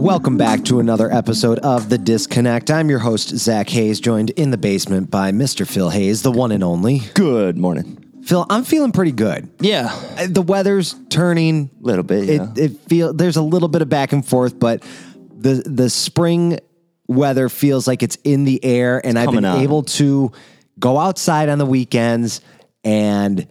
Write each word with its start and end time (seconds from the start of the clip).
Welcome 0.00 0.38
back 0.38 0.64
to 0.64 0.80
another 0.80 1.12
episode 1.12 1.58
of 1.58 1.90
The 1.90 1.98
Disconnect. 1.98 2.70
I'm 2.70 2.88
your 2.88 3.00
host, 3.00 3.28
Zach 3.36 3.68
Hayes, 3.68 4.00
joined 4.00 4.30
in 4.30 4.50
the 4.50 4.56
basement 4.56 5.10
by 5.10 5.30
Mr. 5.30 5.66
Phil 5.66 5.90
Hayes, 5.90 6.22
the 6.22 6.32
one 6.32 6.52
and 6.52 6.64
only. 6.64 7.00
Good 7.14 7.58
morning. 7.58 8.02
Phil, 8.22 8.46
I'm 8.48 8.64
feeling 8.64 8.92
pretty 8.92 9.12
good. 9.12 9.50
Yeah, 9.60 9.94
Uh, 10.18 10.26
The 10.28 10.40
weather's 10.42 10.94
turning. 11.10 11.68
a 11.82 11.86
little 11.86 12.02
bit. 12.02 12.28
It, 12.30 12.34
Yeah. 12.40 12.48
it 12.56 12.80
feel 12.88 13.12
there's 13.12 13.36
a 13.36 13.42
little 13.42 13.68
bit 13.68 13.82
of 13.82 13.88
back 13.90 14.12
and 14.14 14.24
forth, 14.26 14.58
but 14.58 14.82
the 15.38 15.62
the 15.66 15.90
spring 15.90 16.58
weather 17.06 17.48
feels 17.50 17.86
like 17.86 18.02
it's 18.02 18.16
in 18.24 18.44
the 18.44 18.64
air, 18.64 19.04
and 19.06 19.18
I've 19.18 19.26
been 19.26 19.42
coming 19.44 19.50
on. 19.50 19.60
able 19.60 19.82
to 19.82 20.32
go 20.78 20.98
outside 20.98 21.48
on 21.50 21.58
the 21.58 21.66
weekends 21.66 22.40
and 22.84 23.46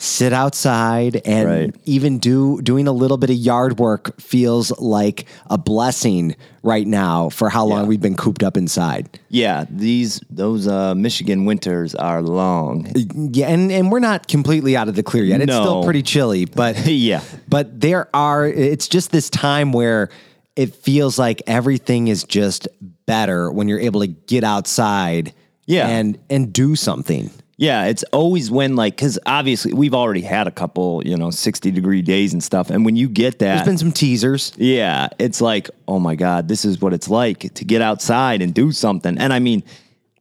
sit 0.00 0.32
outside 0.32 1.20
and 1.24 1.48
Right. 1.48 1.74
even 1.84 2.18
do 2.20 2.62
doing 2.62 2.86
a 2.86 2.92
little 2.92 3.16
bit 3.16 3.30
of 3.30 3.36
yard 3.36 3.80
work 3.80 4.18
feels 4.20 4.70
like 4.78 5.26
a 5.50 5.58
blessing 5.58 6.36
right 6.62 6.86
now 6.86 7.28
for 7.30 7.48
how 7.48 7.66
long 7.66 7.80
Yeah. 7.82 7.86
we've 7.88 8.00
been 8.00 8.14
cooped 8.14 8.44
up 8.44 8.56
inside. 8.56 9.18
yeah, 9.28 9.64
these 9.68 10.20
those 10.30 10.68
uh, 10.68 10.94
Michigan 10.94 11.46
winters 11.46 11.96
are 11.96 12.22
long. 12.22 12.86
Yeah, 13.32 13.48
and, 13.48 13.72
and 13.72 13.90
we're 13.90 13.98
not 13.98 14.28
completely 14.28 14.76
out 14.76 14.86
of 14.88 14.94
the 14.94 15.02
clear 15.02 15.24
yet. 15.24 15.40
It's 15.40 15.52
still 15.52 15.82
pretty 15.82 16.02
chilly, 16.04 16.44
but 16.62 16.86
Yeah. 16.86 17.20
But 17.48 17.80
there 17.80 18.08
are 18.14 18.46
it's 18.46 18.86
just 18.86 19.10
this 19.10 19.28
time 19.28 19.72
where 19.72 20.10
it 20.54 20.74
feels 20.76 21.18
like 21.18 21.42
everything 21.48 22.06
is 22.06 22.22
just 22.22 22.68
better 23.06 23.50
when 23.50 23.66
you're 23.66 23.80
able 23.80 24.00
to 24.02 24.06
get 24.06 24.44
outside 24.44 25.32
Yeah. 25.66 25.88
and 25.88 26.18
and 26.30 26.52
do 26.52 26.76
something. 26.76 27.30
Yeah, 27.60 27.86
it's 27.86 28.04
always 28.12 28.52
when 28.52 28.76
like 28.76 28.94
because 28.94 29.18
obviously 29.26 29.72
we've 29.72 29.92
already 29.92 30.20
had 30.22 30.46
a 30.46 30.52
couple 30.52 31.02
you 31.04 31.16
know 31.16 31.30
sixty 31.30 31.72
degree 31.72 32.02
days 32.02 32.32
and 32.32 32.42
stuff, 32.42 32.70
and 32.70 32.84
when 32.84 32.94
you 32.94 33.08
get 33.08 33.40
that, 33.40 33.56
There's 33.56 33.66
been 33.66 33.78
some 33.78 33.92
teasers. 33.92 34.52
yeah, 34.56 35.08
it's 35.18 35.40
like 35.40 35.68
oh 35.88 35.98
my 35.98 36.14
god, 36.14 36.46
this 36.46 36.64
is 36.64 36.80
what 36.80 36.94
it's 36.94 37.08
like 37.08 37.52
to 37.54 37.64
get 37.64 37.82
outside 37.82 38.42
and 38.42 38.54
do 38.54 38.70
something. 38.70 39.18
And 39.18 39.32
I 39.32 39.40
mean, 39.40 39.64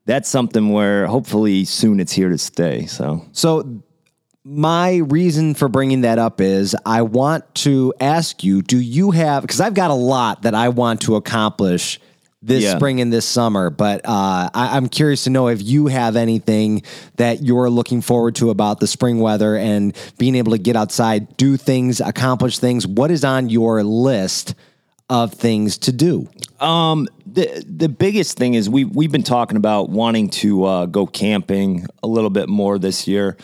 that's 0.06 0.28
something 0.28 0.72
where 0.72 1.06
hopefully 1.06 1.64
soon 1.66 2.00
it's 2.00 2.12
here 2.12 2.30
to 2.30 2.40
stay. 2.40 2.88
So 2.88 3.24
So 3.34 3.84
my 4.44 4.96
reason 4.96 5.54
for 5.54 5.68
bringing 5.68 6.02
that 6.02 6.18
up 6.18 6.42
is 6.42 6.76
I 6.86 7.04
want 7.04 7.54
to 7.56 7.94
ask 8.00 8.44
you, 8.44 8.64
do 8.64 8.80
you 8.80 9.12
have 9.12 9.44
because 9.44 9.62
I've 9.62 9.76
got 9.76 9.92
a 9.92 9.96
lot 10.16 10.42
that 10.42 10.56
I 10.56 10.70
want 10.70 11.02
to 11.02 11.18
accomplish 11.18 12.00
this 12.48 12.64
Yeah. 12.64 12.78
spring 12.78 13.02
and 13.02 13.12
this 13.12 13.26
summer, 13.26 13.70
but 13.70 14.02
uh, 14.06 14.50
I, 14.54 14.78
I'm 14.78 14.88
curious 14.90 15.26
to 15.26 15.30
know 15.30 15.50
if 15.50 15.62
you 15.62 15.88
have 15.88 16.16
anything 16.16 16.82
that 17.18 17.44
you're 17.44 17.70
looking 17.70 18.02
forward 18.02 18.36
to 18.36 18.50
about 18.50 18.80
the 18.80 18.88
spring 18.88 19.20
weather 19.20 19.58
and 19.58 19.96
being 20.18 20.34
able 20.36 20.54
to 20.54 20.58
get 20.58 20.76
outside, 20.76 21.36
do 21.38 21.58
things, 21.58 22.00
accomplish 22.00 22.58
things. 22.60 22.88
What 22.88 23.12
is 23.12 23.26
on 23.26 23.50
your 23.50 23.84
list 23.84 24.56
of 25.10 25.34
things 25.34 25.78
to 25.80 25.92
do? 25.92 26.28
Um, 26.60 27.08
the 27.26 27.64
the 27.68 27.90
biggest 27.90 28.38
thing 28.38 28.54
is 28.56 28.70
we 28.70 28.86
we've 28.86 29.12
been 29.12 29.24
talking 29.24 29.58
about 29.58 29.90
wanting 29.90 30.30
to 30.30 30.64
uh, 30.64 30.86
go 30.86 31.06
camping 31.06 31.86
a 32.02 32.08
little 32.08 32.30
bit 32.30 32.50
more 32.50 32.80
this 32.80 33.08
year. 33.08 33.38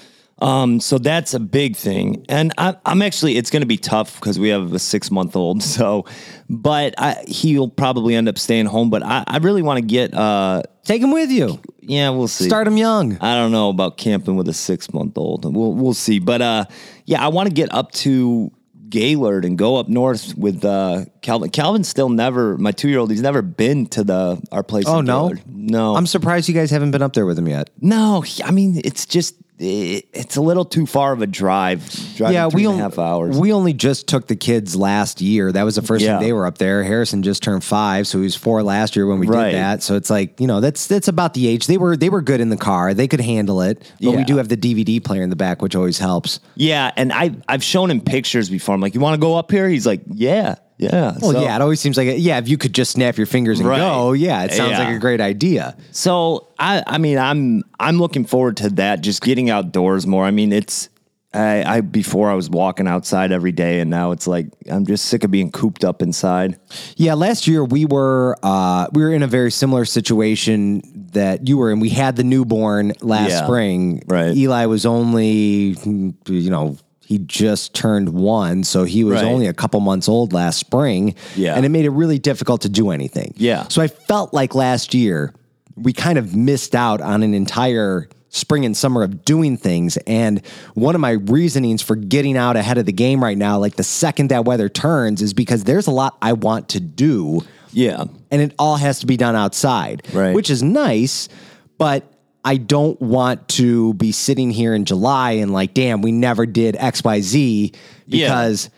Um, 0.44 0.80
so 0.82 0.98
that's 0.98 1.34
a 1.34 1.40
big 1.40 1.78
thing, 1.78 2.26
and 2.28 2.52
I, 2.58 2.76
I'm 2.86 3.02
actually 3.02 3.38
it's 3.38 3.50
going 3.50 3.62
to 3.62 3.66
be 3.68 3.78
tough 3.78 4.16
because 4.20 4.38
we 4.38 4.50
have 4.50 4.74
a 4.74 4.80
six 4.80 5.10
month 5.10 5.36
old. 5.36 5.64
So, 5.74 6.06
but 6.50 6.94
I, 6.98 7.24
he'll 7.28 7.70
probably 7.70 8.14
end 8.16 8.28
up 8.28 8.38
staying 8.38 8.66
home. 8.66 8.90
But 8.90 9.02
I, 9.04 9.24
I 9.26 9.38
really 9.38 9.62
want 9.62 9.78
to 9.80 9.86
get. 9.86 10.14
Uh, 10.14 10.64
Take 10.84 11.02
him 11.02 11.12
with 11.12 11.32
you. 11.32 11.60
yeah, 11.80 12.10
we'll 12.10 12.28
see. 12.28 12.46
Start 12.46 12.68
him 12.68 12.76
young. 12.76 13.18
I 13.22 13.36
don't 13.36 13.54
know 13.54 13.70
about 13.70 13.98
camping 13.98 14.36
with 14.36 14.50
a 14.50 14.54
six 14.54 14.94
month 14.94 15.18
old. 15.18 15.46
We'll 15.46 15.74
we'll 15.74 15.94
see. 15.94 16.20
But 16.20 16.42
uh, 16.42 16.66
yeah, 17.06 17.24
I 17.24 17.30
want 17.30 17.48
to 17.48 17.54
get 17.56 17.74
up 17.74 17.94
to 18.04 18.52
Gaylord 18.90 19.46
and 19.46 19.58
go 19.58 19.78
up 19.78 19.88
north 19.88 20.38
with 20.38 20.66
uh, 20.66 21.06
Calvin. 21.22 21.50
Calvin's 21.52 21.88
still 21.88 22.10
never 22.10 22.58
my 22.58 22.72
two 22.72 22.90
year 22.90 23.00
old. 23.00 23.10
He's 23.12 23.22
never 23.22 23.42
been 23.42 23.86
to 23.88 24.04
the 24.04 24.42
our 24.52 24.62
place. 24.62 24.86
Oh 24.88 25.00
in 25.00 25.06
no, 25.06 25.30
Gaylord. 25.30 25.42
no, 25.48 25.96
I'm 25.96 26.06
surprised 26.06 26.50
you 26.50 26.54
guys 26.54 26.70
haven't 26.70 26.92
been 26.92 27.02
up 27.02 27.14
there 27.14 27.26
with 27.26 27.40
him 27.40 27.48
yet. 27.48 27.70
no. 27.80 28.24
I 28.44 28.52
mean, 28.52 28.82
it's 28.84 29.06
just 29.06 29.36
it's 29.60 30.36
a 30.36 30.42
little 30.42 30.66
too 30.66 30.86
far 30.86 31.14
of 31.14 31.22
a 31.22 31.28
drive. 31.28 31.84
Yeah, 32.18 32.48
we 32.48 32.64
and 32.66 32.66
a 32.66 32.70
only 32.70 32.82
half 32.82 32.98
hours. 33.00 33.38
We 33.38 33.54
only 33.54 33.74
just 33.74 34.08
took 34.08 34.28
the 34.28 34.36
kids 34.36 34.76
last 34.76 35.22
year. 35.22 35.52
That 35.52 35.64
was 35.64 35.76
the 35.76 35.82
first 35.82 36.04
Yeah. 36.04 36.14
time 36.14 36.24
they 36.24 36.34
were 36.34 36.46
up 36.46 36.58
there. 36.58 36.84
Harrison 36.84 37.24
just 37.24 37.44
turned 37.44 37.64
five, 37.64 38.08
so 38.08 38.18
he 38.18 38.24
was 38.24 38.36
four 38.36 38.64
last 38.64 38.96
year 38.96 39.06
when 39.06 39.20
we 39.20 39.28
Right. 39.28 39.52
did 39.52 39.56
that. 39.60 39.84
So 39.84 39.96
it's 39.96 40.10
like 40.10 40.40
you 40.40 40.48
know 40.48 40.60
that's 40.60 40.88
that's 40.88 41.08
about 41.08 41.34
the 41.34 41.48
age 41.48 41.68
they 41.68 41.78
were. 41.78 41.96
They 41.96 42.10
were 42.10 42.22
good 42.22 42.42
in 42.42 42.50
the 42.50 42.58
car. 42.58 42.94
They 42.94 43.08
could 43.08 43.22
handle 43.22 43.62
it. 43.62 43.82
But 44.02 44.16
we 44.16 44.24
do 44.24 44.38
have 44.38 44.50
the 44.50 44.58
DVD 44.58 45.00
player 45.00 45.22
in 45.22 45.30
the 45.30 45.36
back, 45.36 45.62
which 45.62 45.76
always 45.76 46.00
helps. 46.00 46.40
yeah, 46.56 46.92
and 46.98 47.14
I 47.14 47.32
I've 47.48 47.64
shown 47.64 47.92
him 47.92 48.02
pictures 48.02 48.50
before. 48.50 48.76
I'm 48.76 48.82
like, 48.82 48.94
you 48.96 49.00
want 49.02 49.14
to 49.16 49.22
go 49.22 49.36
up 49.36 49.52
here? 49.52 49.70
He's 49.70 49.86
like, 49.86 50.02
yeah, 50.14 50.56
yeah. 50.92 51.14
Well, 51.22 51.32
So- 51.34 51.42
yeah, 51.42 51.56
it 51.56 51.62
always 51.62 51.80
seems 51.80 51.98
like 51.98 52.08
yeah. 52.18 52.38
If 52.38 52.48
you 52.48 52.58
could 52.58 52.74
just 52.74 52.92
snap 52.92 53.18
your 53.18 53.28
fingers 53.28 53.60
and 53.60 53.68
Right. 53.68 53.78
go, 53.80 54.14
yeah, 54.14 54.44
it 54.44 54.54
sounds 54.54 54.72
Yeah. 54.72 54.80
like 54.86 54.96
a 54.96 55.00
great 55.00 55.22
idea. 55.22 55.76
So 55.92 56.48
I, 56.60 56.84
I 56.88 56.98
mean, 56.98 57.18
I'm 57.18 57.64
I'm 57.80 58.00
looking 58.00 58.26
forward 58.26 58.58
to 58.58 58.70
that. 58.72 59.02
Just 59.02 59.22
getting 59.22 59.50
outdoors 59.50 60.06
more. 60.08 60.26
I 60.26 60.32
mean, 60.32 60.52
it's 60.54 60.90
I, 61.36 61.64
I 61.78 61.82
before 61.82 62.30
I 62.30 62.36
was 62.36 62.48
walking 62.48 62.88
outside 62.88 63.32
every 63.32 63.52
day, 63.52 63.80
and 63.80 63.90
now 63.90 64.12
it's 64.12 64.28
like 64.28 64.48
I'm 64.70 64.86
just 64.86 65.06
sick 65.06 65.24
of 65.24 65.32
being 65.32 65.50
cooped 65.52 65.84
up 65.84 66.04
inside. 66.04 66.60
Yeah, 66.96 67.16
last 67.16 67.48
year 67.48 67.64
we 67.66 67.86
were 67.86 68.38
uh, 68.44 68.86
we 68.94 69.02
were 69.02 69.12
in 69.12 69.24
a 69.24 69.28
very 69.28 69.50
similar 69.52 69.84
situation 69.86 70.84
that 71.14 71.48
you 71.48 71.58
were 71.58 71.72
in. 71.72 71.80
We 71.80 71.90
had 71.90 72.18
the 72.18 72.24
newborn 72.24 72.94
last 73.02 73.32
Yeah, 73.32 73.44
spring. 73.46 74.04
right. 74.08 74.36
Eli 74.38 74.66
was 74.68 74.86
only 74.86 75.76
you 75.86 76.50
know 76.52 76.78
he 77.14 77.20
just 77.20 77.76
turned 77.76 78.10
one, 78.10 78.64
so 78.64 78.86
he 78.86 79.04
was 79.04 79.22
Right. 79.22 79.26
only 79.32 79.46
a 79.48 79.54
couple 79.54 79.80
months 79.82 80.10
old 80.10 80.34
last 80.34 80.58
spring. 80.58 81.14
Yeah. 81.36 81.54
and 81.56 81.64
it 81.66 81.70
made 81.70 81.86
it 81.86 81.92
really 81.92 82.18
difficult 82.18 82.62
to 82.62 82.70
do 82.70 82.90
anything. 82.90 83.34
Yeah. 83.38 83.68
so 83.70 83.82
I 83.84 83.88
felt 83.88 84.34
like 84.34 84.56
last 84.56 84.94
year 84.96 85.32
we 85.76 85.94
kind 85.94 86.18
of 86.18 86.36
missed 86.36 86.74
out 86.76 87.02
on 87.02 87.22
an 87.24 87.34
entire 87.36 88.08
spring 88.30 88.66
and 88.66 88.76
summer 88.76 89.04
of 89.04 89.24
doing 89.26 89.58
things. 89.58 89.98
And 90.08 90.42
one 90.74 90.96
of 90.96 91.02
my 91.02 91.12
reasonings 91.12 91.84
for 91.84 91.96
getting 91.96 92.36
out 92.36 92.56
ahead 92.56 92.80
of 92.80 92.88
the 92.88 92.92
game 92.92 93.24
right 93.24 93.38
now, 93.38 93.60
like 93.60 93.76
the 93.76 93.84
second 93.84 94.30
that 94.32 94.44
weather 94.46 94.70
turns, 94.70 95.22
is 95.22 95.34
because 95.36 95.66
there's 95.66 95.86
a 95.86 95.92
lot 95.92 96.18
I 96.20 96.34
want 96.34 96.70
to 96.70 96.80
do 96.80 97.44
Yeah, 97.74 98.06
and 98.32 98.42
it 98.42 98.54
all 98.58 98.78
has 98.78 99.00
to 99.02 99.06
be 99.08 99.18
done 99.18 99.36
outside, 99.36 100.02
Right. 100.14 100.34
which 100.34 100.50
is 100.50 100.62
nice, 100.64 101.30
but 101.78 102.04
I 102.44 102.58
don't 102.58 103.00
want 103.02 103.48
to 103.50 103.94
be 103.94 104.12
sitting 104.12 104.52
here 104.52 104.74
in 104.74 104.86
July 104.86 105.32
and 105.34 105.54
like, 105.54 105.74
damn, 105.74 106.02
we 106.02 106.12
never 106.12 106.46
did 106.46 106.76
XYZ 106.76 107.76
Yeah. 108.06 108.28
because 108.28 108.70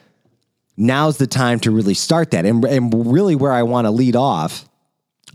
now's 0.77 1.17
the 1.17 1.27
time 1.27 1.59
to 1.61 1.71
really 1.71 1.93
start 1.95 2.31
that. 2.31 2.45
And, 2.45 2.63
and 2.65 3.11
really 3.11 3.35
where 3.35 3.51
I 3.51 3.63
want 3.63 3.85
to 3.85 3.91
lead 3.91 4.15
off 4.15 4.67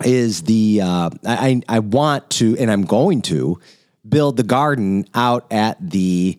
is 0.05 0.43
the 0.43 0.81
uh, 0.83 1.11
I, 1.27 1.61
I 1.69 1.81
want 1.81 2.31
to 2.31 2.57
and 2.57 2.71
I'm 2.71 2.83
going 2.85 3.23
to 3.23 3.59
build 4.09 4.37
the 4.37 4.43
garden 4.43 5.05
out 5.15 5.47
at 5.53 5.77
the 5.91 6.39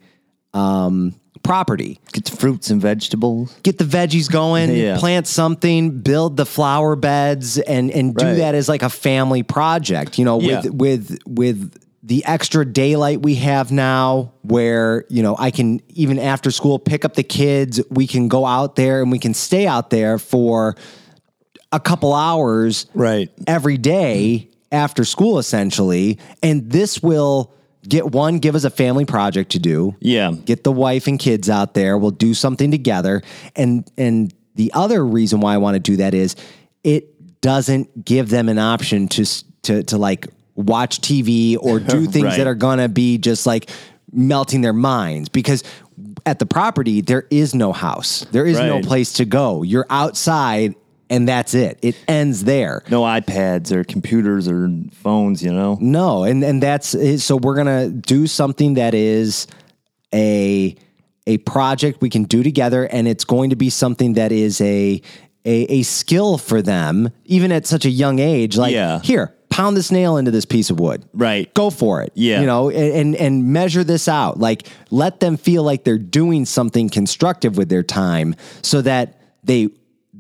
um, 0.54 1.14
property 1.44 2.00
get 2.14 2.26
the 2.26 2.36
fruits 2.38 2.70
and 2.70 2.82
vegetables. 2.82 3.54
get 3.64 3.78
the 3.78 3.84
veggies 3.86 4.30
going, 4.32 4.74
Yeah. 4.76 4.98
plant 4.98 5.28
something, 5.28 6.00
build 6.02 6.38
the 6.38 6.46
flower 6.46 6.96
beds, 6.96 7.58
and 7.58 7.90
and 7.92 8.16
do 8.16 8.26
Right. 8.26 8.34
that 8.38 8.56
as 8.56 8.70
like 8.70 8.84
a 8.84 8.90
family 8.90 9.44
project. 9.44 10.18
You 10.20 10.26
know, 10.26 10.40
Yeah. 10.40 10.62
with 10.62 10.74
with 10.74 11.18
with 11.28 11.74
the 12.04 12.26
extra 12.26 12.66
daylight 12.66 13.22
we 13.22 13.36
have 13.36 13.72
now, 13.72 14.32
where 14.42 15.06
you 15.10 15.22
know 15.24 15.36
I 15.38 15.52
can 15.52 15.82
even 15.90 16.18
after 16.20 16.52
school 16.52 16.80
pick 16.80 17.06
up 17.06 17.14
the 17.16 17.24
kids, 17.24 17.80
we 17.90 18.08
can 18.08 18.28
go 18.28 18.46
out 18.46 18.76
there 18.76 19.02
and 19.02 19.12
we 19.12 19.20
can 19.20 19.34
stay 19.34 19.68
out 19.68 19.90
there 19.92 20.18
for 20.18 20.76
a 21.72 21.80
couple 21.80 22.14
hours 22.14 22.86
Right. 22.94 23.30
every 23.48 23.78
day 23.78 24.50
after 24.74 25.04
school 25.06 25.38
essentially 25.40 26.18
and 26.44 26.70
this 26.70 27.02
will 27.04 27.54
get 27.88 28.12
one 28.12 28.40
give 28.40 28.56
us 28.56 28.64
a 28.64 28.70
family 28.70 29.06
project 29.06 29.52
to 29.52 29.60
do. 29.60 29.96
Yeah. 30.00 30.32
get 30.46 30.64
the 30.64 30.72
wife 30.72 31.08
and 31.08 31.18
kids 31.20 31.50
out 31.50 31.74
there. 31.74 31.98
We'll 31.98 32.12
do 32.12 32.34
something 32.34 32.72
together. 32.72 33.22
And 33.56 33.90
and 33.98 34.34
the 34.56 34.72
other 34.74 35.06
reason 35.06 35.40
why 35.40 35.54
I 35.54 35.58
want 35.58 35.76
to 35.76 35.80
do 35.80 35.98
that 35.98 36.14
is 36.14 36.36
it 36.84 37.42
doesn't 37.42 38.06
give 38.06 38.30
them 38.30 38.50
an 38.50 38.60
option 38.60 39.08
to 39.10 39.26
to 39.64 39.84
to 39.84 39.98
like 39.98 40.28
watch 40.56 41.02
TV 41.02 41.58
or 41.60 41.80
do 41.80 42.06
things 42.08 42.26
Right. 42.26 42.38
that 42.38 42.48
are 42.48 42.56
going 42.56 42.80
to 42.80 42.90
be 42.90 43.18
just 43.18 43.46
like 43.46 43.70
melting 44.12 44.62
their 44.62 44.74
minds. 44.74 45.30
Because 45.30 45.64
at 46.26 46.38
the 46.40 46.46
property 46.46 47.02
there 47.02 47.26
is 47.32 47.56
no 47.56 47.72
house. 47.72 48.26
There 48.32 48.46
is 48.46 48.60
no 48.60 48.82
place 48.82 49.14
to 49.14 49.26
go. 49.26 49.64
You're 49.64 49.86
outside 49.90 50.76
and 51.12 51.28
that's 51.28 51.54
it 51.54 51.78
it 51.84 51.96
ends 52.08 52.44
there 52.46 52.82
No 52.90 53.02
iPads 53.04 53.72
or 53.72 53.84
computers 53.84 54.48
or 54.48 54.68
phones. 54.94 55.44
You 55.44 55.54
know. 55.54 55.78
no, 55.80 56.24
and 56.24 56.44
and 56.44 56.64
that's 56.64 56.96
so 57.24 57.36
we're 57.38 57.56
gonna 57.56 57.90
do 57.90 58.26
something 58.26 58.74
that 58.76 58.96
is 58.96 59.46
a 60.14 60.76
a 61.28 61.38
project 61.40 62.02
we 62.02 62.10
can 62.10 62.24
do 62.24 62.42
together, 62.42 62.86
and 62.86 63.08
it's 63.08 63.26
going 63.26 63.52
to 63.52 63.56
be 63.56 63.70
something 63.70 64.14
that 64.14 64.32
is 64.32 64.60
a 64.62 65.02
a, 65.46 65.52
a 65.80 65.82
skill 65.84 66.38
for 66.38 66.62
them, 66.62 67.10
even 67.26 67.52
at 67.52 67.66
such 67.68 67.86
a 67.86 67.90
young 67.90 68.20
age. 68.20 68.58
Like, 68.58 68.74
Yeah. 68.74 69.00
here, 69.02 69.34
pound 69.50 69.76
this 69.76 69.92
nail 69.92 70.18
into 70.18 70.30
this 70.32 70.46
piece 70.46 70.70
of 70.70 70.80
wood. 70.80 71.04
Right. 71.14 71.52
Go 71.56 71.70
for 71.72 72.02
it. 72.04 72.12
Yeah. 72.16 72.42
You 72.42 72.46
know, 72.48 72.70
and, 72.70 72.94
and 72.94 73.16
and 73.16 73.46
measure 73.54 73.84
this 73.84 74.08
out. 74.08 74.40
Like, 74.40 74.68
let 74.92 75.20
them 75.20 75.38
feel 75.38 75.64
like 75.64 75.84
they're 75.84 75.98
doing 75.98 76.46
something 76.46 76.90
constructive 76.90 77.58
with 77.58 77.70
their 77.70 77.84
time, 77.84 78.36
so 78.62 78.82
that 78.82 79.20
they 79.44 79.70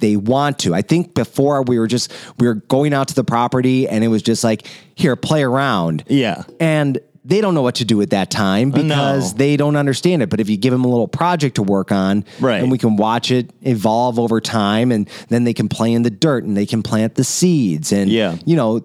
they 0.01 0.17
want 0.17 0.59
to. 0.59 0.75
I 0.75 0.81
think 0.81 1.13
before 1.13 1.63
we 1.63 1.79
were 1.79 1.87
just 1.87 2.11
we 2.39 2.47
were 2.47 2.55
going 2.55 2.93
out 2.93 3.07
to 3.07 3.15
the 3.15 3.23
property 3.23 3.87
and 3.87 4.03
it 4.03 4.09
was 4.09 4.21
just 4.21 4.43
like 4.43 4.67
here 4.95 5.15
play 5.15 5.41
around. 5.43 6.03
Yeah. 6.07 6.43
And 6.59 6.99
they 7.23 7.39
don't 7.39 7.53
know 7.53 7.61
what 7.61 7.75
to 7.75 7.85
do 7.85 8.01
at 8.01 8.09
that 8.09 8.31
time 8.31 8.71
because 8.71 9.31
No. 9.33 9.37
they 9.37 9.55
don't 9.55 9.75
understand 9.75 10.23
it. 10.23 10.29
But 10.31 10.39
if 10.39 10.49
you 10.49 10.57
give 10.57 10.71
them 10.71 10.83
a 10.83 10.87
little 10.87 11.07
project 11.07 11.55
to 11.55 11.63
work 11.63 11.91
on, 11.91 12.25
Right. 12.39 12.61
and 12.61 12.71
we 12.71 12.79
can 12.79 12.95
watch 12.97 13.29
it 13.31 13.51
evolve 13.61 14.17
over 14.17 14.41
time, 14.41 14.91
and 14.91 15.07
then 15.29 15.43
they 15.43 15.53
can 15.53 15.69
play 15.69 15.93
in 15.93 16.01
the 16.01 16.09
dirt 16.09 16.43
and 16.45 16.57
they 16.57 16.65
can 16.65 16.81
plant 16.81 17.13
the 17.15 17.23
seeds, 17.23 17.91
and 17.93 18.09
Yeah. 18.11 18.37
you 18.43 18.55
know, 18.55 18.81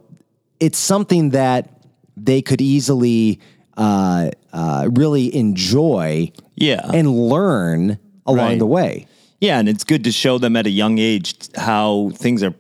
it's 0.60 0.78
something 0.78 1.30
that 1.30 1.80
they 2.16 2.42
could 2.42 2.60
easily 2.60 3.40
uh, 3.78 4.30
uh, 4.54 4.88
really 4.94 5.34
enjoy, 5.36 6.30
Yeah. 6.56 6.80
and 6.92 7.10
learn 7.14 7.98
along 8.26 8.38
Right. 8.48 8.58
the 8.58 8.66
way. 8.66 9.06
Yeah, 9.40 9.58
and 9.58 9.68
it's 9.68 9.84
good 9.84 10.04
to 10.04 10.12
show 10.12 10.38
them 10.38 10.56
at 10.56 10.66
a 10.66 10.70
young 10.70 10.98
age 10.98 11.34
how 11.56 12.10
things 12.14 12.42
are 12.42 12.54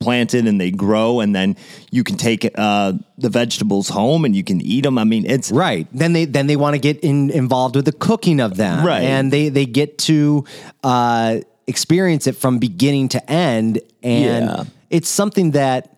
planted 0.00 0.46
and 0.46 0.60
they 0.60 0.70
grow, 0.70 1.20
and 1.20 1.34
then 1.34 1.56
you 1.90 2.04
can 2.04 2.16
take 2.16 2.48
uh, 2.56 2.92
the 3.18 3.28
vegetables 3.28 3.88
home 3.88 4.24
and 4.24 4.34
you 4.36 4.44
can 4.44 4.60
eat 4.60 4.82
them. 4.84 4.98
I 4.98 5.04
mean, 5.04 5.26
it's 5.26 5.50
Right. 5.50 5.86
Then 5.92 6.12
they 6.12 6.24
then 6.26 6.46
they 6.46 6.56
want 6.56 6.74
to 6.74 6.78
get 6.78 7.00
in, 7.00 7.30
involved 7.30 7.74
with 7.76 7.84
the 7.84 7.92
cooking 7.92 8.40
of 8.40 8.56
them. 8.56 8.86
Right. 8.86 9.02
And 9.02 9.32
they 9.32 9.48
they 9.50 9.66
get 9.66 9.98
to 9.98 10.44
uh, 10.82 11.40
experience 11.66 12.26
it 12.26 12.36
from 12.36 12.58
beginning 12.58 13.08
to 13.08 13.30
end. 13.30 13.80
And 14.02 14.46
Yeah. 14.46 14.64
it's 14.90 15.08
something 15.08 15.50
that 15.52 15.90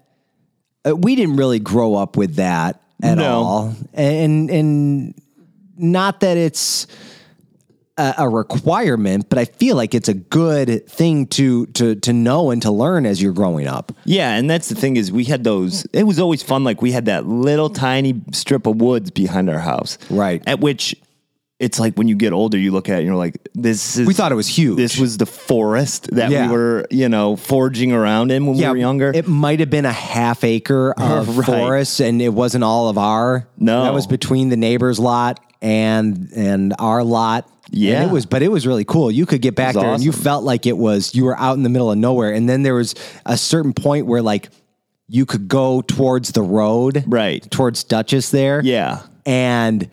uh, 0.89 0.97
we 0.97 1.15
didn't 1.17 1.37
really 1.37 1.59
grow 1.61 1.95
up 1.97 2.17
with 2.17 2.37
that 2.37 2.81
at 3.03 3.19
No. 3.19 3.33
all. 3.33 3.77
And 3.95 4.51
and 4.51 5.15
not 5.77 6.21
that 6.21 6.37
it's 6.39 6.87
a, 7.99 8.15
a 8.19 8.29
requirement, 8.29 9.29
but 9.29 9.39
I 9.39 9.45
feel 9.47 9.77
like 9.77 9.95
it's 9.95 10.09
a 10.09 10.15
good 10.15 10.87
thing 10.89 11.27
to 11.29 11.67
to 11.67 11.95
to 11.97 12.13
know 12.13 12.51
and 12.51 12.61
to 12.63 12.71
learn 12.71 13.07
as 13.07 13.23
you're 13.23 13.33
growing 13.33 13.67
up. 13.67 13.93
Yeah, 14.05 14.35
and 14.37 14.49
that's 14.51 14.69
the 14.69 14.75
thing 14.75 14.97
is 14.97 15.11
we 15.13 15.25
had 15.25 15.45
those. 15.45 15.85
It 15.93 16.05
was 16.05 16.19
always 16.19 16.43
fun. 16.43 16.65
Like 16.65 16.83
we 16.83 16.93
had 16.93 17.07
that 17.07 17.27
little 17.27 17.71
tiny 17.71 18.21
strip 18.33 18.67
of 18.67 18.81
woods 18.81 19.11
behind 19.11 19.49
our 19.51 19.59
house, 19.59 19.99
Right. 20.11 20.43
At 20.47 20.61
which 20.61 20.95
it's 21.59 21.81
like 21.81 21.95
when 21.95 22.07
you 22.07 22.17
get 22.17 22.35
older, 22.35 22.59
you 22.59 22.71
look 22.71 22.91
at 22.91 22.97
it 22.97 22.99
and 22.99 23.07
you're 23.07 23.17
like, 23.17 23.39
this 23.55 23.97
is. 23.97 24.07
We 24.07 24.13
thought 24.13 24.31
it 24.31 24.35
was 24.35 24.47
huge. 24.47 24.77
This 24.77 24.99
was 24.99 25.17
the 25.17 25.25
forest 25.25 26.11
that 26.15 26.31
Yeah. 26.31 26.49
we 26.49 26.53
were, 26.53 26.87
you 26.91 27.09
know, 27.09 27.37
foraging 27.37 27.93
around 27.93 28.31
in 28.31 28.45
when 28.45 28.59
we 28.59 28.69
were 28.69 28.77
younger. 28.77 29.11
It 29.15 29.27
might 29.27 29.61
have 29.61 29.71
been 29.71 29.87
a 29.87 29.93
half 29.93 30.45
acre 30.45 30.93
of 30.99 31.39
Right. 31.39 31.47
forest, 31.47 32.01
and 32.01 32.21
it 32.21 32.29
wasn't 32.35 32.63
all 32.63 32.91
of 32.91 32.99
our. 32.99 33.49
No. 33.57 33.85
that 33.85 33.95
was 33.95 34.07
between 34.07 34.51
the 34.51 34.57
neighbor's 34.59 34.99
lot 34.99 35.41
and 35.63 36.31
and 36.37 36.75
our 36.79 37.03
lot. 37.03 37.49
Yeah. 37.71 38.03
and 38.03 38.11
it 38.11 38.13
was, 38.13 38.27
but 38.27 38.43
it 38.43 38.49
was 38.49 38.67
really 38.67 38.85
cool. 38.85 39.11
You 39.11 39.27
could 39.27 39.43
get 39.43 39.55
back 39.55 39.75
there, 39.75 39.85
and 39.93 40.03
you 40.03 40.13
felt 40.13 40.45
like 40.45 40.67
it 40.67 40.77
was 40.77 41.15
you 41.15 41.25
were 41.25 41.37
out 41.39 41.57
in 41.57 41.63
the 41.63 41.69
middle 41.69 41.91
of 41.91 41.99
nowhere. 41.99 42.33
And 42.33 42.49
then 42.49 42.63
there 42.63 42.75
was 42.75 42.95
a 43.25 43.37
certain 43.37 43.73
point 43.73 44.07
where 44.07 44.23
like 44.23 44.49
you 45.09 45.27
could 45.27 45.49
go 45.49 45.83
towards 45.83 46.33
the 46.33 46.43
road, 46.43 47.05
Right. 47.07 47.49
towards 47.51 47.85
Duchess 47.85 48.31
there, 48.31 48.61
yeah. 48.65 49.03
and. 49.25 49.89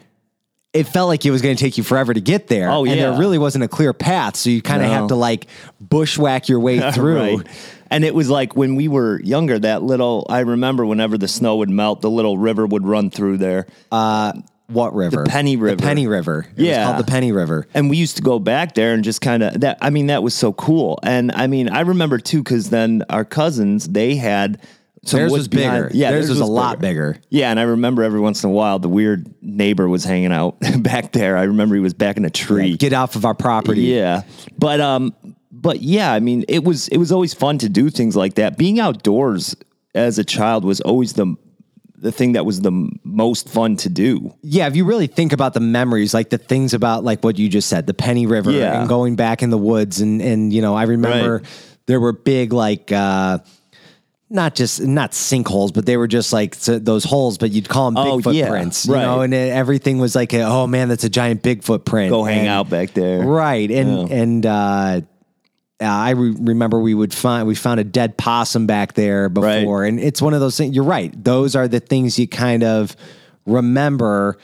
It 0.75 0.87
felt 0.87 1.07
like 1.07 1.23
it 1.23 1.29
was 1.29 1.43
going 1.43 1.55
to 1.55 1.63
take 1.63 1.77
you 1.77 1.83
forever 1.83 2.15
to 2.15 2.19
get 2.19 2.47
there. 2.47 2.71
Oh, 2.71 2.83
yeah. 2.83 2.93
And 2.93 3.01
there 3.01 3.19
really 3.19 3.37
wasn't 3.37 3.63
a 3.63 3.67
clear 3.67 3.93
path. 3.93 4.35
So 4.35 4.49
you 4.49 4.59
kind 4.63 4.81
of 4.81 4.87
No. 4.89 4.93
have 4.95 5.07
to 5.09 5.15
like 5.15 5.45
bushwhack 5.79 6.49
your 6.49 6.59
way 6.59 6.79
through. 6.93 7.15
Right. 7.37 7.47
And 7.91 8.03
it 8.03 8.15
was 8.15 8.27
like 8.27 8.55
when 8.55 8.73
we 8.73 8.87
were 8.87 9.21
younger, 9.21 9.59
that 9.59 9.83
little, 9.83 10.25
I 10.29 10.39
remember 10.39 10.83
whenever 10.83 11.15
the 11.15 11.27
snow 11.27 11.57
would 11.57 11.69
melt, 11.69 12.01
the 12.01 12.09
little 12.09 12.39
river 12.39 12.65
would 12.65 12.87
run 12.87 13.11
through 13.11 13.37
there. 13.37 13.67
Uh, 13.91 14.33
What 14.73 14.93
river? 14.95 15.23
The 15.23 15.29
Penny 15.29 15.55
River. 15.55 15.75
The 15.75 15.83
Penny 15.83 16.07
River. 16.07 16.45
It 16.57 16.63
Yeah. 16.65 16.79
was 16.79 16.93
called 16.93 17.07
the 17.07 17.11
Penny 17.11 17.31
River. 17.31 17.67
and 17.73 17.89
we 17.89 17.97
used 17.97 18.17
to 18.17 18.21
go 18.23 18.39
back 18.39 18.75
there 18.75 18.93
and 18.93 19.03
just 19.03 19.21
kind 19.21 19.43
of 19.43 19.61
that. 19.61 19.77
I 19.81 19.89
mean, 19.89 20.07
that 20.07 20.23
was 20.23 20.33
so 20.33 20.53
cool. 20.53 20.99
And 21.03 21.31
I 21.33 21.47
mean, 21.47 21.69
I 21.69 21.81
remember 21.81 22.17
too, 22.17 22.39
because 22.43 22.69
then 22.69 23.03
our 23.09 23.23
cousins, 23.25 23.87
they 23.87 24.15
had 24.15 24.59
some 25.05 25.19
Theirs 25.19 25.31
was 25.33 25.47
bigger. 25.49 25.63
behind- 25.63 25.95
Yeah, 25.95 26.11
Theirs 26.11 26.29
was 26.29 26.39
a 26.39 26.45
lot 26.45 26.79
bigger. 26.79 27.17
Yeah, 27.29 27.51
and 27.51 27.59
I 27.59 27.63
remember 27.63 28.03
every 28.03 28.21
once 28.21 28.41
in 28.43 28.49
a 28.49 28.53
while 28.53 28.79
the 28.79 28.87
weird 28.87 29.27
neighbor 29.41 29.89
was 29.89 30.05
hanging 30.05 30.31
out 30.31 30.55
back 30.79 31.11
there. 31.11 31.35
I 31.37 31.43
remember 31.43 31.75
he 31.75 31.81
was 31.81 31.93
back 31.93 32.15
in 32.17 32.23
a 32.23 32.29
tree. 32.29 32.77
Get 32.77 32.93
off 32.93 33.15
of 33.17 33.25
our 33.25 33.33
property. 33.35 33.81
Yeah, 33.81 34.21
but 34.57 34.79
um, 34.79 35.13
but 35.51 35.81
yeah, 35.81 36.13
I 36.13 36.19
mean, 36.21 36.45
it 36.47 36.63
was 36.63 36.87
it 36.87 36.97
was 36.97 37.11
always 37.11 37.33
fun 37.33 37.57
to 37.59 37.69
do 37.69 37.89
things 37.89 38.15
like 38.15 38.35
that. 38.35 38.57
Being 38.57 38.79
outdoors 38.79 39.55
as 39.93 40.17
a 40.19 40.23
child 40.23 40.63
was 40.63 40.79
always 40.81 41.13
the 41.13 41.35
the 42.03 42.11
thing 42.11 42.33
that 42.33 42.45
was 42.45 42.61
the 42.61 42.71
m- 42.71 43.00
most 43.03 43.50
fun 43.50 43.75
to 43.77 43.89
do. 43.89 44.33
Yeah, 44.44 44.67
if 44.67 44.75
you 44.75 44.85
really 44.85 45.07
think 45.07 45.33
about 45.33 45.53
the 45.55 45.59
memories, 45.59 46.13
like 46.13 46.29
the 46.29 46.38
things 46.38 46.73
about 46.75 47.03
like 47.03 47.23
what 47.23 47.39
you 47.39 47.50
just 47.50 47.67
said, 47.69 47.88
the 47.88 47.94
Penny 47.94 48.25
River 48.27 48.51
Yeah. 48.51 48.79
and 48.81 48.88
going 48.89 49.15
back 49.15 49.41
in 49.41 49.50
the 49.50 49.57
woods 49.57 50.00
and 50.01 50.21
and 50.21 50.53
you 50.53 50.61
know, 50.61 50.75
I 50.75 50.83
remember 50.83 51.38
Right. 51.38 51.45
there 51.88 52.00
were 52.00 52.13
big 52.13 52.53
like 52.53 52.91
uh 52.91 53.39
not 54.29 54.55
just 54.55 54.81
not 54.81 55.11
sinkholes, 55.11 55.71
but 55.73 55.85
they 55.85 55.95
were 55.95 56.07
just 56.07 56.33
like 56.33 56.55
those 56.57 57.03
holes, 57.03 57.38
but 57.38 57.51
you'd 57.51 57.69
call 57.69 57.91
them 57.91 57.97
Oh, 57.97 58.17
big 58.19 58.33
yeah, 58.35 58.45
footprints, 58.45 58.85
you 58.88 58.94
know, 58.95 59.21
and 59.21 59.31
it, 59.33 59.51
everything 59.51 59.99
was 59.99 60.15
like, 60.15 60.33
a, 60.33 60.41
oh 60.41 60.65
man, 60.65 60.89
that's 60.89 61.03
a 61.03 61.09
giant 61.09 61.44
big 61.44 61.61
footprint. 61.63 62.09
Go 62.09 62.23
hang 62.23 62.39
And- 62.39 62.47
out 62.47 62.67
back 62.69 62.94
there. 62.95 63.19
right? 63.21 63.69
And 63.69 64.09
Yeah. 64.09 64.15
and 64.15 64.45
uh, 64.45 65.01
I 65.91 66.12
re- 66.12 66.35
remember 66.39 66.80
we 66.80 66.94
would 66.94 67.13
find 67.13 67.47
we 67.47 67.56
found 67.56 67.80
a 67.80 67.83
dead 67.83 68.18
possum 68.18 68.68
back 68.68 68.94
there 68.94 69.30
before, 69.30 69.83
and 69.83 70.00
it's 70.00 70.21
one 70.21 70.33
of 70.33 70.39
those 70.39 70.57
things. 70.57 70.75
You're 70.75 70.83
right; 70.83 71.12
those 71.24 71.56
are 71.56 71.68
the 71.68 71.80
things 71.80 72.18
you 72.19 72.27
kind 72.27 72.63
of 72.63 72.95
remember, 73.45 74.38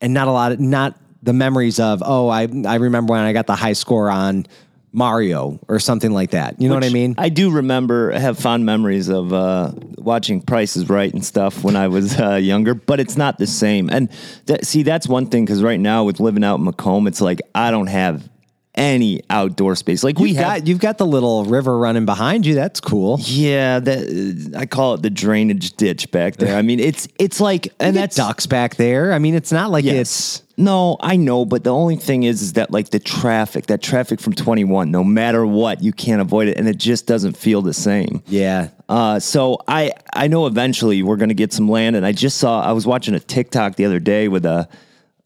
and 0.00 0.14
not 0.14 0.28
a 0.28 0.32
lot 0.32 0.52
of 0.52 0.60
not 0.60 0.98
the 1.22 1.32
memories 1.32 1.80
of. 1.80 2.02
Oh, 2.04 2.28
I 2.28 2.48
I 2.66 2.76
remember 2.76 3.12
when 3.12 3.20
I 3.20 3.32
got 3.32 3.46
the 3.46 3.56
high 3.56 3.74
score 3.74 4.10
on 4.10 4.46
Mario 4.94 5.58
or 5.66 5.80
something 5.80 6.12
like 6.12 6.30
that. 6.30 6.60
You 6.60 6.68
know 6.68 6.76
what 6.76 6.84
I 6.84 6.90
mean? 6.90 7.16
I 7.18 7.28
do 7.28 7.50
remember, 7.50 8.12
have 8.12 8.38
fond 8.38 8.64
memories 8.64 9.08
of 9.08 9.32
uh, 9.32 9.72
watching 9.98 10.40
Price 10.40 10.76
is 10.76 10.88
Right 10.88 11.12
and 11.12 11.24
stuff 11.24 11.64
when 11.64 11.74
I 11.74 11.88
was 11.88 12.18
uh, 12.18 12.36
younger, 12.36 12.74
but 12.74 13.00
it's 13.00 13.16
not 13.16 13.38
the 13.38 13.46
same. 13.48 13.90
And 13.90 14.08
that, 14.46 14.64
see, 14.64 14.84
that's 14.84 15.08
one 15.08 15.26
thing 15.26 15.44
because 15.44 15.62
right 15.64 15.80
now 15.80 16.04
with 16.04 16.20
living 16.20 16.44
out 16.44 16.60
in 16.60 16.64
Macomb, 16.64 17.08
it's 17.08 17.20
like 17.20 17.40
I 17.54 17.72
don't 17.72 17.88
have 17.88 18.28
any 18.76 19.22
outdoor 19.30 19.76
space. 19.76 20.02
Like 20.02 20.18
we 20.18 20.28
You've 20.30 20.38
have, 20.38 20.58
got 20.60 20.66
you've 20.66 20.80
got 20.80 20.98
the 20.98 21.06
little 21.06 21.44
river 21.44 21.78
running 21.78 22.04
behind 22.06 22.44
you. 22.44 22.54
That's 22.54 22.80
cool. 22.80 23.18
yeah, 23.20 23.78
that 23.78 24.54
I 24.56 24.66
call 24.66 24.94
it 24.94 25.02
the 25.02 25.10
drainage 25.10 25.74
ditch 25.76 26.10
back 26.10 26.36
there. 26.36 26.56
I 26.56 26.62
mean, 26.62 26.80
it's 26.80 27.06
it's 27.18 27.40
like, 27.40 27.72
and 27.78 27.94
that's 27.96 28.16
ducks 28.16 28.46
back 28.46 28.76
there. 28.76 29.12
I 29.12 29.18
mean, 29.20 29.34
it's 29.34 29.52
not 29.52 29.70
like 29.70 29.84
Yes. 29.84 29.96
it's 30.00 30.42
No, 30.56 30.96
I 31.00 31.16
know, 31.16 31.44
but 31.44 31.62
the 31.62 31.72
only 31.72 31.96
thing 31.96 32.24
is, 32.24 32.42
is 32.42 32.52
that 32.54 32.72
like 32.72 32.90
the 32.90 32.98
traffic, 32.98 33.66
that 33.66 33.80
traffic 33.80 34.18
from 34.20 34.32
21, 34.32 34.90
no 34.90 35.04
matter 35.04 35.46
what, 35.46 35.82
you 35.82 35.92
can't 35.92 36.20
avoid 36.20 36.48
it, 36.48 36.56
and 36.58 36.66
it 36.68 36.76
just 36.76 37.06
doesn't 37.06 37.36
feel 37.36 37.62
the 37.62 37.74
same. 37.74 38.22
yeah. 38.26 38.68
Uh, 38.88 39.18
so 39.18 39.58
I 39.66 39.92
I 40.14 40.26
know 40.28 40.46
eventually 40.46 41.02
we're 41.02 41.16
gonna 41.16 41.32
get 41.34 41.52
some 41.52 41.70
land, 41.70 41.96
and 41.96 42.04
I 42.04 42.12
just 42.12 42.36
saw 42.38 42.60
I 42.60 42.72
was 42.72 42.86
watching 42.86 43.14
a 43.14 43.20
TikTok 43.20 43.76
the 43.76 43.84
other 43.86 43.98
day 44.00 44.28
with 44.28 44.44
a, 44.44 44.68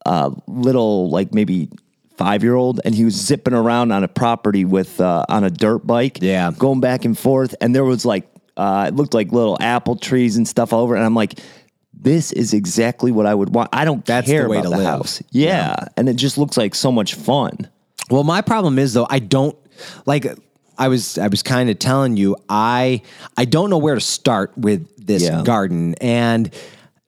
a 0.07 0.31
little 0.47 1.11
like 1.11 1.35
maybe 1.35 1.69
five 2.19 2.43
year 2.43 2.55
old, 2.55 2.81
and 2.85 2.95
he 2.95 3.05
was 3.05 3.15
zipping 3.15 3.55
around 3.55 3.93
on 3.93 4.05
a 4.05 4.09
property 4.09 4.65
with 4.67 5.01
uh, 5.01 5.25
on 5.29 5.45
a 5.45 5.51
dirt 5.51 5.87
bike, 5.87 6.19
Yeah. 6.21 6.51
going 6.59 6.81
back 6.81 7.05
and 7.07 7.17
forth, 7.17 7.55
and 7.61 7.75
there 7.75 7.85
was 7.85 8.05
like 8.05 8.29
uh, 8.57 8.87
it 8.89 8.95
looked 8.97 9.15
like 9.15 9.33
little 9.33 9.57
apple 9.61 9.97
trees 9.97 10.37
and 10.37 10.47
stuff 10.47 10.73
all 10.73 10.83
over, 10.83 10.95
and 10.97 11.05
I'm 11.05 11.15
like. 11.15 11.39
This 12.01 12.31
is 12.31 12.53
exactly 12.55 13.11
what 13.11 13.27
I 13.27 13.35
would 13.35 13.53
want. 13.53 13.71
I 13.73 13.85
don't 13.85 14.05
That's 14.05 14.29
the 14.29 14.33
care 14.35 14.49
way 14.49 14.59
about 14.59 14.71
to 14.71 14.71
the 14.71 14.77
live. 14.85 14.87
house. 14.87 15.21
Yeah. 15.33 15.75
and 15.97 16.09
it 16.09 16.15
just 16.15 16.39
looks 16.39 16.57
like 16.57 16.77
so 16.77 16.93
much 16.93 17.15
fun. 17.15 17.69
Well, 18.09 18.23
my 18.23 18.41
problem 18.41 18.79
is 18.79 18.93
though 18.95 19.09
I 19.11 19.19
don't 19.19 19.57
like 20.07 20.25
I 20.79 20.87
was 20.87 21.19
I 21.19 21.27
was 21.27 21.43
kind 21.43 21.69
of 21.71 21.79
telling 21.81 22.17
you 22.17 22.37
I 22.49 23.03
I 23.37 23.47
don't 23.47 23.69
know 23.69 23.79
where 23.79 23.97
to 23.97 24.01
start 24.01 24.57
with 24.57 24.87
this 25.05 25.25
Yeah. 25.25 25.43
garden 25.43 25.97
and 26.01 26.55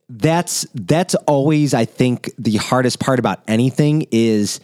that's 0.09 0.67
that's 0.75 1.15
always 1.15 1.73
I 1.73 1.85
think 1.85 2.29
the 2.37 2.57
hardest 2.57 2.99
part 2.99 3.21
about 3.21 3.43
anything 3.47 4.07
is 4.11 4.59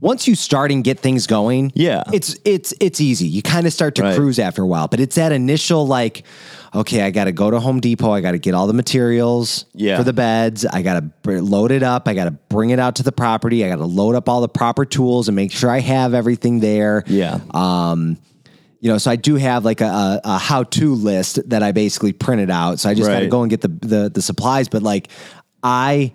once 0.00 0.28
you 0.28 0.34
start 0.34 0.70
and 0.70 0.84
get 0.84 1.00
things 1.00 1.26
going, 1.26 1.72
Yeah. 1.74 2.04
it's 2.12 2.36
it's 2.44 2.72
it's 2.80 3.00
easy. 3.00 3.26
You 3.26 3.42
kind 3.42 3.66
of 3.66 3.72
start 3.72 3.94
to 3.96 4.02
Right. 4.02 4.16
cruise 4.16 4.38
after 4.38 4.62
a 4.62 4.66
while, 4.66 4.86
but 4.88 5.00
it's 5.00 5.16
that 5.16 5.32
initial 5.32 5.86
like, 5.86 6.22
okay, 6.74 7.02
I 7.02 7.10
got 7.10 7.24
to 7.24 7.32
go 7.32 7.50
to 7.50 7.58
Home 7.58 7.80
Depot, 7.80 8.12
I 8.12 8.20
got 8.20 8.32
to 8.32 8.38
get 8.38 8.54
all 8.54 8.66
the 8.66 8.72
materials 8.74 9.64
Yeah. 9.74 9.96
for 9.96 10.04
the 10.04 10.12
beds, 10.12 10.64
I 10.64 10.82
got 10.82 10.94
to 10.94 11.00
br- 11.22 11.38
load 11.40 11.72
it 11.72 11.82
up, 11.82 12.06
I 12.06 12.14
got 12.14 12.24
to 12.26 12.30
bring 12.30 12.70
it 12.70 12.78
out 12.78 12.96
to 12.96 13.02
the 13.02 13.10
property, 13.12 13.64
I 13.64 13.68
got 13.68 13.76
to 13.76 13.86
load 13.86 14.14
up 14.14 14.28
all 14.28 14.40
the 14.40 14.48
proper 14.48 14.84
tools 14.84 15.28
and 15.28 15.34
make 15.34 15.50
sure 15.50 15.68
I 15.70 15.80
have 15.80 16.14
everything 16.14 16.60
there. 16.60 17.02
Yeah. 17.06 17.40
Um, 17.52 18.18
you 18.80 18.92
know, 18.92 18.98
so 18.98 19.10
I 19.10 19.16
do 19.16 19.34
have 19.34 19.64
like 19.64 19.80
a, 19.80 20.20
a, 20.22 20.38
how-to 20.38 20.94
list 20.94 21.40
that 21.50 21.64
I 21.64 21.72
basically 21.72 22.12
printed 22.12 22.48
out. 22.50 22.78
So 22.78 22.88
I 22.88 22.94
just 22.94 23.08
got 23.10 23.18
to 23.20 23.26
go 23.26 23.42
and 23.42 23.50
get 23.50 23.60
the, 23.62 23.68
the 23.68 24.08
the 24.14 24.22
supplies. 24.22 24.68
But 24.68 24.84
like, 24.84 25.08
I, 25.64 26.12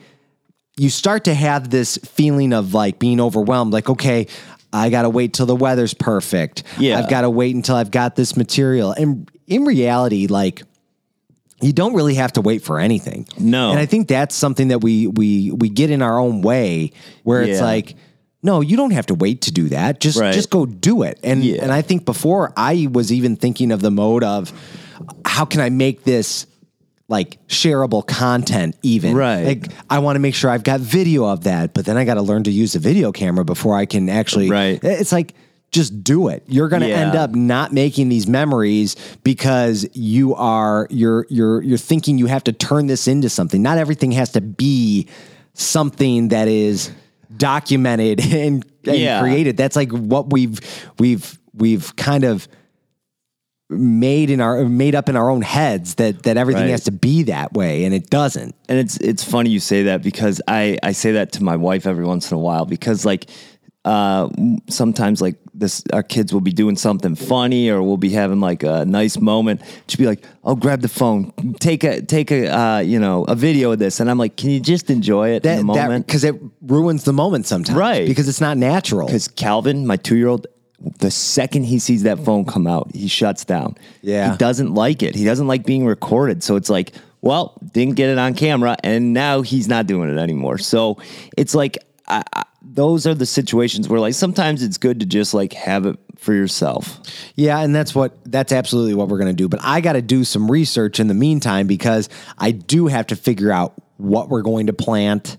you 0.78 0.90
start 0.90 1.26
to 1.26 1.34
have 1.34 1.70
this 1.70 1.98
feeling 1.98 2.54
of 2.54 2.74
like 2.74 3.00
being 3.00 3.20
overwhelmed. 3.20 3.74
Like, 3.74 3.90
okay, 3.90 4.28
I 4.72 4.90
got 4.90 5.04
to 5.04 5.10
wait 5.10 5.34
till 5.34 5.46
the 5.46 5.56
weather's 5.56 5.94
perfect. 5.94 6.64
Yeah. 6.80 6.98
I've 7.00 7.10
got 7.10 7.22
to 7.22 7.30
wait 7.30 7.56
until 7.56 7.76
I've 7.76 7.92
got 7.92 8.16
this 8.16 8.36
material. 8.36 8.92
And 8.92 9.30
in 9.48 9.66
reality, 9.66 10.28
like, 10.28 10.64
you 11.62 11.74
don't 11.74 11.94
really 11.94 12.16
have 12.16 12.34
to 12.34 12.42
wait 12.42 12.64
for 12.64 12.80
anything. 12.80 13.28
No. 13.38 13.70
and 13.70 13.80
I 13.80 13.86
think 13.86 14.08
that's 14.08 14.36
something 14.36 14.70
that 14.70 14.80
we 14.82 15.08
we 15.08 15.52
we 15.52 15.70
get 15.70 15.92
in 15.92 16.02
our 16.02 16.18
own 16.20 16.42
way, 16.42 16.92
where 17.24 17.42
it's 17.42 17.62
like. 17.62 17.96
no, 18.46 18.60
you 18.60 18.76
don't 18.76 18.92
have 18.92 19.06
to 19.06 19.14
wait 19.14 19.44
to 19.44 19.52
do 19.54 19.70
that. 19.70 20.02
Just 20.02 20.20
Right. 20.20 20.34
just 20.34 20.50
go 20.50 20.66
do 20.66 21.04
it. 21.04 21.18
And 21.24 21.42
Yeah. 21.46 21.62
and 21.64 21.72
I 21.72 21.82
think 21.82 22.04
before 22.04 22.52
I 22.58 22.90
was 22.92 23.10
even 23.14 23.38
thinking 23.38 23.72
of 23.72 23.82
the 23.82 23.92
mode 23.92 24.22
of 24.26 24.52
how 25.24 25.46
can 25.46 25.62
I 25.62 25.70
make 25.70 26.04
this 26.04 26.46
like 27.14 27.38
shareable 27.48 28.06
content 28.06 28.76
even 28.82 29.16
Right. 29.16 29.44
like 29.46 29.72
i 29.90 30.00
want 30.00 30.16
to 30.16 30.20
make 30.20 30.36
sure 30.36 30.50
i've 30.50 30.64
got 30.64 30.80
video 30.82 31.26
of 31.26 31.44
that 31.46 31.74
but 31.74 31.86
then 31.86 31.96
i 31.96 32.04
got 32.06 32.16
to 32.16 32.22
learn 32.22 32.44
to 32.44 32.52
use 32.52 32.76
a 32.76 32.80
video 32.80 33.12
camera 33.12 33.46
before 33.46 33.76
i 33.78 33.86
can 33.86 34.10
actually 34.10 34.50
Right. 34.50 34.80
it's 34.84 35.12
like 35.12 35.34
just 35.72 36.04
do 36.04 36.28
it 36.28 36.44
you're 36.48 36.70
going 36.70 36.82
to 36.82 36.90
Yeah. 36.90 36.98
end 37.06 37.16
up 37.16 37.32
not 37.36 37.72
making 37.74 38.10
these 38.10 38.28
memories 38.28 38.96
because 39.24 39.88
you 39.94 40.36
are 40.36 40.88
you're 40.90 41.26
you're 41.30 41.62
you're 41.64 41.78
thinking 41.78 42.18
you 42.18 42.26
have 42.28 42.44
to 42.46 42.52
turn 42.54 42.88
this 42.88 43.08
into 43.08 43.30
something 43.30 43.62
not 43.62 43.78
everything 43.78 44.12
has 44.12 44.32
to 44.34 44.42
be 44.42 45.08
something 45.54 46.28
that 46.30 46.48
is 46.48 46.92
documented 47.38 48.20
and, 48.34 48.66
and 48.86 48.98
Yeah. 48.98 49.22
created 49.22 49.58
that's 49.58 49.76
like 49.76 49.92
what 49.92 50.32
we've 50.32 50.60
we've 51.00 51.40
we've 51.54 51.96
kind 51.96 52.24
of 52.24 52.48
made 53.70 54.30
in 54.30 54.40
our 54.42 54.64
made 54.66 54.94
up 54.94 55.10
in 55.10 55.16
our 55.16 55.30
own 55.30 55.42
heads 55.42 55.96
that 55.96 56.24
that 56.24 56.38
everything 56.38 56.64
Right. 56.64 56.72
has 56.72 56.84
to 56.86 56.92
be 56.92 57.24
that 57.24 57.54
way 57.54 57.86
and 57.86 57.94
it 57.94 58.10
doesn't. 58.10 58.56
And 58.70 58.78
it's 58.78 58.98
it's 58.98 59.24
funny 59.24 59.50
you 59.50 59.60
say 59.60 59.84
that 59.84 60.04
because 60.04 60.42
I 60.48 60.78
I 60.84 60.92
say 60.92 61.14
that 61.14 61.32
to 61.34 61.44
my 61.44 61.56
wife 61.56 61.88
every 61.88 62.06
once 62.06 62.30
in 62.32 62.36
a 62.36 62.40
while 62.40 62.66
because 62.66 63.06
like 63.06 63.26
uh 63.86 64.30
sometimes 64.70 65.22
like 65.22 65.36
this 65.54 65.84
our 65.92 66.04
kids 66.04 66.34
will 66.34 66.42
be 66.42 66.52
doing 66.54 66.76
something 66.76 67.16
funny 67.16 67.70
or 67.70 67.82
we'll 67.84 67.98
be 67.98 68.10
having 68.10 68.40
like 68.40 68.64
a 68.64 68.86
nice 68.86 69.20
moment. 69.20 69.62
She'll 69.88 69.98
be 70.00 70.06
like 70.08 70.24
i'll 70.44 70.56
grab 70.56 70.82
the 70.82 70.88
phone. 70.90 71.32
Take 71.60 71.84
a 71.84 72.02
take 72.02 72.32
a 72.32 72.48
uh 72.56 72.80
you 72.80 73.00
know 73.00 73.24
a 73.26 73.36
video 73.36 73.72
of 73.72 73.80
this. 73.80 74.00
And 74.00 74.10
i'm 74.10 74.18
like 74.18 74.36
can 74.36 74.50
you 74.52 74.60
just 74.60 74.90
enjoy 74.90 75.30
it 75.32 75.46
in 75.46 75.52
that 75.52 75.58
the 75.58 75.64
moment? 75.64 76.06
because 76.06 76.24
it 76.24 76.36
ruins 76.62 77.04
the 77.06 77.14
moment 77.14 77.46
sometimes 77.48 77.78
Right. 77.78 78.08
because 78.08 78.28
it's 78.28 78.42
not 78.42 78.58
natural. 78.58 79.08
Because 79.08 79.28
calvin 79.30 79.88
my 79.88 79.96
two-year-old 79.98 80.48
the 81.00 81.12
second 81.12 81.64
he 81.64 81.80
sees 81.80 82.04
that 82.04 82.20
phone 82.20 82.46
come 82.46 82.68
out 82.68 82.90
he 82.94 83.08
shuts 83.08 83.46
down. 83.46 83.76
Yeah. 84.02 84.32
he 84.32 84.38
doesn't 84.38 84.74
like 84.74 85.04
it. 85.04 85.16
He 85.16 85.26
doesn't 85.26 85.48
like 85.48 85.66
being 85.66 85.86
recorded. 85.86 86.44
So 86.44 86.56
it's 86.56 86.70
like 86.70 86.94
well 87.22 87.58
didn't 87.72 87.96
get 87.96 88.10
it 88.10 88.18
on 88.18 88.34
camera 88.34 88.76
and 88.84 89.14
now 89.14 89.42
he's 89.42 89.68
not 89.68 89.88
doing 89.88 90.10
it 90.10 90.20
anymore. 90.20 90.58
So 90.58 90.98
it's 91.38 91.56
like 91.56 91.78
I, 92.08 92.24
I, 92.34 92.44
those 92.62 93.06
are 93.06 93.14
the 93.14 93.26
situations 93.26 93.88
where 93.88 94.00
like 94.00 94.14
sometimes 94.14 94.64
it's 94.64 94.78
good 94.78 95.00
to 95.02 95.06
just 95.06 95.34
like 95.34 95.54
have 95.54 95.86
it 95.86 95.98
for 96.18 96.34
yourself. 96.34 97.00
Yeah, 97.36 97.60
and 97.60 97.76
that's 97.76 97.94
what 97.94 98.18
that's 98.26 98.52
absolutely 98.52 98.94
what 98.94 99.10
we're 99.10 99.18
going 99.18 99.36
to 99.36 99.42
do. 99.42 99.50
But 99.50 99.60
I 99.64 99.82
got 99.82 99.94
to 99.94 100.02
do 100.02 100.24
some 100.24 100.50
research 100.50 101.00
in 101.00 101.08
the 101.08 101.14
meantime 101.14 101.68
because 101.68 102.10
I 102.38 102.52
do 102.52 102.88
have 102.88 103.08
to 103.08 103.16
figure 103.16 103.52
out 103.52 103.74
what 103.98 104.30
we're 104.30 104.42
going 104.42 104.68
to 104.68 104.74
plant, 104.74 105.38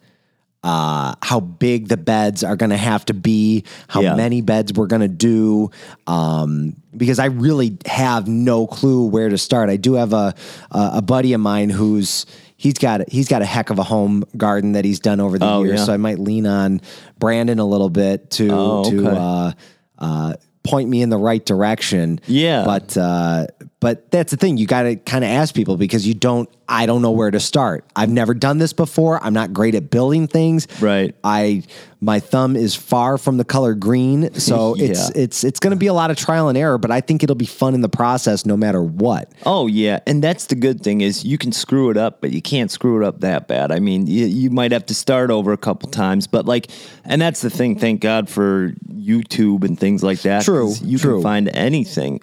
uh, 0.65 1.15
how 1.23 1.39
big 1.41 1.89
the 1.89 1.97
beds 1.97 2.43
are 2.43 2.57
going 2.57 2.71
to 2.71 2.77
have 2.77 3.05
to 3.05 3.15
be, 3.15 3.63
how 3.87 4.01
Yeah. 4.01 4.17
many 4.17 4.41
beds 4.41 4.73
we're 4.73 4.87
going 4.89 5.03
to 5.03 5.09
do. 5.09 5.71
Um, 6.09 6.75
because 6.97 7.19
I 7.19 7.27
really 7.27 7.77
have 7.87 8.27
no 8.27 8.67
clue 8.67 9.07
where 9.07 9.29
to 9.29 9.37
start. 9.39 9.69
I 9.69 9.77
do 9.77 9.95
have 9.95 10.13
a 10.13 10.35
a, 10.71 10.91
a 10.95 11.03
buddy 11.03 11.33
of 11.35 11.41
mine 11.41 11.69
who's 11.71 12.25
he's 12.57 12.75
got 12.75 13.09
he's 13.11 13.29
got 13.29 13.43
a 13.43 13.45
heck 13.45 13.71
of 13.71 13.79
a 13.79 13.83
home 13.83 14.25
garden 14.37 14.73
that 14.73 14.85
he's 14.85 15.01
done 15.01 15.21
over 15.21 15.39
the 15.39 15.47
Oh, 15.47 15.63
years. 15.65 15.81
yeah. 15.81 15.85
So 15.87 15.93
I 15.93 15.97
might 15.99 16.19
lean 16.19 16.47
on 16.47 16.81
Brandon 17.19 17.59
a 17.59 17.65
little 17.67 17.91
bit 17.91 18.31
to 18.33 18.49
Oh, 18.51 18.91
to 18.91 19.09
uh, 19.09 19.53
uh, 19.99 20.35
point 20.63 20.89
me 20.89 21.03
in 21.03 21.11
the 21.11 21.19
right 21.19 21.45
direction. 21.45 22.21
Yeah. 22.27 22.65
But 22.65 22.97
uh, 22.97 23.49
but 23.85 24.11
that's 24.11 24.31
the 24.31 24.39
thing. 24.39 24.57
You 24.57 24.67
got 24.67 24.85
to 24.85 24.97
kind 24.97 25.23
of 25.25 25.29
ask 25.31 25.55
people 25.55 25.77
because 25.77 26.07
you 26.09 26.15
don't. 26.15 26.49
I 26.67 26.87
don't 26.87 27.03
know 27.03 27.11
where 27.11 27.31
to 27.31 27.39
start. 27.41 27.85
I've 27.95 28.09
never 28.09 28.33
done 28.33 28.57
this 28.57 28.73
before. 28.73 29.23
I'm 29.23 29.35
not 29.35 29.53
great 29.53 29.75
at 29.75 29.91
building 29.91 30.27
things. 30.27 30.67
Right. 30.81 31.15
I 31.23 31.65
my 32.01 32.21
thumb 32.21 32.57
is 32.57 32.75
far 32.75 33.19
from 33.19 33.37
the 33.37 33.45
color 33.45 33.75
green, 33.75 34.33
so 34.41 34.75
it's 34.79 35.11
Yeah. 35.11 35.23
it's 35.25 35.45
it's 35.45 35.61
going 35.61 35.73
to 35.73 35.77
be 35.77 35.89
a 35.89 35.93
lot 35.93 36.11
of 36.11 36.17
trial 36.17 36.49
and 36.49 36.57
error. 36.57 36.79
But 36.79 36.91
I 36.91 37.03
think 37.03 37.23
it'll 37.23 37.37
be 37.37 37.45
fun 37.45 37.75
in 37.75 37.83
the 37.83 37.89
process, 37.91 38.47
no 38.47 38.57
matter 38.57 38.83
what. 38.83 39.31
Oh 39.45 39.67
yeah, 39.67 40.01
and 40.07 40.25
that's 40.25 40.47
the 40.47 40.55
good 40.55 40.81
thing 40.83 41.03
is 41.03 41.23
you 41.23 41.37
can 41.37 41.53
screw 41.53 41.91
it 41.91 41.99
up, 41.99 42.23
but 42.23 42.31
you 42.33 42.41
can't 42.41 42.71
screw 42.71 43.03
it 43.03 43.07
up 43.07 43.21
that 43.21 43.47
bad. 43.49 43.71
I 43.71 43.79
mean, 43.81 44.07
you, 44.07 44.25
you 44.25 44.49
might 44.49 44.73
have 44.73 44.87
to 44.87 44.95
start 44.95 45.31
over 45.31 45.53
a 45.53 45.59
couple 45.59 45.91
times, 45.91 46.27
but 46.27 46.47
like, 46.47 46.71
and 47.05 47.21
that's 47.21 47.43
the 47.43 47.51
thing. 47.51 47.79
Thank 47.79 48.01
God 48.01 48.31
for 48.31 48.71
YouTube 48.91 49.65
and 49.65 49.79
things 49.79 50.03
like 50.03 50.23
that. 50.23 50.45
True, 50.45 50.73
You 50.83 50.97
true. 50.99 51.17
can 51.17 51.23
find 51.23 51.49
anything. 51.53 52.23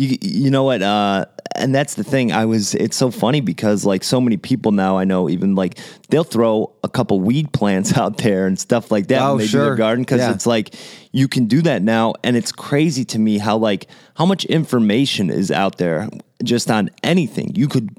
You 0.00 0.16
you 0.22 0.50
know 0.50 0.62
what? 0.62 0.80
Uh, 0.80 1.24
and 1.56 1.74
that's 1.74 1.94
the 1.94 2.04
thing. 2.04 2.30
I 2.30 2.44
was. 2.44 2.72
It's 2.76 2.96
so 2.96 3.10
funny 3.10 3.40
because 3.40 3.84
like 3.84 4.04
so 4.04 4.20
many 4.20 4.36
people 4.36 4.70
now 4.70 4.96
I 4.96 5.02
know 5.02 5.28
even 5.28 5.56
like 5.56 5.76
they'll 6.08 6.22
throw 6.22 6.72
a 6.84 6.88
couple 6.88 7.20
weed 7.20 7.52
plants 7.52 7.96
out 7.96 8.18
there 8.18 8.46
and 8.46 8.56
stuff 8.56 8.92
like 8.92 9.08
that 9.08 9.20
Oh, 9.22 9.30
when 9.30 9.38
they 9.38 9.44
do 9.44 9.48
sure. 9.50 9.64
their 9.64 9.74
garden 9.74 10.02
because 10.04 10.20
Yeah. 10.20 10.30
it's 10.32 10.46
like 10.46 10.74
you 11.10 11.26
can 11.26 11.46
do 11.46 11.62
that 11.62 11.82
now 11.82 12.14
and 12.22 12.36
it's 12.36 12.52
crazy 12.52 13.04
to 13.06 13.18
me 13.18 13.38
how 13.38 13.56
like 13.56 13.88
how 14.14 14.24
much 14.24 14.44
information 14.44 15.30
is 15.30 15.50
out 15.50 15.78
there 15.78 16.08
just 16.44 16.70
on 16.70 16.90
anything 17.02 17.56
you 17.56 17.66
could 17.66 17.90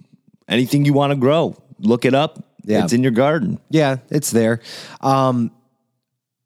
anything 0.48 0.86
you 0.86 0.94
want 0.94 1.12
to 1.12 1.18
grow 1.18 1.53
look 1.79 2.06
it 2.06 2.13
up 2.15 2.41
Yeah. 2.63 2.84
it's 2.86 2.94
in 2.94 3.03
your 3.03 3.12
garden 3.12 3.60
Yeah, 3.70 3.98
it's 4.10 4.32
there. 4.32 4.62
Um, 5.01 5.51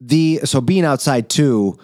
the 0.02 0.40
so 0.46 0.62
being 0.62 0.84
outside 0.86 1.30
too, 1.30 1.78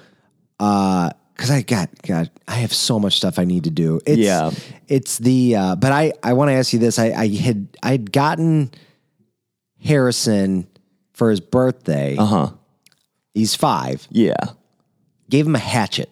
uh, 0.59 1.11
because 1.39 1.51
I 1.51 1.61
got 1.61 1.89
God, 2.05 2.29
I 2.49 2.55
have 2.55 2.73
so 2.73 2.99
much 2.99 3.15
stuff 3.15 3.39
I 3.39 3.45
need 3.45 3.63
to 3.63 3.69
do. 3.69 4.01
It's, 4.05 4.17
Yeah. 4.19 4.51
it's 4.89 5.17
the 5.19 5.55
uh, 5.55 5.75
but 5.77 5.93
I 5.93 6.11
I 6.21 6.33
want 6.33 6.49
to 6.49 6.53
ask 6.53 6.73
you 6.73 6.79
this. 6.79 6.99
I 6.99 7.11
I 7.11 7.27
had 7.29 7.67
I 7.81 7.91
had 7.91 8.11
gotten 8.11 8.71
Harrison 9.81 10.67
for 11.13 11.29
his 11.29 11.39
birthday. 11.39 12.15
uh-huh 12.17 12.51
He's 13.33 13.55
five. 13.55 14.05
yeah 14.11 14.35
Gave 15.29 15.45
him 15.45 15.55
a 15.55 15.59
hatchet. 15.59 16.09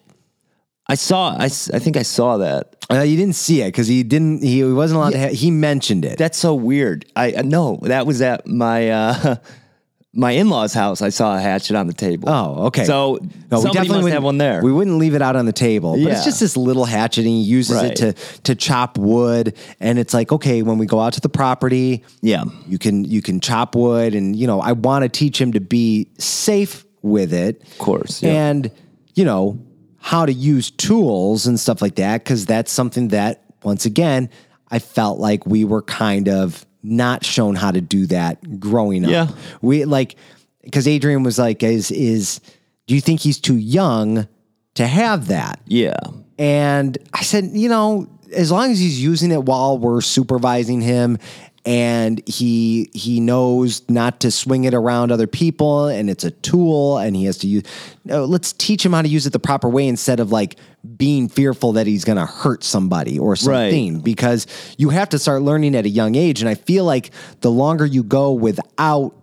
i 0.86 0.94
saw 0.94 1.30
I, 1.36 1.44
I 1.46 1.78
think 1.78 1.96
i 1.98 2.02
saw 2.02 2.38
that 2.38 2.76
Uh, 2.90 3.02
you 3.02 3.16
didn't 3.18 3.34
see 3.36 3.60
it 3.60 3.66
because 3.68 3.86
he 3.88 4.02
didn't. 4.02 4.42
He 4.42 4.64
wasn't 4.64 4.96
allowed 4.98 5.10
to. 5.12 5.20
Ha- 5.20 5.34
he 5.34 5.50
mentioned 5.50 6.04
it. 6.06 6.16
that's 6.16 6.38
so 6.38 6.54
weird 6.54 7.04
i 7.16 7.32
uh, 7.32 7.42
no 7.42 7.78
that 7.82 8.06
was 8.06 8.22
at 8.22 8.46
my 8.46 8.88
uh 8.90 9.36
my 10.14 10.30
in-laws 10.32 10.72
house 10.72 11.02
i 11.02 11.10
saw 11.10 11.36
a 11.36 11.40
hatchet 11.40 11.76
on 11.76 11.86
the 11.86 11.92
table 11.92 12.28
Oh, 12.30 12.66
okay. 12.68 12.84
so 12.84 13.18
No, 13.50 13.60
somebody 13.60 13.88
must 13.88 13.90
wouldn't- 13.90 14.12
have 14.14 14.22
one 14.24 14.38
there 14.38 14.62
We 14.62 14.72
wouldn't 14.72 14.96
leave 14.98 15.14
it 15.14 15.20
out 15.22 15.36
on 15.36 15.44
the 15.46 15.52
table. 15.52 15.92
But 16.02 16.12
it's 16.12 16.24
just 16.24 16.40
this 16.40 16.56
little 16.56 16.86
hatchet 16.86 17.20
and 17.26 17.28
he 17.28 17.42
uses 17.42 17.76
Right. 17.76 17.90
it 17.92 17.96
to 17.96 18.12
to 18.44 18.54
chop 18.54 18.96
wood. 18.98 19.54
And 19.80 19.98
it's 19.98 20.14
like, 20.14 20.32
okay, 20.32 20.62
when 20.62 20.78
we 20.78 20.86
go 20.86 20.98
out 21.00 21.12
to 21.14 21.20
the 21.20 21.28
property, 21.28 22.04
Yeah. 22.22 22.44
you 22.66 22.78
can 22.78 23.04
you 23.04 23.20
can 23.22 23.40
chop 23.40 23.74
wood 23.76 24.14
and 24.14 24.34
you 24.34 24.46
know, 24.46 24.60
I 24.60 24.72
want 24.72 25.02
to 25.02 25.08
teach 25.10 25.38
him 25.40 25.52
to 25.52 25.60
be 25.60 26.08
safe 26.18 26.84
with 27.02 27.32
it. 27.32 27.62
Of 27.72 27.78
course, 27.78 28.22
yeah. 28.22 28.48
And, 28.48 28.70
you 29.14 29.24
know, 29.24 29.58
how 29.98 30.24
to 30.26 30.32
use 30.32 30.70
tools 30.70 31.46
and 31.46 31.60
stuff 31.60 31.82
like 31.82 31.96
that, 31.96 32.24
because 32.24 32.46
that's 32.46 32.72
something 32.72 33.08
that 33.08 33.42
once 33.62 33.84
again, 33.84 34.30
I 34.70 34.78
felt 34.78 35.18
like 35.18 35.46
we 35.46 35.64
were 35.64 35.82
kind 35.82 36.28
of 36.28 36.64
not 36.82 37.24
shown 37.24 37.54
how 37.54 37.70
to 37.70 37.80
do 37.80 38.06
that 38.06 38.60
growing 38.60 39.04
up. 39.04 39.10
Yeah. 39.10 39.28
We 39.60 39.84
like 39.84 40.16
because 40.62 40.86
Adrian 40.86 41.22
was 41.22 41.38
like, 41.38 41.62
is 41.62 41.90
is 41.90 42.40
do 42.86 42.94
you 42.94 43.00
think 43.00 43.20
he's 43.20 43.38
too 43.38 43.56
young 43.56 44.28
to 44.74 44.86
have 44.86 45.28
that? 45.28 45.60
yeah 45.66 45.96
And 46.38 46.96
I 47.12 47.22
said, 47.22 47.50
you 47.52 47.68
know, 47.68 48.08
as 48.34 48.50
long 48.52 48.70
as 48.70 48.78
he's 48.78 49.02
using 49.02 49.30
it 49.30 49.42
while 49.44 49.78
we're 49.78 50.00
supervising 50.00 50.80
him 50.80 51.18
and 51.64 52.26
he 52.26 52.90
he 52.94 53.20
knows 53.20 53.88
not 53.88 54.20
to 54.20 54.30
swing 54.30 54.64
it 54.64 54.74
around 54.74 55.10
other 55.12 55.26
people 55.26 55.86
and 55.86 56.08
it's 56.08 56.24
a 56.24 56.30
tool 56.30 56.98
and 56.98 57.16
he 57.16 57.24
has 57.24 57.38
to 57.38 57.46
use 57.46 57.62
no, 58.04 58.24
let's 58.24 58.52
teach 58.52 58.84
him 58.84 58.92
how 58.92 59.02
to 59.02 59.08
use 59.08 59.26
it 59.26 59.32
the 59.32 59.38
proper 59.38 59.68
way 59.68 59.86
instead 59.86 60.20
of 60.20 60.32
like 60.32 60.56
being 60.96 61.28
fearful 61.28 61.72
that 61.72 61.86
he's 61.86 62.04
going 62.04 62.16
to 62.16 62.24
hurt 62.24 62.64
somebody 62.64 63.18
or 63.18 63.36
something. 63.36 64.00
Because 64.00 64.46
you 64.78 64.90
have 64.90 65.10
to 65.10 65.18
start 65.18 65.42
learning 65.42 65.74
at 65.74 65.84
a 65.84 65.88
young 65.88 66.14
age 66.14 66.40
and 66.40 66.48
I 66.48 66.54
feel 66.54 66.84
like 66.84 67.10
the 67.40 67.50
longer 67.50 67.84
you 67.84 68.02
go 68.02 68.32
without 68.32 69.14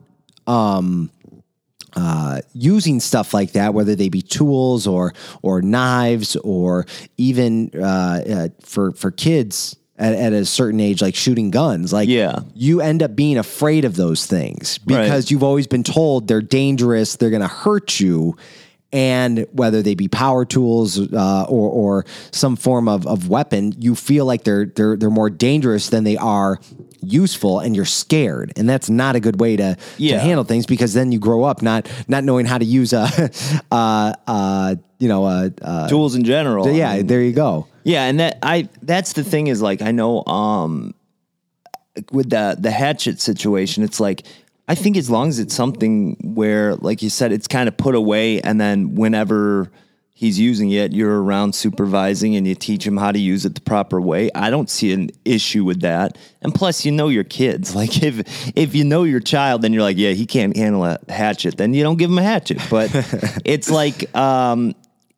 uh, 1.95 2.41
using 2.53 2.99
stuff 2.99 3.33
like 3.33 3.53
that, 3.53 3.73
whether 3.73 3.95
they 3.95 4.09
be 4.09 4.21
tools 4.21 4.85
or 4.85 5.13
or 5.41 5.61
knives 5.61 6.35
or 6.35 6.85
even 7.17 7.71
uh, 7.73 8.21
uh, 8.29 8.47
for 8.61 8.91
for 8.91 9.11
kids 9.11 9.77
at, 9.97 10.13
at 10.13 10.33
a 10.33 10.45
certain 10.45 10.79
age, 10.79 11.01
like 11.01 11.15
shooting 11.15 11.51
guns, 11.51 11.93
like 11.93 12.09
Yeah. 12.09 12.39
you 12.53 12.81
end 12.81 13.01
up 13.01 13.15
being 13.15 13.37
afraid 13.37 13.85
of 13.85 13.95
those 13.95 14.25
things 14.25 14.77
because 14.79 15.09
Right. 15.09 15.31
you've 15.31 15.43
always 15.43 15.67
been 15.67 15.83
told 15.83 16.27
they're 16.27 16.41
dangerous, 16.41 17.15
they're 17.15 17.29
going 17.29 17.41
to 17.41 17.47
hurt 17.47 17.99
you. 17.99 18.35
And 18.93 19.45
whether 19.51 19.81
they 19.81 19.93
be 19.95 20.07
power 20.07 20.45
tools 20.45 20.97
uh, 21.11 21.45
or, 21.49 21.69
or 21.69 22.05
some 22.31 22.55
form 22.55 22.87
of, 22.87 23.05
of 23.05 23.27
weapon, 23.27 23.73
you 23.77 23.93
feel 23.93 24.25
like 24.25 24.45
they're 24.45 24.67
they're 24.67 24.95
they're 24.95 25.09
more 25.09 25.29
dangerous 25.29 25.89
than 25.89 26.05
they 26.05 26.15
are 26.15 26.59
useful, 27.01 27.59
and 27.59 27.75
you're 27.75 27.83
scared, 27.83 28.53
and 28.55 28.69
that's 28.69 28.89
not 28.89 29.17
a 29.17 29.19
good 29.19 29.37
way 29.39 29.57
to, 29.57 29.75
to 29.97 30.19
handle 30.19 30.45
things 30.45 30.65
because 30.65 30.93
then 30.93 31.11
you 31.11 31.19
grow 31.19 31.43
up 31.43 31.61
not 31.61 31.89
not 32.07 32.23
knowing 32.23 32.45
how 32.45 32.57
to 32.57 32.63
use 32.63 32.93
a 32.93 33.09
uh 33.71 34.13
uh 34.27 34.75
you 34.99 35.09
know 35.09 35.25
uh, 35.25 35.49
uh 35.61 35.89
tools 35.89 36.15
in 36.15 36.23
general 36.23 36.65
I 36.65 36.71
yeah 36.71 36.95
mean, 36.97 37.07
there 37.07 37.21
you 37.21 37.33
go 37.33 37.67
Yeah, 37.85 38.05
and 38.05 38.19
that 38.19 38.39
I 38.41 38.67
that's 38.81 39.13
the 39.13 39.23
thing 39.23 39.47
is 39.47 39.61
like 39.61 39.83
I 39.83 39.91
know 39.91 40.25
um 40.25 40.95
with 42.11 42.31
the 42.31 42.57
the 42.59 42.71
hatchet 42.71 43.21
situation, 43.21 43.83
it's 43.83 43.99
like 43.99 44.23
I 44.67 44.73
think 44.73 44.97
as 44.97 45.09
long 45.09 45.29
as 45.29 45.37
it's 45.37 45.53
something 45.53 46.17
where, 46.23 46.75
like 46.75 47.03
you 47.03 47.11
said, 47.11 47.31
it's 47.31 47.47
kind 47.47 47.67
of 47.69 47.77
put 47.77 47.93
away, 47.93 48.41
and 48.41 48.59
then 48.59 48.95
whenever 48.95 49.71
he's 50.15 50.39
using 50.39 50.71
it, 50.71 50.93
you're 50.93 51.21
around 51.21 51.53
supervising 51.53 52.35
and 52.35 52.47
you 52.47 52.55
teach 52.55 52.87
him 52.87 52.97
how 52.97 53.11
to 53.11 53.19
use 53.19 53.45
it 53.45 53.53
the 53.53 53.61
proper 53.61 54.01
way. 54.01 54.31
I 54.33 54.49
don't 54.49 54.69
see 54.69 54.91
an 54.91 55.11
issue 55.23 55.63
with 55.63 55.81
that. 55.81 56.17
And 56.41 56.55
plus, 56.55 56.85
you 56.85 56.91
know 56.91 57.09
your 57.09 57.25
kids. 57.25 57.75
Like 57.75 58.01
if 58.01 58.51
if 58.57 58.73
you 58.73 58.83
know 58.83 59.03
your 59.03 59.19
child, 59.19 59.61
then 59.61 59.73
you're 59.73 59.83
like, 59.83 59.97
yeah, 59.97 60.11
he 60.11 60.25
can't 60.25 60.57
handle 60.57 60.83
a 60.85 60.97
hatchet. 61.07 61.57
Then 61.57 61.75
you 61.75 61.83
don't 61.83 61.97
give 61.97 62.09
him 62.09 62.17
a 62.17 62.23
hatchet. 62.23 62.61
But 62.67 62.89
it's 63.45 63.69
like, 63.69 64.15
um, 64.15 64.73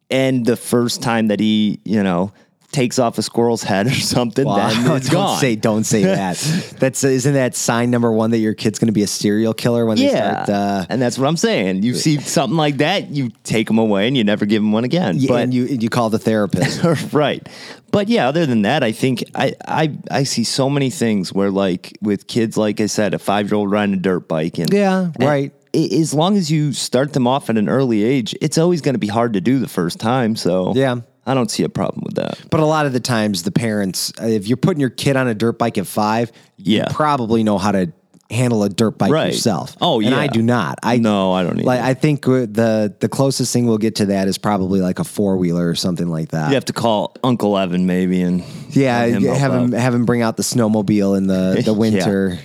and 0.09 0.45
the 0.45 0.57
first 0.57 1.01
time 1.01 1.27
that 1.27 1.39
he, 1.39 1.79
you 1.85 2.03
know 2.03 2.33
takes 2.71 2.99
off 2.99 3.17
a 3.17 3.21
squirrel's 3.21 3.63
head 3.63 3.87
or 3.87 3.91
something, 3.91 4.45
Wow. 4.45 4.69
then 4.69 4.97
it's 4.97 5.09
don't 5.09 5.13
gone. 5.23 5.39
say 5.39 5.55
don't 5.55 5.83
say 5.85 6.03
that. 6.15 6.37
That's 6.79 7.03
isn't 7.03 7.33
that 7.33 7.55
sign 7.55 7.89
number 7.91 8.11
one 8.11 8.31
that 8.31 8.39
your 8.39 8.53
kid's 8.53 8.77
going 8.77 8.87
to 8.87 8.91
be 8.93 9.03
a 9.03 9.07
serial 9.07 9.53
killer 9.53 9.85
when 9.85 9.97
they 9.97 10.09
start. 10.09 10.49
Uh, 10.49 10.85
and 10.89 11.01
that's 11.01 11.17
what 11.17 11.27
I'm 11.27 11.37
saying. 11.37 11.83
You 11.83 11.95
see 11.95 12.19
something 12.19 12.57
like 12.57 12.77
that, 12.77 13.09
you 13.09 13.29
take 13.43 13.67
them 13.67 13.77
away 13.77 14.07
and 14.07 14.17
you 14.17 14.23
never 14.23 14.45
give 14.45 14.61
them 14.61 14.71
one 14.73 14.83
again. 14.83 15.15
yeah, 15.17 15.27
but 15.29 15.43
and 15.43 15.53
you 15.53 15.63
you 15.65 15.89
call 15.89 16.09
the 16.09 16.19
therapist. 16.19 16.83
right. 17.13 17.47
But 17.91 18.09
yeah, 18.09 18.27
other 18.27 18.45
than 18.45 18.63
that, 18.63 18.83
I 18.83 18.91
think 18.91 19.23
I, 19.33 19.55
I 19.65 19.97
I 20.11 20.23
see 20.23 20.43
so 20.43 20.69
many 20.69 20.89
things 20.89 21.31
where 21.33 21.49
like 21.51 21.97
with 22.01 22.27
kids, 22.27 22.57
like 22.57 22.81
I 22.81 22.87
said, 22.87 23.13
a 23.13 23.19
five 23.19 23.49
year 23.49 23.55
old 23.55 23.71
riding 23.71 23.95
a 23.95 23.97
dirt 23.97 24.27
bike 24.27 24.57
and 24.57 24.71
Yeah, 24.71 25.11
and 25.15 25.23
right. 25.23 25.53
As 25.73 26.13
long 26.13 26.37
as 26.37 26.49
you 26.49 26.73
start 26.73 27.13
them 27.13 27.27
off 27.27 27.49
at 27.51 27.57
an 27.57 27.69
early 27.69 28.03
age, 28.03 28.35
it's 28.41 28.57
always 28.57 28.81
going 28.81 28.95
to 28.95 28.99
be 28.99 29.07
hard 29.07 29.33
to 29.33 29.41
do 29.41 29.59
the 29.59 29.67
first 29.67 29.99
time. 29.99 30.35
So 30.35 30.73
Yeah. 30.75 31.01
I 31.27 31.33
don't 31.33 31.51
see 31.51 31.63
a 31.63 31.69
problem 31.69 32.01
with 32.05 32.15
that. 32.15 32.39
But 32.49 32.61
a 32.61 32.65
lot 32.65 32.85
of 32.87 32.93
the 32.93 32.99
times, 32.99 33.43
the 33.43 33.51
parents, 33.51 34.11
uh, 34.21 34.25
if 34.25 34.47
you're 34.47 34.57
putting 34.57 34.79
your 34.81 34.89
kid 34.89 35.15
on 35.15 35.27
a 35.27 35.35
dirt 35.35 35.59
bike 35.59 35.77
at 35.77 35.85
five, 35.85 36.31
Yeah. 36.57 36.85
you 36.89 36.95
probably 36.95 37.43
know 37.43 37.57
how 37.57 37.71
to 37.73 37.91
handle 38.29 38.63
a 38.63 38.69
dirt 38.69 38.97
bike 38.97 39.11
Right. 39.11 39.31
yourself. 39.33 39.75
Oh, 39.79 40.01
and 40.01 40.13
I 40.15 40.27
do 40.27 40.41
not. 40.41 40.79
I 40.83 40.97
No, 40.97 41.31
I 41.33 41.43
don't 41.43 41.63
Like. 41.63 41.79
I 41.81 41.93
think 41.93 42.27
uh, 42.27 42.45
the 42.49 42.93
the 42.99 43.07
closest 43.07 43.53
thing 43.53 43.67
we'll 43.67 43.77
get 43.77 43.95
to 43.95 44.07
that 44.07 44.27
is 44.27 44.37
probably 44.37 44.81
like 44.81 44.99
a 44.99 45.03
four 45.05 45.37
wheeler 45.37 45.69
or 45.69 45.75
something 45.75 46.09
like 46.09 46.29
that. 46.31 46.49
You 46.49 46.55
have 46.55 46.65
to 46.65 46.73
call 46.73 47.15
Uncle 47.23 47.57
Evan 47.57 47.85
maybe 47.85 48.21
and 48.21 48.43
yeah, 48.71 48.99
let 48.99 49.09
him 49.11 49.23
help 49.23 49.37
have 49.37 49.53
him 49.53 49.73
out. 49.73 49.79
have 49.79 49.93
him 49.95 50.05
bring 50.05 50.21
out 50.21 50.35
the 50.37 50.43
snowmobile 50.43 51.17
in 51.17 51.27
the 51.27 51.61
the 51.65 51.71
Yeah. 51.71 51.77
winter. 51.77 52.39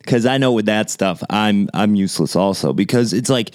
because 0.00 0.26
I 0.26 0.38
know 0.38 0.52
with 0.52 0.66
that 0.66 0.90
stuff, 0.90 1.22
I'm 1.30 1.68
I'm 1.72 1.94
useless 1.94 2.34
also 2.34 2.72
because 2.72 3.12
it's 3.12 3.30
like 3.30 3.54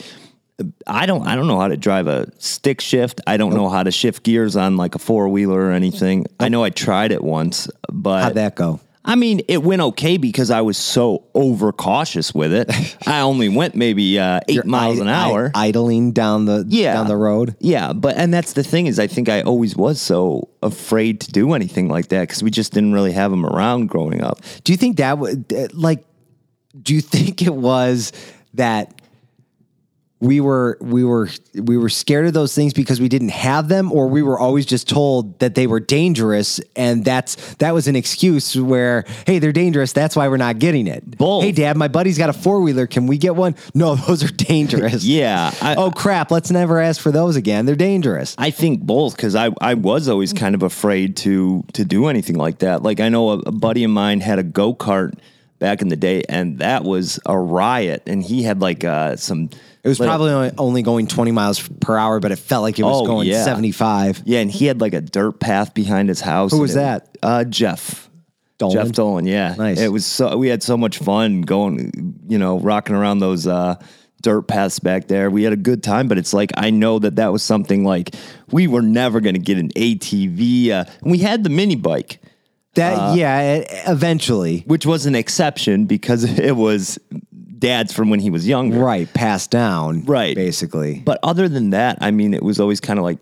I 0.87 1.05
don't 1.05 1.27
I 1.27 1.35
don't 1.35 1.47
know 1.47 1.59
how 1.59 1.67
to 1.67 1.77
drive 1.77 2.07
a 2.07 2.29
stick 2.39 2.81
shift. 2.81 3.21
I 3.27 3.37
don't 3.37 3.53
know 3.53 3.69
how 3.69 3.83
to 3.83 3.91
shift 3.91 4.23
gears 4.23 4.55
on 4.55 4.77
like 4.77 4.95
a 4.95 4.99
four 4.99 5.29
wheeler 5.29 5.59
or 5.59 5.71
anything. 5.71 6.25
I 6.39 6.49
know 6.49 6.63
I 6.63 6.69
tried 6.69 7.11
it 7.11 7.23
once, 7.23 7.67
but 7.91 8.23
How'd 8.23 8.33
that 8.35 8.55
go? 8.55 8.79
I 9.05 9.15
mean, 9.15 9.41
it 9.49 9.61
went 9.63 9.81
okay 9.81 10.15
because 10.15 10.49
I 10.49 10.61
was 10.61 10.77
so 10.77 11.25
overcautious 11.35 12.33
with 12.33 12.53
it. 12.53 12.71
I 13.07 13.19
only 13.19 13.49
went 13.49 13.75
maybe 13.75 14.17
uh, 14.17 14.39
8 14.47 14.65
miles 14.65 14.99
an 14.99 15.09
hour. 15.09 15.51
idling 15.53 16.13
down 16.13 16.45
the 16.45 16.65
yeah, 16.67 16.93
down 16.93 17.07
the 17.07 17.17
road. 17.17 17.55
Yeah, 17.59 17.91
but 17.91 18.15
and 18.15 18.33
that's 18.33 18.53
the 18.53 18.63
thing 18.63 18.87
is, 18.87 18.99
I 18.99 19.07
think 19.07 19.27
I 19.27 19.41
always 19.41 19.75
was 19.75 19.99
so 19.99 20.49
afraid 20.61 21.19
to 21.21 21.31
do 21.31 21.53
anything 21.53 21.89
like 21.89 22.07
that 22.09 22.21
because 22.21 22.43
we 22.43 22.49
just 22.49 22.71
didn't 22.71 22.93
really 22.93 23.11
have 23.11 23.31
them 23.31 23.45
around 23.45 23.87
growing 23.87 24.23
up. 24.23 24.39
Do 24.63 24.71
you 24.71 24.77
think 24.77 24.97
that 24.97 25.19
would 25.19 25.73
like? 25.73 26.05
Do 26.81 26.95
you 26.95 27.01
think 27.13 27.41
it 27.41 27.53
was 27.53 28.13
that 28.53 29.01
we 30.23 30.39
were 30.39 30.77
we 30.79 31.03
were 31.03 31.27
we 31.53 31.77
were 31.77 31.89
scared 31.89 32.25
of 32.25 32.33
those 32.33 32.55
things 32.55 32.73
because 32.73 33.01
we 33.01 33.09
didn't 33.09 33.29
have 33.29 33.67
them, 33.67 33.91
or 33.91 34.07
we 34.07 34.23
were 34.23 34.39
always 34.39 34.65
just 34.65 34.87
told 34.87 35.37
that 35.39 35.53
they 35.53 35.67
were 35.67 35.81
dangerous, 35.81 36.61
and 36.77 37.03
that's 37.03 37.55
that 37.55 37.73
was 37.73 37.89
an 37.89 37.97
excuse 37.97 38.55
where 38.55 39.03
hey 39.27 39.39
they're 39.39 39.51
dangerous, 39.51 39.91
that's 39.91 40.15
why 40.15 40.29
we're 40.29 40.37
not 40.37 40.59
getting 40.59 40.87
it. 40.87 41.17
Both. 41.17 41.43
Hey, 41.43 41.51
Dad, 41.51 41.75
my 41.75 41.89
buddy's 41.89 42.17
got 42.17 42.29
a 42.29 42.33
four 42.33 42.61
wheeler. 42.61 42.87
Can 42.87 43.05
we 43.05 43.17
get 43.17 43.35
one? 43.35 43.55
No, 43.75 43.95
those 44.07 44.23
are 44.23 44.31
dangerous. 44.31 45.03
Yeah, 45.03 45.51
I- 45.61 45.75
oh 45.75 45.91
crap! 45.91 46.31
Let's 46.31 46.49
never 46.51 46.79
ask 46.79 47.01
for 47.01 47.11
those 47.11 47.35
again. 47.35 47.65
They're 47.65 47.75
dangerous. 47.75 48.33
I 48.37 48.49
think 48.49 48.81
both 48.81 49.17
because 49.17 49.35
I, 49.35 49.51
I 49.59 49.73
was 49.73 50.07
always 50.07 50.31
kind 50.31 50.55
of 50.55 50.63
afraid 50.63 51.17
to 51.17 51.65
to 51.73 51.83
do 51.83 52.07
anything 52.07 52.37
like 52.37 52.59
that. 52.59 52.81
Like 52.81 53.01
I 53.01 53.09
know 53.09 53.31
a, 53.31 53.39
a 53.39 53.51
buddy 53.51 53.83
of 53.83 53.91
mine 53.91 54.21
had 54.21 54.39
a 54.39 54.43
go 54.43 54.73
kart 54.73 55.13
back 55.63 55.81
in 55.81 55.87
the 55.87 55.95
day, 55.95 56.23
and 56.27 56.59
that 56.59 56.83
was 56.83 57.21
a 57.25 57.37
riot. 57.39 58.03
And 58.05 58.21
he 58.21 58.43
had 58.43 58.59
like 58.61 58.83
uh, 58.83 59.15
some. 59.15 59.49
It 59.81 59.87
was 59.87 59.97
little- 59.99 60.13
probably 60.15 60.51
only, 60.57 60.81
going 60.81 61.07
twenty 61.07 61.31
miles 61.31 61.65
per 61.79 61.97
hour, 61.97 62.19
but 62.19 62.31
it 62.33 62.35
felt 62.37 62.63
like 62.63 62.77
it 62.79 62.83
was 62.83 63.01
Oh, 63.01 63.05
going 63.05 63.29
yeah. 63.29 63.45
seventy 63.45 63.71
five. 63.71 64.21
yeah, 64.25 64.39
and 64.41 64.51
he 64.51 64.65
had 64.65 64.81
like 64.81 64.93
a 64.93 64.99
dirt 65.01 65.39
path 65.39 65.73
behind 65.73 66.09
his 66.09 66.19
house. 66.19 66.51
Who 66.51 66.59
was 66.59 66.71
it- 66.75 66.79
that? 66.79 67.17
Uh, 67.23 67.43
Jeff. 67.45 68.09
Dolan? 68.59 68.75
Jeff 68.75 68.91
Dolan, 68.91 69.25
yeah, 69.25 69.55
Nice. 69.57 69.79
It 69.79 69.87
was 69.91 70.05
so 70.05 70.37
we 70.37 70.47
had 70.49 70.61
so 70.61 70.77
much 70.77 70.97
fun 70.99 71.41
going, 71.41 72.19
you 72.27 72.37
know, 72.37 72.59
rocking 72.59 72.95
around 72.95 73.19
those 73.19 73.47
uh, 73.47 73.75
dirt 74.21 74.43
paths 74.43 74.79
back 74.79 75.07
there. 75.07 75.29
We 75.31 75.43
had 75.43 75.53
a 75.53 75.57
good 75.57 75.81
time, 75.81 76.07
but 76.07 76.17
it's 76.17 76.33
like 76.33 76.51
I 76.55 76.69
know 76.69 76.99
that 76.99 77.15
that 77.15 77.31
was 77.31 77.41
something 77.41 77.83
like 77.83 78.15
we 78.51 78.67
were 78.67 78.81
never 78.83 79.21
going 79.21 79.35
to 79.35 79.41
get 79.41 79.57
an 79.57 79.69
ATV. 79.69 80.69
Uh, 80.69 80.85
we 81.01 81.17
had 81.19 81.43
the 81.43 81.49
mini 81.49 81.75
bike. 81.75 82.19
That 82.75 82.93
Uh, 82.97 83.13
yeah, 83.15 83.59
e- 83.59 83.65
eventually, 83.87 84.63
which 84.67 84.85
was 84.85 85.05
an 85.05 85.15
exception 85.15 85.85
because 85.85 86.23
it 86.39 86.55
was 86.55 86.97
dad's 87.59 87.93
from 87.93 88.09
when 88.09 88.19
he 88.19 88.29
was 88.29 88.47
younger. 88.47 88.79
right, 88.79 89.11
passed 89.13 89.51
down, 89.51 90.03
Right. 90.05 90.35
basically. 90.35 91.01
But 91.05 91.19
other 91.23 91.47
than 91.47 91.69
that, 91.69 91.97
I 92.01 92.11
mean, 92.11 92.33
it 92.33 92.43
was 92.43 92.59
always 92.59 92.79
kind 92.81 92.99
of 92.99 93.05
like 93.05 93.19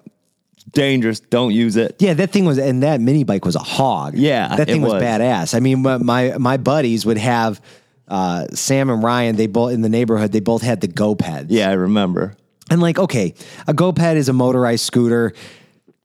dangerous. 0.74 1.20
Don't 1.20 1.52
use 1.54 1.76
it. 1.76 1.96
yeah, 2.00 2.14
that 2.14 2.32
thing 2.32 2.46
was, 2.46 2.58
and 2.58 2.82
that 2.84 3.02
mini 3.02 3.24
bike 3.24 3.46
was 3.46 3.56
a 3.56 3.60
hog. 3.60 4.16
Yeah, 4.18 4.56
that 4.56 4.68
thing 4.68 4.82
it 4.82 4.84
was. 4.86 4.94
was. 4.94 5.04
badass. 5.04 5.54
I 5.56 5.60
mean, 5.60 5.82
my 5.82 6.38
my, 6.38 6.58
buddies 6.58 7.06
would 7.06 7.18
have 7.18 7.62
uh, 8.08 8.48
Sam 8.54 8.90
and 8.90 9.04
Ryan. 9.04 9.36
They 9.36 9.48
both 9.48 9.74
in 9.74 9.82
the 9.82 9.90
neighborhood. 9.90 10.32
They 10.32 10.40
both 10.40 10.62
had 10.62 10.82
the 10.82 10.88
GoPeds. 10.88 11.48
Yeah, 11.50 11.70
I 11.70 11.74
remember. 11.74 12.36
and 12.70 12.82
like, 12.82 12.98
okay, 13.00 13.34
a 13.68 13.74
GoPed 13.74 14.16
is 14.16 14.30
a 14.30 14.34
motorized 14.34 14.86
scooter. 14.86 15.34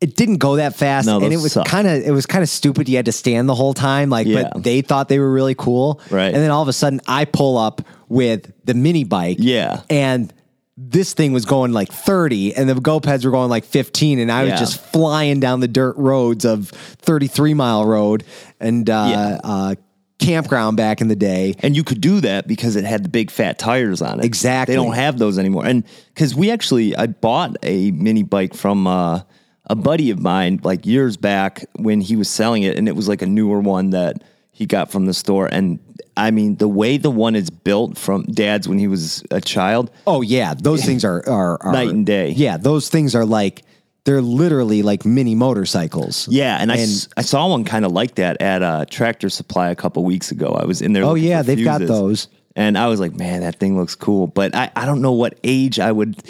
It 0.00 0.14
didn't 0.14 0.36
go 0.38 0.56
that 0.56 0.76
fast, 0.76 1.06
No, 1.06 1.20
and 1.20 1.32
it 1.32 1.38
was 1.38 1.56
kind 1.66 1.86
of 1.88 2.02
it 2.02 2.10
was 2.10 2.26
kind 2.26 2.42
of 2.42 2.50
stupid. 2.50 2.86
You 2.88 2.96
had 2.96 3.06
to 3.06 3.12
stand 3.12 3.48
the 3.48 3.54
whole 3.54 3.72
time, 3.72 4.10
like, 4.10 4.26
Yeah. 4.26 4.50
but 4.52 4.62
they 4.62 4.82
thought 4.82 5.08
they 5.08 5.18
were 5.18 5.32
really 5.32 5.54
cool, 5.54 6.00
Right. 6.10 6.26
And 6.26 6.36
then 6.36 6.50
all 6.50 6.60
of 6.62 6.68
a 6.68 6.72
sudden, 6.74 7.00
I 7.08 7.24
pull 7.24 7.56
up 7.56 7.80
with 8.08 8.52
the 8.66 8.74
mini 8.74 9.04
bike, 9.04 9.38
Yeah. 9.40 9.80
and 9.88 10.30
this 10.76 11.14
thing 11.14 11.32
was 11.32 11.46
going 11.46 11.72
like 11.72 11.90
30 11.90 12.54
and 12.54 12.68
the 12.68 12.74
GoPeds 12.74 13.24
were 13.24 13.30
going 13.30 13.48
like 13.48 13.64
15 13.64 14.18
and 14.18 14.30
I 14.30 14.44
was 14.44 14.60
just 14.60 14.78
flying 14.78 15.40
down 15.40 15.60
the 15.60 15.68
dirt 15.68 15.96
roads 15.96 16.44
of 16.44 16.68
33 16.68 17.54
mile 17.54 17.86
road 17.86 18.22
and 18.60 18.88
uh, 18.90 19.06
Yeah. 19.08 19.40
uh, 19.42 19.74
campground 20.18 20.76
back 20.76 21.00
in 21.00 21.08
the 21.08 21.16
day. 21.16 21.54
And 21.60 21.74
you 21.74 21.82
could 21.82 22.02
do 22.02 22.20
that 22.20 22.46
because 22.46 22.76
it 22.76 22.84
had 22.84 23.02
the 23.02 23.08
big 23.08 23.30
fat 23.30 23.58
tires 23.58 24.02
on 24.02 24.18
it. 24.20 24.26
Exactly. 24.26 24.74
They 24.76 24.82
don't 24.82 24.94
have 24.94 25.18
those 25.18 25.38
anymore. 25.38 25.64
And 25.64 25.82
because 26.14 26.34
we 26.34 26.50
actually, 26.50 26.94
I 26.94 27.06
bought 27.06 27.56
a 27.62 27.90
mini 27.92 28.22
bike 28.22 28.52
from 28.54 28.86
uh, 28.86 29.20
a 29.68 29.74
buddy 29.74 30.10
of 30.10 30.20
mine 30.20 30.60
like 30.62 30.86
years 30.86 31.16
back 31.16 31.64
when 31.76 32.00
he 32.00 32.16
was 32.16 32.28
selling 32.28 32.62
it, 32.62 32.76
and 32.78 32.88
it 32.88 32.96
was 32.96 33.08
like 33.08 33.22
a 33.22 33.26
newer 33.26 33.60
one 33.60 33.90
that 33.90 34.22
he 34.52 34.64
got 34.66 34.90
from 34.90 35.06
the 35.06 35.14
store. 35.14 35.46
And 35.52 35.78
I 36.16 36.30
mean, 36.30 36.56
the 36.56 36.68
way 36.68 36.96
the 36.96 37.10
one 37.10 37.34
is 37.36 37.50
built 37.50 37.98
from 37.98 38.22
dad's 38.24 38.68
when 38.68 38.78
he 38.78 38.88
was 38.88 39.22
a 39.30 39.40
child, 39.40 39.90
Oh 40.06 40.22
yeah, 40.22 40.54
those 40.54 40.84
things 40.84 41.04
are, 41.04 41.22
are, 41.28 41.62
are 41.62 41.72
Night 41.72 41.88
and 41.90 42.06
day. 42.06 42.30
Yeah, 42.30 42.56
those 42.56 42.88
things 42.88 43.14
are 43.14 43.24
like 43.26 43.64
they're 44.04 44.22
literally 44.22 44.82
like 44.82 45.04
mini 45.04 45.34
motorcycles. 45.34 46.28
Yeah, 46.28 46.58
and, 46.60 46.70
I, 46.70 46.76
s- 46.76 47.08
I 47.16 47.22
saw 47.22 47.48
one 47.48 47.64
kind 47.64 47.84
of 47.84 47.90
like 47.92 48.14
that 48.14 48.40
at 48.40 48.62
uh, 48.62 48.84
Tractor 48.88 49.28
Supply 49.28 49.68
a 49.70 49.74
couple 49.74 50.04
weeks 50.04 50.30
ago. 50.30 50.50
I 50.58 50.64
was 50.64 50.80
in 50.80 50.92
there. 50.92 51.02
Oh, 51.02 51.14
yeah, 51.16 51.42
they've 51.42 51.64
got 51.64 51.80
those. 51.80 52.28
and 52.54 52.78
I 52.78 52.86
was 52.86 53.00
like, 53.00 53.14
man, 53.16 53.40
that 53.40 53.56
thing 53.58 53.76
looks 53.76 53.96
cool. 53.96 54.28
But 54.28 54.54
I, 54.54 54.70
I 54.76 54.86
don't 54.86 55.02
know 55.02 55.10
what 55.12 55.36
age 55.42 55.80
I 55.80 55.90
would 55.90 56.22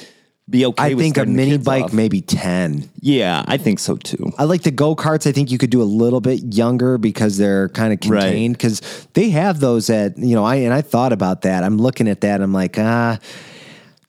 be 0.49 0.65
okay. 0.67 0.83
I 0.83 0.89
with 0.95 0.99
think 0.99 1.17
a 1.17 1.27
mini 1.27 1.59
bike 1.59 1.85
off. 1.85 1.93
maybe 1.93 2.21
10. 2.21 2.89
Yeah, 3.01 3.45
I 3.49 3.57
think 3.57 3.79
so 3.81 3.97
too. 3.97 4.33
I 4.39 4.45
like 4.45 4.63
the 4.63 4.71
go 4.71 4.95
karts. 4.95 5.27
I 5.27 5.33
think 5.33 5.51
you 5.51 5.59
could 5.59 5.71
do 5.71 5.83
a 5.83 5.85
little 5.85 6.21
bit 6.21 6.55
younger 6.55 6.99
because 6.99 7.37
they're 7.37 7.69
kind 7.71 7.93
of 7.93 8.01
contained. 8.01 8.55
Because 8.57 8.81
they 9.15 9.31
have 9.31 9.59
those 9.61 9.91
at 9.91 10.17
you 10.19 10.35
know. 10.37 10.45
I 10.45 10.57
and 10.57 10.73
I 10.73 10.83
thought 10.83 11.13
about 11.13 11.43
that. 11.43 11.65
I'm 11.65 11.79
looking 11.79 12.09
at 12.09 12.21
that. 12.21 12.41
I'm 12.41 12.53
like, 12.53 12.79
ah, 12.79 13.19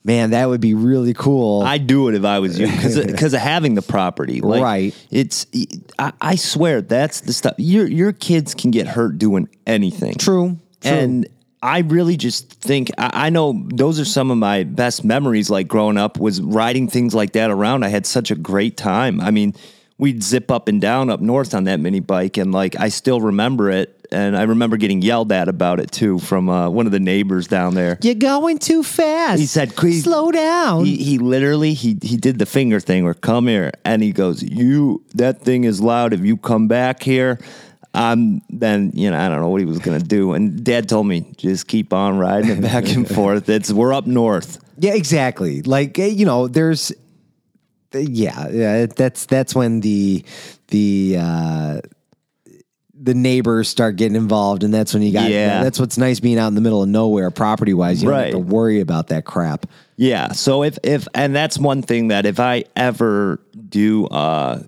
man, 0.04 0.30
that 0.30 0.48
would 0.48 0.60
be 0.60 0.74
really 0.74 1.12
cool. 1.14 1.62
I'd 1.62 1.86
do 1.86 2.08
it 2.08 2.14
if 2.14 2.24
I 2.24 2.38
was 2.38 2.58
you 2.58 2.66
because 2.68 2.96
of 3.34 3.40
having 3.40 3.74
the 3.74 3.82
property. 3.82 4.40
Like, 4.40 4.62
Right. 4.62 5.06
It's 5.10 5.46
I, 5.98 6.12
I 6.20 6.34
swear 6.36 6.82
that's 6.82 7.20
the 7.22 7.32
stuff. 7.32 7.54
Your 7.58 7.86
your 7.88 8.12
kids 8.12 8.54
can 8.54 8.70
get 8.70 8.86
hurt 8.86 9.18
doing 9.18 9.48
anything. 9.66 10.14
True, 10.14 10.58
true. 10.80 10.90
And 10.92 11.28
I 11.62 11.80
really 11.80 12.16
just 12.16 12.50
think 12.60 12.90
I, 12.98 13.26
I 13.26 13.30
know 13.30 13.60
those 13.66 13.98
are 13.98 14.04
some 14.04 14.30
of 14.30 14.38
my 14.38 14.64
best 14.64 15.04
memories. 15.04 15.50
Like 15.50 15.68
growing 15.68 15.98
up 15.98 16.18
was 16.18 16.40
riding 16.40 16.88
things 16.88 17.14
like 17.14 17.32
that 17.32 17.50
around. 17.50 17.84
I 17.84 17.88
had 17.88 18.06
such 18.06 18.30
a 18.30 18.36
great 18.36 18.76
time. 18.76 19.20
I 19.20 19.30
mean, 19.30 19.54
we'd 19.98 20.22
zip 20.22 20.50
up 20.50 20.68
and 20.68 20.80
down 20.80 21.10
up 21.10 21.20
north 21.20 21.54
on 21.54 21.64
that 21.64 21.80
mini 21.80 22.00
bike, 22.00 22.36
and 22.36 22.52
like 22.52 22.78
I 22.78 22.88
still 22.88 23.20
remember 23.20 23.70
it. 23.70 23.94
And 24.10 24.38
I 24.38 24.44
remember 24.44 24.78
getting 24.78 25.02
yelled 25.02 25.30
at 25.32 25.50
about 25.50 25.80
it 25.80 25.90
too 25.92 26.18
from 26.18 26.48
uh, 26.48 26.70
one 26.70 26.86
of 26.86 26.92
the 26.92 27.00
neighbors 27.00 27.46
down 27.46 27.74
there. 27.74 27.98
You're 28.00 28.14
going 28.14 28.58
too 28.58 28.82
fast. 28.82 29.38
He 29.38 29.44
said, 29.44 29.76
"Please 29.76 30.04
slow 30.04 30.30
down. 30.30 30.86
He, 30.86 30.96
he 30.96 31.18
literally 31.18 31.74
he 31.74 31.98
he 32.00 32.16
did 32.16 32.38
the 32.38 32.46
finger 32.46 32.80
thing 32.80 33.04
or 33.04 33.12
come 33.12 33.48
here, 33.48 33.70
and 33.84 34.02
he 34.02 34.12
goes, 34.12 34.42
"You 34.42 35.04
that 35.14 35.42
thing 35.42 35.64
is 35.64 35.82
loud. 35.82 36.14
If 36.14 36.20
you 36.20 36.38
come 36.38 36.68
back 36.68 37.02
here, 37.02 37.38
Um, 37.94 38.42
then 38.50 38.92
you 38.94 39.10
know 39.10 39.18
I 39.18 39.28
don't 39.28 39.40
know 39.40 39.48
what 39.48 39.60
he 39.60 39.66
was 39.66 39.78
gonna 39.78 39.98
do, 39.98 40.32
and 40.32 40.62
Dad 40.62 40.88
told 40.88 41.06
me 41.06 41.26
just 41.36 41.66
keep 41.66 41.92
on 41.92 42.18
riding 42.18 42.50
it 42.50 42.60
back 42.60 42.88
and 42.88 43.08
forth. 43.08 43.48
It's 43.48 43.72
we're 43.72 43.92
up 43.92 44.06
north. 44.06 44.58
Yeah, 44.78 44.94
exactly. 44.94 45.62
Like 45.62 45.98
eh, 45.98 46.06
you 46.06 46.26
know, 46.26 46.48
there's 46.48 46.92
yeah, 47.92 48.48
yeah. 48.50 48.86
That's 48.86 49.26
that's 49.26 49.54
when 49.54 49.80
the 49.80 50.24
the 50.68 51.16
uh, 51.18 51.80
the 53.00 53.14
neighbors 53.14 53.68
start 53.68 53.96
getting 53.96 54.16
involved, 54.16 54.64
and 54.64 54.72
that's 54.72 54.92
when 54.92 55.02
you 55.02 55.12
got. 55.12 55.30
Yeah. 55.30 55.62
that's 55.62 55.80
what's 55.80 55.98
nice 55.98 56.20
being 56.20 56.38
out 56.38 56.48
in 56.48 56.54
the 56.54 56.60
middle 56.60 56.82
of 56.82 56.88
nowhere, 56.88 57.30
property 57.30 57.74
wise. 57.74 58.02
You 58.02 58.10
don't 58.10 58.20
have 58.20 58.30
to 58.32 58.38
worry 58.38 58.80
about 58.80 59.08
that 59.08 59.24
crap. 59.24 59.66
Yeah. 59.96 60.32
So 60.32 60.62
if 60.62 60.78
if 60.82 61.08
and 61.14 61.34
that's 61.34 61.58
one 61.58 61.82
thing 61.82 62.08
that 62.08 62.26
if 62.26 62.38
I 62.40 62.64
ever 62.76 63.40
do 63.68 64.06
uh, 64.06 64.62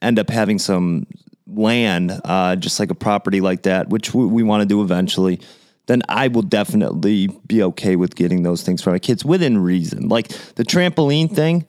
end 0.00 0.18
up 0.18 0.30
having 0.30 0.58
some 0.58 1.06
land, 1.54 2.20
uh, 2.24 2.56
just 2.56 2.78
like 2.80 2.90
a 2.90 2.94
property 2.94 3.40
like 3.40 3.62
that, 3.62 3.88
which 3.88 4.14
we, 4.14 4.26
we 4.26 4.42
want 4.42 4.62
to 4.62 4.66
do 4.66 4.82
eventually, 4.82 5.40
then 5.86 6.02
I 6.08 6.28
will 6.28 6.42
definitely 6.42 7.28
be 7.46 7.62
okay 7.64 7.96
with 7.96 8.14
getting 8.14 8.42
those 8.42 8.62
things 8.62 8.82
for 8.82 8.90
my 8.90 8.98
kids 8.98 9.24
within 9.24 9.58
reason. 9.58 10.08
Like 10.08 10.28
the 10.54 10.64
trampoline 10.64 11.34
thing. 11.34 11.66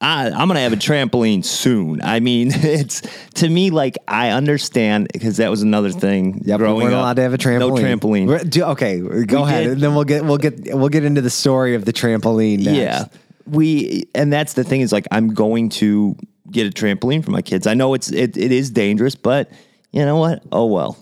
I, 0.00 0.26
I'm 0.28 0.48
gonna 0.48 0.60
have 0.60 0.72
a 0.74 0.76
trampoline 0.76 1.44
soon. 1.44 2.02
I 2.02 2.20
mean, 2.20 2.48
it's 2.52 3.00
to 3.36 3.48
me 3.48 3.70
like 3.70 3.96
I 4.06 4.30
understand 4.30 5.08
because 5.12 5.38
that 5.38 5.48
was 5.48 5.62
another 5.62 5.90
thing. 5.90 6.42
Yep, 6.44 6.60
we 6.60 6.66
weren't 6.66 6.94
up. 6.94 7.00
allowed 7.00 7.16
to 7.16 7.22
have 7.22 7.32
a 7.32 7.38
trampoline. 7.38 7.58
No 7.60 7.70
trampoline. 7.70 8.50
Do- 8.50 8.64
okay, 8.64 9.00
go 9.24 9.42
We 9.44 9.48
ahead, 9.48 9.64
did. 9.64 9.72
and 9.74 9.80
then 9.82 9.94
we'll 9.94 10.04
get 10.04 10.24
we'll 10.24 10.36
get 10.36 10.74
we'll 10.76 10.90
get 10.90 11.04
into 11.04 11.22
the 11.22 11.30
story 11.30 11.74
of 11.74 11.84
the 11.86 11.92
trampoline. 11.92 12.58
Next. 12.64 12.76
Yeah. 12.76 13.04
We 13.46 14.04
and 14.14 14.32
that's 14.32 14.54
the 14.54 14.64
thing 14.64 14.82
is 14.82 14.92
like 14.92 15.06
I'm 15.10 15.32
going 15.32 15.70
to 15.70 16.16
get 16.54 16.66
a 16.66 16.70
trampoline 16.70 17.22
for 17.24 17.30
my 17.30 17.42
kids. 17.42 17.66
I 17.66 17.74
know 17.74 17.92
it's 17.94 18.10
it, 18.10 18.36
it 18.36 18.52
is 18.52 18.70
dangerous, 18.70 19.14
but 19.14 19.50
you 19.92 20.04
know 20.04 20.16
what? 20.16 20.42
Oh 20.50 20.66
well. 20.66 20.96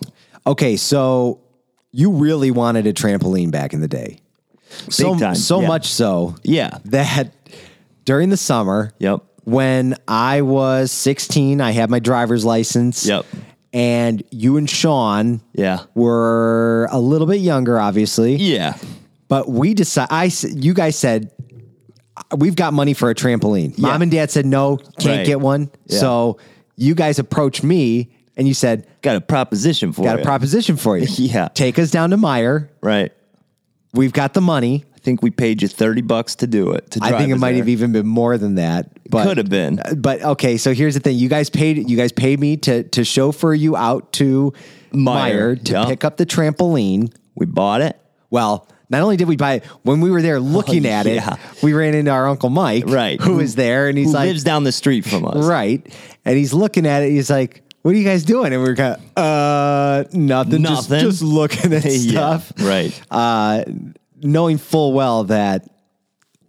Okay, 0.45 0.75
so 0.75 1.39
you 1.91 2.11
really 2.11 2.51
wanted 2.51 2.85
a 2.87 2.91
trampoline 2.93 3.51
back 3.51 3.73
in 3.73 3.79
the 3.81 3.87
day. 3.87 4.17
so 4.89 5.17
time, 5.17 5.35
so 5.35 5.61
yeah. 5.61 5.67
much 5.67 5.87
so 5.87 6.35
Yeah. 6.43 6.79
that 6.85 7.31
during 8.05 8.29
the 8.29 8.37
summer, 8.37 8.91
Yep. 8.99 9.21
when 9.45 9.95
I 10.07 10.41
was 10.41 10.91
16, 10.91 11.61
I 11.61 11.71
had 11.71 11.89
my 11.89 11.99
driver's 11.99 12.43
license. 12.43 13.05
Yep. 13.05 13.25
And 13.71 14.23
you 14.31 14.57
and 14.57 14.69
Sean 14.69 15.41
Yeah. 15.53 15.81
were 15.95 16.87
a 16.91 16.99
little 16.99 17.27
bit 17.27 17.39
younger, 17.41 17.79
obviously. 17.79 18.35
Yeah. 18.35 18.75
But 19.27 19.47
we 19.49 19.73
decided, 19.73 20.11
I, 20.11 20.31
you 20.55 20.73
guys 20.73 20.95
said, 20.95 21.31
we've 22.37 22.55
got 22.55 22.73
money 22.73 22.93
for 22.93 23.09
a 23.09 23.15
trampoline. 23.15 23.77
Mom 23.77 24.01
and 24.01 24.11
dad 24.11 24.31
said, 24.31 24.45
no, 24.45 24.77
can't 24.77 25.17
Right. 25.19 25.25
get 25.25 25.39
one. 25.41 25.69
Yeah. 25.87 25.99
So 25.99 26.37
you 26.75 26.95
guys 26.95 27.19
approached 27.19 27.63
me 27.63 28.11
and 28.37 28.47
you 28.47 28.53
said, 28.53 28.87
Got 29.01 29.15
a 29.15 29.21
proposition 29.21 29.91
for 29.93 30.03
got 30.03 30.11
you. 30.11 30.17
Got 30.17 30.21
a 30.21 30.25
proposition 30.25 30.77
for 30.77 30.97
you. 30.97 31.07
Yeah. 31.17 31.49
Take 31.53 31.77
us 31.79 31.91
down 31.91 32.09
to 32.11 32.17
Meijer. 32.17 32.69
right. 32.81 33.11
We've 33.93 34.13
got 34.13 34.33
the 34.33 34.41
money. 34.41 34.85
I 34.95 34.99
think 34.99 35.21
we 35.21 35.29
paid 35.29 35.61
you 35.61 35.67
30 35.67 36.01
bucks 36.01 36.35
to 36.37 36.47
do 36.47 36.71
it. 36.71 36.89
To 36.91 36.99
I 37.03 37.15
think 37.17 37.29
it 37.31 37.35
might 37.35 37.51
there. 37.51 37.57
have 37.59 37.69
even 37.69 37.91
been 37.91 38.07
more 38.07 38.39
than 38.39 38.55
that. 38.55 38.89
But 39.07 39.25
Could 39.27 39.37
have 39.37 39.49
been. 39.49 39.79
Uh, 39.79 39.93
but 39.95 40.23
okay, 40.23 40.57
so 40.57 40.73
here's 40.73 40.95
the 40.95 40.99
thing: 40.99 41.15
you 41.17 41.29
guys 41.29 41.51
paid 41.51 41.87
you 41.87 41.95
guys 41.95 42.11
paid 42.11 42.39
me 42.39 42.57
to 42.57 42.83
to 42.83 43.03
chauffeur 43.03 43.53
you 43.53 43.75
out 43.75 44.13
to 44.13 44.51
Meijer, 44.93 45.57
Meijer, 45.57 45.63
to 45.65 45.71
yeah. 45.73 45.85
pick 45.85 46.03
up 46.03 46.17
the 46.17 46.25
trampoline. 46.25 47.13
We 47.35 47.45
bought 47.45 47.81
it. 47.81 47.99
Well, 48.31 48.67
not 48.93 49.01
only 49.01 49.17
did 49.17 49.27
we 49.27 49.35
buy 49.35 49.55
it, 49.55 49.65
when 49.83 49.99
we 50.01 50.09
were 50.09 50.21
there 50.21 50.39
looking 50.39 50.85
at 50.85 51.05
Oh, 51.05 51.09
yeah. 51.11 51.33
it, 51.33 51.63
we 51.63 51.73
ran 51.73 51.93
into 51.93 52.11
our 52.11 52.27
uncle 52.27 52.49
Mike, 52.49 52.85
Right. 52.87 53.19
who 53.19 53.35
was 53.35 53.55
there, 53.55 53.89
and 53.89 53.97
he's 53.97 54.07
Who 54.07 54.13
like, 54.13 54.27
lives 54.29 54.43
down 54.43 54.63
the 54.63 54.71
street 54.71 55.05
from 55.05 55.25
us. 55.25 55.45
right, 55.45 55.85
and 56.23 56.37
he's 56.37 56.53
looking 56.53 56.85
at 56.87 57.03
it. 57.03 57.09
He's 57.11 57.29
like, 57.29 57.61
"What 57.81 57.93
are 57.93 57.97
you 57.97 58.05
guys 58.05 58.23
doing?" 58.23 58.53
And 58.53 58.63
we 58.63 58.69
are 58.69 58.75
kind 58.75 58.95
of, 58.95 59.17
uh, 59.23 60.03
nothing, 60.13 60.63
just 60.63 60.89
Nothing. 60.89 61.05
just 61.05 61.21
looking 61.21 61.73
at 61.73 61.83
Yeah, 61.89 62.37
stuff, 62.39 62.53
right. 62.59 63.01
uh, 63.11 63.63
knowing 64.21 64.57
full 64.57 64.93
well 64.93 65.25
that 65.25 65.67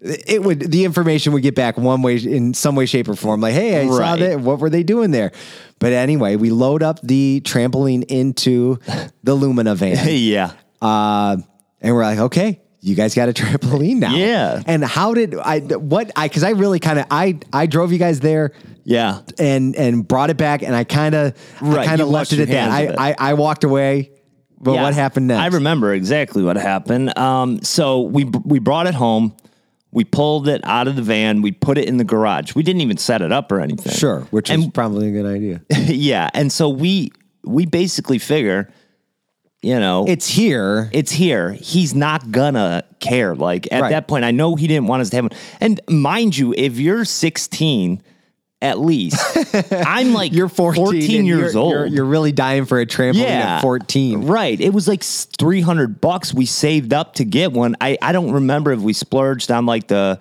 it 0.00 0.42
would 0.42 0.60
the 0.70 0.84
information 0.84 1.32
would 1.32 1.42
get 1.42 1.54
back 1.54 1.78
one 1.78 2.02
way 2.02 2.16
in 2.16 2.52
some 2.52 2.76
way, 2.76 2.84
shape, 2.86 3.08
or 3.08 3.14
form. 3.16 3.40
Like, 3.40 3.54
hey, 3.54 3.80
I 3.80 3.88
saw 3.88 4.16
that. 4.16 4.38
What 4.40 4.58
were 4.58 4.68
they 4.70 4.82
doing 4.82 5.10
there? 5.12 5.32
But 5.78 5.92
anyway, 5.92 6.36
we 6.36 6.50
load 6.50 6.82
up 6.82 7.00
the 7.02 7.40
trampoline 7.44 8.04
into 8.04 8.78
the 9.22 9.34
Lumina 9.34 9.74
van, 9.74 10.06
yeah. 10.08 10.52
uh, 10.82 11.38
and 11.84 11.94
we're 11.94 12.02
like, 12.02 12.18
okay. 12.18 12.60
You 12.80 12.94
guys 12.94 13.14
got 13.14 13.28
a 13.30 13.32
trampoline 13.40 13.96
now, 13.96 14.14
Yeah. 14.14 14.62
And 14.66 14.84
how 14.84 15.14
did 15.14 15.34
I? 15.38 15.60
What 15.60 16.10
I? 16.16 16.26
Because 16.28 16.42
I 16.42 16.50
really 16.50 16.80
kind 16.80 16.98
of 16.98 17.06
I 17.10 17.38
I 17.52 17.64
drove 17.66 17.92
you 17.92 17.98
guys 17.98 18.20
there 18.20 18.52
Yeah. 18.84 19.20
and 19.38 19.74
and 19.76 20.06
brought 20.06 20.28
it 20.30 20.36
back, 20.36 20.62
and 20.62 20.74
I 20.76 20.84
kind 20.84 21.14
of 21.14 21.34
I 21.62 21.64
Right, 21.66 21.86
kind 21.86 22.00
of 22.02 22.08
left 22.08 22.32
it 22.34 22.40
at 22.40 22.48
that. 22.48 22.70
I, 22.70 22.80
it. 22.82 22.94
I 22.98 23.14
I 23.18 23.34
walked 23.34 23.64
away. 23.64 24.10
But 24.60 24.72
Yeah. 24.74 24.82
what 24.82 24.94
happened 24.94 25.28
next? 25.28 25.40
I 25.40 25.46
remember 25.46 25.92
exactly 25.94 26.42
what 26.42 26.56
happened. 26.56 27.16
Um, 27.18 27.62
so 27.62 28.02
we 28.02 28.24
we 28.24 28.58
brought 28.58 28.86
it 28.86 28.94
home. 28.94 29.34
We 29.90 30.04
pulled 30.04 30.48
it 30.48 30.60
out 30.64 30.86
of 30.88 30.96
the 30.96 31.02
van. 31.02 31.40
We 31.40 31.52
put 31.52 31.78
it 31.78 31.86
in 31.88 31.96
the 31.98 32.04
garage. 32.04 32.54
We 32.54 32.62
didn't 32.62 32.80
even 32.82 32.96
set 32.98 33.22
it 33.22 33.30
up 33.32 33.50
or 33.52 33.60
anything. 33.60 33.92
Sure, 33.92 34.20
which 34.30 34.50
is 34.50 34.62
And- 34.64 34.74
probably 34.74 35.08
a 35.08 35.12
good 35.12 35.26
idea. 35.26 35.62
yeah, 35.94 36.28
and 36.34 36.50
so 36.52 36.68
we 36.68 37.12
we 37.44 37.64
basically 37.64 38.18
figure, 38.18 38.68
you 39.64 39.80
know, 39.80 40.04
It's 40.06 40.28
here. 40.28 40.88
it's 40.92 41.10
here. 41.12 41.52
He's 41.52 41.94
not 41.94 42.30
gonna 42.30 42.84
care. 43.00 43.34
Like 43.34 43.66
at 43.72 43.82
Right. 43.82 43.90
that 43.90 44.06
point, 44.08 44.24
I 44.24 44.30
know 44.30 44.54
he 44.56 44.66
didn't 44.66 44.86
want 44.86 45.02
us 45.02 45.10
to 45.10 45.16
have 45.16 45.24
one. 45.24 45.32
And 45.60 45.80
mind 45.88 46.36
you, 46.36 46.54
if 46.56 46.78
you're 46.78 47.04
16, 47.04 48.02
at 48.62 48.78
least, 48.78 49.18
I'm 49.72 50.14
like 50.14 50.32
You're 50.32 50.48
14, 50.48 51.18
and 51.18 51.26
years 51.26 51.52
you're, 51.54 51.62
old. 51.62 51.72
You're, 51.72 51.86
you're 51.86 52.04
really 52.04 52.32
dying 52.32 52.64
for 52.64 52.80
a 52.80 52.86
trampoline 52.86 53.22
yeah, 53.28 53.56
at 53.56 53.60
14. 53.62 54.26
Right. 54.26 54.58
It 54.58 54.72
was 54.72 54.88
like 54.88 55.02
300 55.02 56.00
bucks 56.00 56.32
we 56.32 56.46
saved 56.46 56.94
up 56.94 57.14
to 57.16 57.24
get 57.24 57.52
one. 57.52 57.76
I, 57.80 57.98
I 58.00 58.12
don't 58.12 58.32
remember 58.32 58.72
if 58.72 58.80
we 58.80 58.92
splurged 58.94 59.50
on 59.50 59.66
like 59.66 59.88
the 59.88 60.18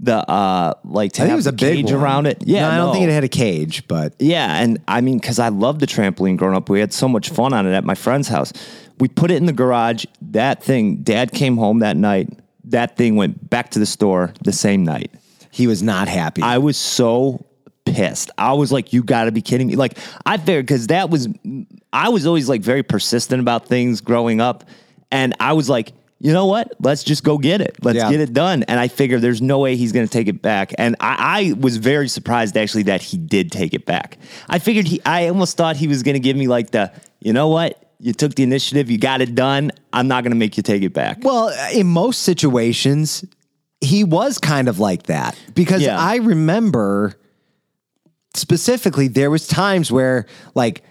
the 0.00 0.16
uh 0.28 0.74
like 0.84 1.12
to 1.12 1.22
I 1.22 1.24
think 1.26 1.32
it 1.32 1.36
was 1.36 1.46
a 1.46 1.52
big 1.52 1.76
cage 1.76 1.92
one. 1.92 1.94
around 2.02 2.26
it. 2.26 2.42
Yeah, 2.44 2.62
No, 2.62 2.70
I 2.70 2.76
don't 2.76 2.86
no. 2.88 2.92
think 2.94 3.08
it 3.08 3.12
had 3.12 3.24
a 3.24 3.28
cage, 3.28 3.86
but 3.88 4.14
Yeah, 4.18 4.60
and 4.62 4.78
I 4.88 5.00
mean, 5.00 5.18
because 5.18 5.38
I 5.38 5.48
loved 5.48 5.80
the 5.80 5.86
trampoline 5.86 6.36
growing 6.36 6.56
up, 6.56 6.68
we 6.68 6.80
had 6.80 6.92
so 6.92 7.08
much 7.08 7.30
fun 7.30 7.52
on 7.52 7.66
it 7.66 7.72
at 7.72 7.84
my 7.84 7.94
friend's 7.94 8.28
house. 8.28 8.52
We 8.98 9.08
put 9.08 9.30
it 9.30 9.36
in 9.36 9.46
the 9.46 9.52
garage. 9.52 10.04
That 10.22 10.62
thing, 10.62 10.96
Dad 11.02 11.32
came 11.32 11.56
home 11.56 11.78
that 11.80 11.96
night. 11.96 12.28
That 12.64 12.96
thing 12.96 13.16
went 13.16 13.48
back 13.50 13.70
to 13.72 13.78
the 13.78 13.86
store 13.86 14.32
the 14.42 14.52
same 14.52 14.84
night. 14.84 15.10
he 15.50 15.66
was 15.66 15.82
not 15.82 16.08
happy. 16.08 16.42
I 16.42 16.58
was 16.58 16.76
so 16.76 17.44
pissed. 17.84 18.30
I 18.38 18.54
was 18.54 18.72
like, 18.72 18.92
"You 18.92 19.02
got 19.04 19.24
to 19.24 19.32
be 19.32 19.42
kidding 19.42 19.68
me!" 19.68 19.76
Like 19.76 19.98
I 20.26 20.36
figured 20.38 20.66
because 20.66 20.88
that 20.88 21.10
was, 21.10 21.28
I 21.92 22.08
was 22.08 22.26
always 22.26 22.48
like 22.48 22.62
very 22.62 22.82
persistent 22.82 23.40
about 23.40 23.66
things 23.68 24.00
growing 24.00 24.40
up, 24.40 24.64
and 25.12 25.34
I 25.38 25.52
was 25.52 25.68
like, 25.68 25.92
you 26.24 26.32
know 26.32 26.46
what? 26.46 26.72
Let's 26.80 27.04
just 27.04 27.22
go 27.22 27.36
get 27.36 27.60
it. 27.60 27.76
Let's 27.82 27.98
Yeah. 27.98 28.10
get 28.10 28.18
it 28.20 28.32
done. 28.32 28.62
And 28.62 28.80
I 28.80 28.88
figured 28.88 29.20
there's 29.20 29.42
no 29.42 29.58
way 29.58 29.76
he's 29.76 29.92
going 29.92 30.06
to 30.06 30.10
take 30.10 30.26
it 30.26 30.40
back. 30.40 30.72
And 30.78 30.96
I, 30.98 31.50
I 31.50 31.52
was 31.60 31.76
very 31.76 32.08
surprised 32.08 32.56
actually 32.56 32.84
that 32.84 33.02
he 33.02 33.18
did 33.18 33.52
take 33.52 33.74
it 33.74 33.84
back. 33.84 34.16
I 34.48 34.58
figured 34.58 34.86
he, 34.86 35.02
I 35.04 35.28
almost 35.28 35.58
thought 35.58 35.76
he 35.76 35.86
was 35.86 36.02
going 36.02 36.14
to 36.14 36.20
give 36.20 36.34
me 36.34 36.46
like 36.48 36.70
the, 36.70 36.90
you 37.20 37.34
know 37.34 37.48
what? 37.48 37.78
You 38.00 38.14
took 38.14 38.34
the 38.36 38.42
initiative. 38.42 38.90
You 38.90 38.96
got 38.96 39.20
it 39.20 39.34
done. 39.34 39.70
I'm 39.92 40.08
not 40.08 40.24
going 40.24 40.32
to 40.32 40.36
make 40.38 40.56
you 40.56 40.62
take 40.62 40.82
it 40.82 40.94
back. 40.94 41.18
well, 41.22 41.48
uh, 41.48 41.68
in 41.74 41.86
most 41.88 42.22
situations, 42.22 43.22
he 43.82 44.02
was 44.02 44.38
kind 44.38 44.68
of 44.68 44.78
like 44.78 45.02
that 45.04 45.38
because 45.54 45.82
Yeah. 45.82 45.98
I 46.00 46.16
remember 46.16 47.16
specifically 48.34 49.08
there 49.08 49.30
was 49.30 49.46
times 49.46 49.92
where 49.92 50.26
like 50.54 50.82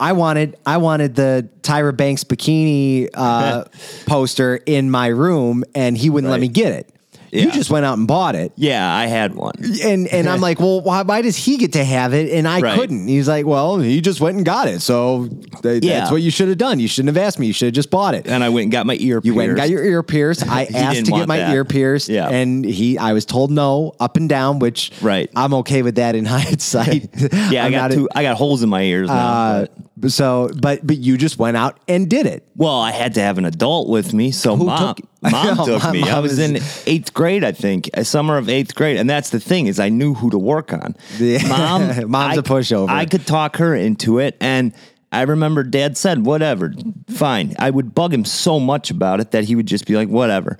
I 0.00 0.12
wanted 0.12 0.56
I 0.64 0.76
wanted 0.76 1.14
the 1.16 1.48
Tyra 1.62 1.96
Banks 1.96 2.24
bikini 2.24 3.08
uh, 3.14 3.64
poster 4.06 4.56
in 4.64 4.90
my 4.90 5.08
room 5.08 5.64
and 5.74 5.96
he 5.96 6.08
wouldn't 6.10 6.30
let 6.30 6.40
me 6.40 6.48
get 6.48 6.72
it. 6.72 6.94
You 7.30 7.50
just 7.50 7.70
went 7.70 7.84
out 7.84 7.98
and 7.98 8.06
bought 8.08 8.34
it. 8.34 8.52
Yeah, 8.56 8.90
I 8.92 9.06
had 9.06 9.34
one. 9.34 9.52
And 9.84 10.06
and 10.08 10.28
I'm 10.28 10.40
like, 10.48 10.60
well, 10.60 10.80
why, 10.80 11.02
why 11.02 11.22
does 11.22 11.36
he 11.36 11.56
get 11.58 11.74
to 11.74 11.84
have 11.84 12.14
it 12.14 12.32
and 12.32 12.48
I 12.48 12.60
Right. 12.60 12.78
couldn't? 12.78 13.06
He's 13.08 13.28
like, 13.28 13.44
well, 13.46 13.78
he 13.78 14.00
just 14.00 14.20
went 14.20 14.36
and 14.36 14.46
got 14.46 14.68
it, 14.68 14.80
so 14.80 15.28
th- 15.62 15.82
Yeah. 15.84 16.00
that's 16.00 16.10
what 16.10 16.22
you 16.22 16.30
should 16.30 16.48
have 16.48 16.58
done. 16.58 16.80
You 16.80 16.88
shouldn't 16.88 17.14
have 17.14 17.22
asked 17.22 17.38
me. 17.38 17.46
You 17.46 17.52
should 17.52 17.66
have 17.66 17.74
just 17.74 17.90
bought 17.90 18.14
it. 18.14 18.26
And 18.26 18.42
I 18.42 18.48
went 18.48 18.64
and 18.64 18.72
got 18.72 18.86
my 18.86 18.96
ear 19.00 19.20
You 19.22 19.34
went 19.34 19.48
and 19.50 19.56
got 19.56 19.68
your 19.70 19.84
ear 19.84 20.02
pierced. 20.02 20.46
I 20.48 20.64
He 20.64 20.74
asked 20.74 20.94
didn't 20.94 21.06
to 21.06 21.10
get 21.12 21.16
want 21.18 21.28
my 21.28 21.36
that. 21.38 21.52
ear 21.54 21.64
pierced, 21.64 22.08
Yeah. 22.08 22.28
and 22.28 22.64
he, 22.64 22.96
I 22.98 23.12
was 23.12 23.24
told 23.24 23.50
no, 23.50 23.94
up 24.00 24.16
and 24.16 24.28
down, 24.28 24.58
which 24.58 24.92
Right. 25.02 25.30
I'm 25.36 25.52
okay 25.54 25.82
with 25.82 25.96
that 25.96 26.14
in 26.14 26.24
hindsight. 26.58 27.08
Yeah, 27.50 27.62
I 27.62 27.66
I'm 27.66 27.72
got 27.72 27.90
not 27.90 27.90
two. 27.92 28.08
I 28.14 28.22
got 28.22 28.36
holes 28.36 28.62
in 28.62 28.68
my 28.68 28.82
ears 28.82 29.08
now. 29.08 29.14
uh, 29.16 29.60
but- 29.60 29.72
so, 30.06 30.50
but 30.60 30.86
but 30.86 30.96
you 30.98 31.16
just 31.16 31.38
went 31.38 31.56
out 31.56 31.80
and 31.88 32.08
did 32.08 32.26
it. 32.26 32.46
well, 32.56 32.78
I 32.80 32.92
had 32.92 33.14
to 33.14 33.20
have 33.20 33.38
an 33.38 33.44
adult 33.44 33.88
with 33.88 34.12
me, 34.14 34.30
so 34.30 34.54
Who 34.56 34.66
mom, 34.66 34.94
took- 34.94 35.06
mom 35.32 35.60
Oh, 35.60 35.66
took 35.78 35.92
me. 35.92 36.02
I 36.08 36.20
was 36.20 36.38
is- 36.38 36.50
in 36.86 36.92
eighth 36.92 37.12
grade, 37.14 37.42
I 37.44 37.52
think, 37.52 37.90
a 37.94 38.04
summer 38.04 38.36
of 38.38 38.48
eighth 38.48 38.74
grade, 38.74 38.96
and 38.96 39.08
that's 39.10 39.30
the 39.30 39.40
thing 39.40 39.66
is 39.66 39.80
I 39.80 39.88
knew 39.88 40.14
who 40.14 40.30
to 40.30 40.38
work 40.38 40.72
on. 40.72 40.94
Yeah. 41.18 41.46
Mom, 41.48 41.82
Mom's 42.10 42.36
I- 42.36 42.40
a 42.40 42.42
pushover. 42.42 42.88
I 42.88 43.04
could 43.06 43.26
talk 43.26 43.56
her 43.56 43.74
into 43.74 44.18
it, 44.18 44.36
and 44.40 44.72
I 45.10 45.22
remember 45.22 45.62
Dad 45.62 45.96
said, 45.96 46.24
"Whatever, 46.26 46.72
fine." 47.10 47.54
I 47.58 47.70
would 47.70 47.94
bug 47.94 48.12
him 48.12 48.24
so 48.24 48.60
much 48.60 48.90
about 48.90 49.20
it 49.20 49.30
that 49.32 49.44
he 49.44 49.56
would 49.56 49.66
just 49.66 49.86
be 49.86 49.96
like, 49.96 50.08
"Whatever," 50.08 50.58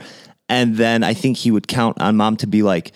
and 0.48 0.76
then 0.76 1.04
I 1.04 1.12
think 1.14 1.36
he 1.36 1.50
would 1.50 1.68
count 1.68 2.00
on 2.00 2.16
Mom 2.16 2.36
to 2.38 2.46
be 2.46 2.62
like. 2.62 2.92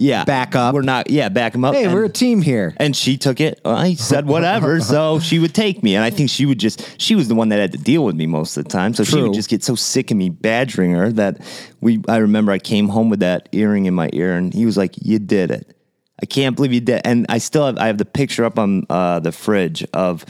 Yeah, 0.00 0.24
back 0.24 0.54
up. 0.54 0.74
We're 0.74 0.82
not. 0.82 1.10
Yeah, 1.10 1.28
back 1.28 1.56
him 1.56 1.64
up. 1.64 1.74
hey, 1.74 1.84
and, 1.84 1.92
we're 1.92 2.04
a 2.04 2.08
team 2.08 2.40
here. 2.40 2.72
and 2.76 2.94
she 2.96 3.18
took 3.18 3.40
it. 3.40 3.60
I 3.64 3.94
said 3.94 4.26
whatever, 4.26 4.80
so 4.80 5.18
she 5.18 5.40
would 5.40 5.52
take 5.52 5.82
me, 5.82 5.96
and 5.96 6.04
I 6.04 6.10
think 6.10 6.30
she 6.30 6.46
would 6.46 6.60
just. 6.60 7.00
She 7.00 7.16
was 7.16 7.26
the 7.26 7.34
one 7.34 7.48
that 7.48 7.58
had 7.58 7.72
to 7.72 7.78
deal 7.78 8.04
with 8.04 8.14
me 8.14 8.26
most 8.26 8.56
of 8.56 8.62
the 8.62 8.70
time, 8.70 8.94
so 8.94 9.02
she 9.02 9.20
would 9.20 9.34
just 9.34 9.50
get 9.50 9.64
so 9.64 9.74
sick 9.74 10.12
of 10.12 10.16
me 10.16 10.30
badgering 10.30 10.92
her 10.92 11.10
that 11.12 11.40
we. 11.80 12.00
I 12.08 12.18
remember 12.18 12.52
I 12.52 12.60
came 12.60 12.88
home 12.88 13.10
with 13.10 13.20
that 13.20 13.48
earring 13.50 13.86
in 13.86 13.94
my 13.94 14.08
ear, 14.12 14.36
and 14.36 14.54
he 14.54 14.64
was 14.64 14.76
like, 14.76 14.94
"You 15.02 15.18
did 15.18 15.50
it." 15.50 15.74
I 16.22 16.26
can't 16.26 16.54
believe 16.54 16.72
you 16.72 16.80
did. 16.80 17.02
And 17.04 17.26
I 17.28 17.38
still 17.38 17.66
have. 17.66 17.76
I 17.78 17.88
have 17.88 17.98
the 17.98 18.04
picture 18.04 18.44
up 18.44 18.58
on 18.58 18.86
uh, 18.88 19.18
the 19.18 19.32
fridge 19.32 19.84
of. 19.92 20.24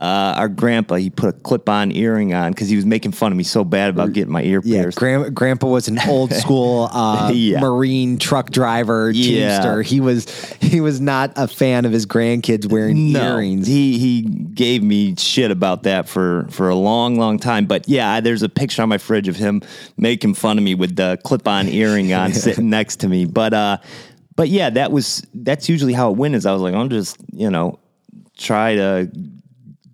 Uh, 0.00 0.32
our 0.38 0.48
grandpa, 0.48 0.94
he 0.94 1.10
put 1.10 1.28
a 1.28 1.32
clip-on 1.32 1.92
earring 1.92 2.32
on 2.32 2.52
because 2.52 2.70
he 2.70 2.76
was 2.76 2.86
making 2.86 3.12
fun 3.12 3.30
of 3.32 3.36
me 3.36 3.44
so 3.44 3.62
bad 3.64 3.90
about 3.90 4.14
getting 4.14 4.32
my 4.32 4.42
ear 4.42 4.62
Yeah, 4.64 4.80
pierced. 4.82 4.96
Gran- 4.96 5.34
Grandpa 5.34 5.66
was 5.68 5.88
an 5.88 5.98
old 6.08 6.32
school 6.32 6.84
uh, 6.92 7.30
Yeah. 7.34 7.60
marine 7.60 8.16
truck 8.16 8.50
driver, 8.50 9.10
Yeah. 9.10 9.58
teamster. 9.60 9.82
He 9.82 10.00
was 10.00 10.24
he 10.60 10.80
was 10.80 11.02
not 11.02 11.32
a 11.36 11.46
fan 11.46 11.84
of 11.84 11.92
his 11.92 12.06
grandkids 12.06 12.64
wearing 12.70 13.12
No, 13.12 13.34
earrings. 13.34 13.66
he 13.66 13.98
he 13.98 14.22
gave 14.22 14.82
me 14.82 15.16
shit 15.18 15.50
about 15.50 15.82
that 15.82 16.08
for 16.08 16.46
for 16.48 16.70
a 16.70 16.74
long, 16.74 17.16
long 17.18 17.38
time. 17.38 17.66
But 17.66 17.86
yeah, 17.86 18.10
I- 18.10 18.20
there's 18.20 18.42
a 18.42 18.48
picture 18.48 18.80
on 18.80 18.88
my 18.88 18.96
fridge 18.98 19.28
of 19.28 19.36
him 19.36 19.60
making 19.98 20.32
fun 20.32 20.56
of 20.56 20.64
me 20.64 20.74
with 20.74 20.96
the 20.96 21.18
clip-on 21.24 21.68
earring 21.68 22.10
on, 22.14 22.32
sitting 22.46 22.70
next 22.70 22.96
to 23.00 23.08
me. 23.08 23.26
But 23.26 23.52
uh, 23.52 23.76
but 24.34 24.48
yeah, 24.48 24.70
that 24.70 24.92
was 24.92 25.22
that's 25.34 25.68
usually 25.68 25.92
how 25.92 26.10
it 26.10 26.16
went. 26.16 26.34
Is 26.36 26.46
I 26.46 26.52
was 26.54 26.62
like, 26.62 26.72
I'll 26.72 26.88
just 26.88 27.18
you 27.34 27.50
know 27.50 27.78
try 28.38 28.76
to 28.76 29.10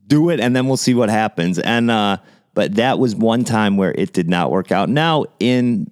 do 0.06 0.30
it, 0.30 0.40
and 0.40 0.54
then 0.54 0.66
we'll 0.66 0.76
see 0.76 0.94
what 0.94 1.08
happens. 1.08 1.58
And 1.58 1.90
uh, 1.90 2.18
but 2.54 2.76
that 2.76 2.98
was 2.98 3.14
one 3.14 3.44
time 3.44 3.76
where 3.76 3.92
it 3.92 4.12
did 4.12 4.28
not 4.28 4.50
work 4.50 4.72
out. 4.72 4.88
Now 4.88 5.24
in 5.40 5.90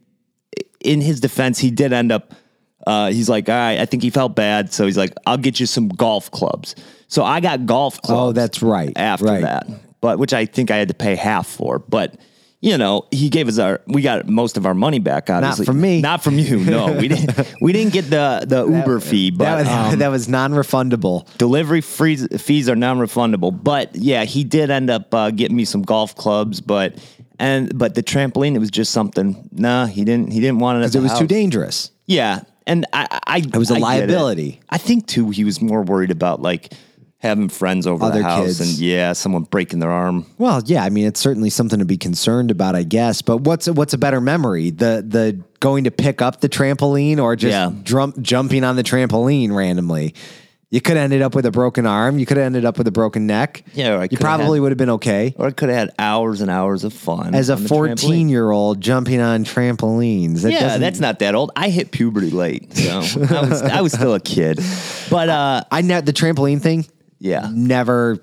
in 0.80 1.00
his 1.00 1.20
defense, 1.20 1.58
he 1.58 1.70
did 1.70 1.92
end 1.92 2.12
up. 2.12 2.34
Uh, 2.86 3.10
he's 3.10 3.28
like, 3.30 3.48
all 3.48 3.54
right, 3.54 3.78
I 3.80 3.86
think 3.86 4.02
he 4.02 4.10
felt 4.10 4.36
bad, 4.36 4.70
so 4.72 4.84
he's 4.84 4.98
like, 4.98 5.14
I'll 5.26 5.38
get 5.38 5.58
you 5.58 5.64
some 5.64 5.88
golf 5.88 6.30
clubs. 6.30 6.74
So 7.08 7.24
I 7.24 7.40
got 7.40 7.64
golf 7.64 8.00
clubs. 8.02 8.20
Oh, 8.20 8.32
that's 8.32 8.62
right. 8.62 8.92
After 8.96 9.24
Right. 9.24 9.40
that, 9.42 9.66
but 10.02 10.18
which 10.18 10.34
I 10.34 10.44
think 10.44 10.70
I 10.70 10.76
had 10.76 10.88
to 10.88 10.94
pay 10.94 11.14
half 11.14 11.46
for, 11.46 11.78
but. 11.78 12.14
You 12.64 12.78
know, 12.78 13.04
he 13.10 13.28
gave 13.28 13.46
us 13.46 13.58
our. 13.58 13.82
We 13.86 14.00
got 14.00 14.26
most 14.26 14.56
of 14.56 14.64
our 14.64 14.72
money 14.72 14.98
back. 14.98 15.28
Obviously, 15.28 15.64
not 15.64 15.66
from 15.66 15.80
me. 15.82 16.00
Not 16.00 16.24
from 16.24 16.38
you. 16.38 16.60
No, 16.64 16.92
we 16.92 17.08
didn't. 17.08 17.52
We 17.60 17.72
didn't 17.74 17.92
get 17.92 18.08
the 18.08 18.44
the 18.46 18.64
Uber 18.66 19.00
fee, 19.00 19.30
but 19.30 19.44
that 19.44 19.58
was, 19.58 19.68
um, 19.92 19.98
that 20.02 20.08
was 20.08 20.28
non-refundable. 20.30 21.26
delivery 21.36 21.82
fees 21.82 22.26
fees 22.40 22.68
are 22.70 22.76
non-refundable 22.76 23.52
but 23.62 23.94
yeah 23.94 24.24
he 24.24 24.44
did 24.44 24.70
end 24.70 24.88
up 24.90 25.12
uh, 25.14 25.30
getting 25.30 25.56
me 25.56 25.64
some 25.64 25.82
golf 25.82 26.14
clubs 26.16 26.60
but 26.62 26.96
and 27.38 27.76
but 27.78 27.94
the 27.94 28.02
trampoline 28.02 28.54
it 28.54 28.58
was 28.60 28.70
just 28.70 28.92
something 28.92 29.48
nah 29.52 29.86
he 29.86 30.04
didn't 30.04 30.32
he 30.32 30.40
didn't 30.40 30.58
want 30.58 30.76
it 30.78 30.80
because 30.80 30.94
It 30.96 31.00
was 31.02 31.18
too 31.18 31.26
dangerous. 31.26 31.90
yeah 32.06 32.40
and 32.66 32.86
i 32.92 33.20
i 33.26 33.38
it 33.38 33.56
was 33.56 33.70
a 33.70 33.78
liability. 33.78 34.60
i 34.70 34.78
think 34.78 35.06
too 35.06 35.30
he 35.30 35.44
was 35.44 35.60
more 35.60 35.82
worried 35.82 36.10
about 36.10 36.40
like 36.40 36.72
having 37.24 37.48
friends 37.48 37.86
over 37.86 38.04
Other 38.04 38.18
the 38.18 38.24
house 38.24 38.44
kids. 38.46 38.60
and 38.60 38.70
yeah 38.78 39.12
someone 39.14 39.42
breaking 39.44 39.80
their 39.80 39.90
arm 39.90 40.26
Well, 40.38 40.62
yeah, 40.66 40.84
I 40.84 40.90
mean, 40.90 41.06
it's 41.06 41.18
certainly 41.20 41.50
something 41.50 41.80
to 41.80 41.84
be 41.84 41.96
concerned 41.96 42.50
about, 42.52 42.76
I 42.76 42.82
guess. 42.84 43.22
But 43.22 43.38
what's 43.38 43.68
what's 43.68 43.94
a 43.94 43.98
better 43.98 44.20
memory? 44.20 44.70
The 44.70 45.04
the 45.06 45.40
going 45.60 45.84
to 45.84 45.90
pick 45.90 46.22
up 46.22 46.40
the 46.40 46.48
trampoline 46.48 47.18
or 47.18 47.34
just 47.34 47.50
Yeah. 47.52 47.72
drum, 47.82 48.14
jumping 48.22 48.62
on 48.64 48.76
the 48.76 48.82
trampoline 48.84 49.52
randomly? 49.52 50.14
You 50.70 50.80
could 50.80 50.96
have 50.96 51.04
ended 51.04 51.22
up 51.22 51.36
with 51.36 51.46
a 51.46 51.52
broken 51.52 51.86
arm. 51.86 52.18
You 52.18 52.26
could 52.26 52.36
have 52.36 52.46
ended 52.46 52.64
up 52.64 52.78
with 52.78 52.88
a 52.88 52.90
broken 52.90 53.28
neck. 53.28 53.62
Yeah, 53.74 53.94
I 54.00 54.08
you 54.10 54.18
probably 54.18 54.58
had- 54.58 54.62
would 54.62 54.72
have 54.72 54.78
been 54.78 54.90
okay. 54.90 55.32
or 55.38 55.46
i 55.46 55.50
could 55.52 55.68
have 55.68 55.78
had 55.78 55.90
hours 56.00 56.40
and 56.40 56.50
hours 56.50 56.82
of 56.82 56.92
fun 56.92 57.32
As 57.32 57.48
a 57.48 57.54
on 57.54 57.62
the 57.62 57.68
trampoline. 57.68 58.00
14 58.00 58.28
year 58.28 58.50
old 58.50 58.80
jumping 58.80 59.20
on 59.20 59.44
trampolines. 59.44 60.42
That 60.42 60.50
yeah, 60.52 60.78
that's 60.78 60.98
not 60.98 61.20
that 61.20 61.36
old. 61.36 61.52
I 61.54 61.68
hit 61.68 61.92
puberty 61.92 62.30
late, 62.30 62.76
so 62.76 62.90
I 62.90 63.40
was 63.48 63.62
I 63.62 63.80
was 63.82 63.92
still 63.92 64.14
a 64.14 64.20
kid. 64.20 64.58
But 65.10 65.28
uh, 65.40 65.62
I 65.70 65.82
ne- 65.82 66.00
the 66.00 66.12
trampoline 66.12 66.60
thing. 66.60 66.86
Yeah. 67.24 67.48
never. 67.52 68.18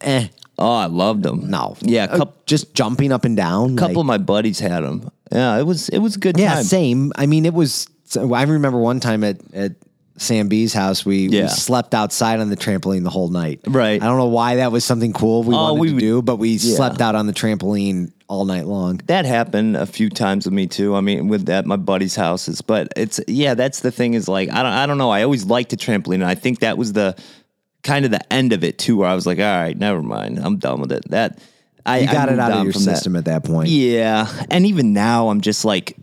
Eh, 0.00 0.28
oh, 0.58 0.72
I 0.72 0.86
loved 0.86 1.22
them. 1.22 1.48
no. 1.50 1.76
yeah, 1.80 2.04
a 2.04 2.08
Uh, 2.08 2.16
couple, 2.18 2.34
just 2.46 2.74
jumping 2.74 3.10
up 3.12 3.24
and 3.24 3.36
down. 3.36 3.72
A 3.74 3.76
couple 3.76 3.96
like- 3.96 4.00
of 4.02 4.06
my 4.06 4.18
buddies 4.18 4.58
had 4.60 4.82
them. 4.84 5.08
Yeah, 5.32 5.58
it 5.58 5.64
was 5.66 5.88
it 5.88 5.98
was 5.98 6.16
a 6.16 6.18
good 6.18 6.38
Yeah, 6.38 6.54
time. 6.54 6.64
same. 6.64 7.12
I 7.16 7.26
mean, 7.26 7.44
it 7.46 7.54
was. 7.54 7.86
I 8.16 8.42
remember 8.44 8.78
one 8.78 9.00
time 9.00 9.24
at 9.24 9.38
at 9.54 9.72
Sam 10.16 10.46
B's 10.46 10.72
house, 10.72 11.04
we, 11.04 11.28
we 11.28 11.48
slept 11.48 11.92
outside 11.92 12.38
on 12.38 12.48
the 12.50 12.56
trampoline 12.56 13.02
the 13.02 13.10
whole 13.10 13.28
night. 13.30 13.58
Right. 13.66 14.00
I 14.00 14.06
don't 14.06 14.16
know 14.18 14.28
why 14.28 14.56
that 14.56 14.70
was 14.70 14.84
something 14.84 15.12
cool 15.12 15.42
we 15.42 15.54
Oh, 15.56 15.72
wanted 15.74 15.80
we 15.80 15.88
to 15.94 15.98
do, 15.98 16.22
but 16.22 16.36
we 16.36 16.50
Yeah. 16.50 16.76
slept 16.76 17.00
out 17.00 17.16
on 17.16 17.26
the 17.26 17.32
trampoline 17.32 18.12
all 18.28 18.44
night 18.44 18.66
long. 18.66 19.00
That 19.06 19.24
happened 19.24 19.76
a 19.76 19.86
few 19.86 20.08
times 20.10 20.44
with 20.44 20.54
me 20.54 20.68
too. 20.68 20.94
I 20.94 21.00
mean, 21.00 21.26
with 21.26 21.48
at 21.48 21.66
my 21.66 21.76
buddies' 21.76 22.14
houses. 22.14 22.60
But 22.62 22.92
it's 22.96 23.18
yeah, 23.26 23.54
that's 23.54 23.80
the 23.80 23.90
thing 23.90 24.14
is 24.14 24.28
like 24.28 24.48
I 24.50 24.62
don't 24.62 24.72
I 24.72 24.86
don't 24.86 24.98
know. 24.98 25.10
I 25.10 25.24
always 25.24 25.46
liked 25.46 25.70
the 25.70 25.76
trampoline, 25.76 26.16
and 26.22 26.24
I 26.24 26.36
think 26.36 26.60
that 26.60 26.78
was 26.78 26.92
the 26.92 27.16
kind 27.84 28.04
of 28.04 28.10
the 28.10 28.32
end 28.32 28.52
of 28.52 28.64
it 28.64 28.78
too, 28.78 28.96
where 28.96 29.08
I 29.08 29.14
was 29.14 29.26
like, 29.26 29.38
all 29.38 29.44
right, 29.44 29.76
never 29.78 30.02
mind, 30.02 30.38
I'm 30.40 30.56
done 30.56 30.80
with 30.80 30.90
it. 30.90 31.08
That 31.10 31.38
I 31.86 32.00
You 32.00 32.06
got 32.06 32.28
I 32.28 32.32
it 32.32 32.38
out 32.40 32.50
of 32.52 32.64
your 32.64 32.72
from 32.72 32.84
that. 32.84 32.94
system 32.96 33.14
at 33.14 33.26
that 33.26 33.44
point. 33.44 33.68
Yeah. 33.68 34.26
And 34.50 34.66
even 34.66 34.92
now, 34.92 35.28
I'm 35.28 35.40
just 35.42 35.64
like, 35.64 35.96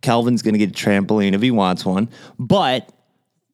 Calvin's 0.00 0.40
going 0.42 0.54
to 0.54 0.58
get 0.58 0.70
a 0.70 0.72
trampoline 0.72 1.32
if 1.34 1.42
he 1.42 1.50
wants 1.50 1.84
one. 1.84 2.08
But, 2.38 2.88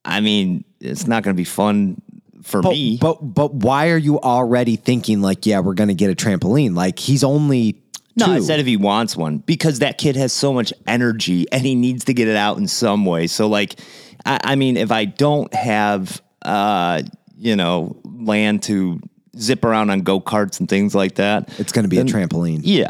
I 0.05 0.21
mean, 0.21 0.65
it's 0.81 1.07
not 1.07 1.23
going 1.23 1.35
to 1.35 1.41
be 1.41 1.45
fun 1.45 2.01
for 2.43 2.63
But, 2.63 2.71
me. 2.73 2.99
but 3.01 3.17
but 3.23 3.55
why 3.55 3.91
are 3.91 3.99
you 3.99 4.19
already 4.21 4.77
thinking 4.77 5.21
like, 5.21 5.45
yeah, 5.47 5.61
we're 5.61 5.75
gonna 5.75 5.93
get 5.95 6.11
a 6.11 6.15
trampoline? 6.15 6.75
Like 6.75 6.99
he's 6.99 7.23
only 7.23 7.83
no, 8.17 8.27
I 8.27 8.41
said 8.41 8.59
if 8.61 8.67
he 8.67 8.77
wants 8.79 9.15
one 9.17 9.39
because 9.39 9.79
that 9.81 9.99
kid 9.99 10.17
has 10.17 10.33
so 10.33 10.53
much 10.53 10.73
energy 10.87 11.47
and 11.53 11.63
he 11.65 11.75
needs 11.75 12.07
to 12.07 12.15
get 12.15 12.29
it 12.29 12.37
out 12.37 12.57
in 12.59 12.67
some 12.67 13.05
way. 13.05 13.27
So, 13.27 13.47
like, 13.47 13.79
I, 14.27 14.39
I 14.43 14.55
mean, 14.57 14.77
if 14.79 14.91
I 14.91 15.05
don't 15.05 15.53
have, 15.55 16.21
uh, 16.43 17.03
you 17.41 17.57
know, 17.57 17.97
land 18.05 18.63
to 18.65 19.01
zip 19.39 19.65
around 19.65 19.91
on 19.91 20.01
go 20.03 20.21
karts 20.21 20.61
and 20.61 20.69
things 20.69 20.95
like 20.95 21.15
that, 21.17 21.49
it's 21.59 21.73
gonna 21.73 21.89
be 21.89 21.99
a 21.99 22.05
trampoline. 22.05 22.61
yeah. 22.63 22.89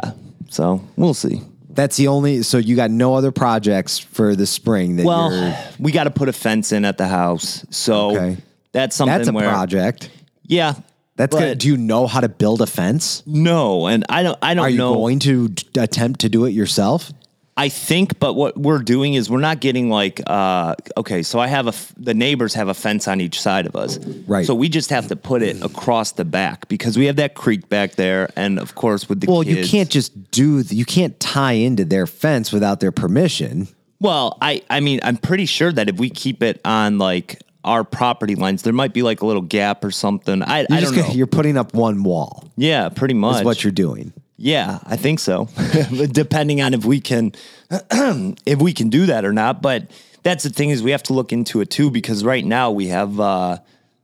So 0.50 0.82
we'll 0.96 1.14
see. 1.14 1.40
That's 1.68 1.96
the 1.96 2.08
only. 2.08 2.42
So 2.42 2.58
you 2.58 2.74
got 2.74 2.90
no 2.90 3.14
other 3.14 3.30
projects 3.30 3.98
for 3.98 4.34
the 4.34 4.46
spring 4.46 4.96
that 4.96 5.06
Well, 5.06 5.32
you're. 5.32 5.54
we 5.78 5.92
got 5.92 6.04
to 6.04 6.10
put 6.10 6.28
a 6.28 6.32
fence 6.32 6.72
in 6.72 6.84
at 6.84 6.98
the 6.98 7.06
house. 7.06 7.64
So 7.70 8.10
Okay. 8.16 8.36
that's 8.72 8.96
something 8.96 9.16
That's 9.16 9.28
a 9.28 9.32
where, 9.32 9.48
project. 9.48 10.10
Yeah. 10.42 10.74
That's 11.14 11.30
but 11.36 11.38
good. 11.40 11.58
Do 11.58 11.68
you 11.68 11.76
know 11.76 12.08
how 12.08 12.20
to 12.20 12.28
build 12.28 12.60
a 12.62 12.66
fence? 12.66 13.22
No, 13.26 13.86
and 13.86 14.04
I 14.08 14.24
don't 14.24 14.38
I 14.42 14.54
don't 14.54 14.64
Are 14.64 14.70
you 14.70 14.78
know. 14.78 14.94
going 14.94 15.20
to 15.20 15.48
d- 15.50 15.66
attempt 15.80 16.20
to 16.22 16.28
do 16.28 16.44
it 16.46 16.50
yourself? 16.50 17.12
I 17.56 17.68
think, 17.68 18.18
but 18.18 18.34
what 18.34 18.56
we're 18.56 18.78
doing 18.78 19.14
is 19.14 19.28
we're 19.28 19.40
not 19.40 19.60
getting 19.60 19.90
like 19.90 20.20
uh 20.26 20.76
okay, 20.96 21.22
so 21.22 21.38
I 21.38 21.46
have 21.46 21.66
a 21.66 21.70
f- 21.76 21.92
the 21.98 22.14
neighbors 22.14 22.54
have 22.54 22.68
a 22.68 22.74
fence 22.74 23.06
on 23.06 23.20
each 23.20 23.38
side 23.40 23.66
of 23.66 23.76
us. 23.76 23.98
Right. 24.26 24.46
So 24.46 24.54
we 24.54 24.68
just 24.70 24.88
have 24.90 25.08
to 25.08 25.16
put 25.16 25.42
it 25.42 25.62
across 25.62 26.12
the 26.12 26.24
back 26.24 26.68
because 26.68 26.96
we 26.96 27.04
have 27.06 27.16
that 27.16 27.34
creek 27.34 27.68
back 27.68 27.96
there 27.96 28.30
and 28.36 28.58
of 28.58 28.74
course 28.76 29.08
with 29.08 29.20
the 29.20 29.30
Well, 29.30 29.42
you 29.42 29.56
kids- 29.56 29.70
can't 29.70 29.90
just 29.90 30.30
do. 30.30 30.62
The, 30.62 30.74
you 30.74 30.84
can't 30.86 31.18
tie 31.20 31.52
into 31.52 31.84
their 31.84 32.06
fence 32.06 32.50
without 32.52 32.80
their 32.80 32.92
permission. 32.92 33.68
Well, 34.00 34.38
I 34.40 34.62
I 34.70 34.80
mean, 34.80 35.00
I'm 35.02 35.18
pretty 35.18 35.44
sure 35.46 35.70
that 35.70 35.90
if 35.90 35.98
we 35.98 36.08
keep 36.08 36.42
it 36.42 36.60
on 36.64 36.96
like 36.96 37.42
our 37.62 37.84
property 37.84 38.36
lines, 38.36 38.62
there 38.62 38.72
might 38.72 38.94
be 38.94 39.02
like 39.02 39.20
a 39.20 39.26
little 39.26 39.42
gap 39.42 39.84
or 39.84 39.90
something. 39.90 40.40
I, 40.42 40.60
You're 40.60 40.66
I 40.70 40.80
just 40.80 40.92
don't 40.92 40.96
know. 40.96 41.02
gonna, 41.08 41.14
you're 41.18 41.26
putting 41.26 41.58
up 41.58 41.74
one 41.74 42.04
wall. 42.04 42.48
yeah, 42.56 42.88
pretty 42.88 43.12
much. 43.12 43.40
Is 43.40 43.44
what 43.44 43.62
you're 43.62 43.70
doing. 43.72 44.14
Yeah, 44.42 44.78
I 44.86 44.96
think 44.96 45.20
so. 45.20 45.48
Depending 46.12 46.62
on 46.62 46.72
if 46.72 46.84
we 46.86 46.98
can 47.00 47.32
if 47.70 48.58
we 48.60 48.72
can 48.72 48.88
do 48.88 49.06
that 49.06 49.24
or 49.26 49.32
not. 49.32 49.60
But 49.60 49.90
that's 50.22 50.44
the 50.44 50.50
thing 50.50 50.70
is 50.70 50.82
we 50.82 50.92
have 50.92 51.02
to 51.04 51.12
look 51.12 51.30
into 51.32 51.60
it 51.60 51.68
too 51.70 51.90
because 51.90 52.24
right 52.24 52.44
now 52.44 52.70
we 52.70 52.86
have 52.88 53.20
uh, 53.20 53.58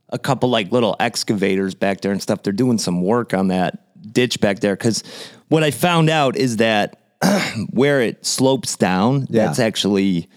a 0.09 0.19
couple 0.19 0.49
like 0.49 0.71
little 0.71 0.95
excavators 0.99 1.73
back 1.73 2.01
there 2.01 2.11
and 2.11 2.21
stuff. 2.21 2.43
They're 2.43 2.53
doing 2.53 2.77
some 2.77 3.01
work 3.01 3.33
on 3.33 3.47
that 3.47 4.13
ditch 4.13 4.39
back 4.39 4.59
there 4.59 4.75
because 4.75 5.03
what 5.47 5.63
I 5.63 5.71
found 5.71 6.09
out 6.09 6.37
is 6.37 6.57
that 6.57 7.01
where 7.71 7.99
it 8.01 8.23
slopes 8.23 8.77
down, 8.77 9.25
Yeah. 9.29 9.47
that's 9.47 9.59
actually 9.59 10.29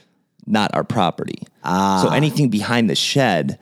not 0.47 0.75
our 0.75 0.83
property. 0.85 1.43
Ah. 1.63 2.03
So 2.03 2.11
anything 2.15 2.49
behind 2.49 2.89
the 2.89 2.95
shed, 2.95 3.59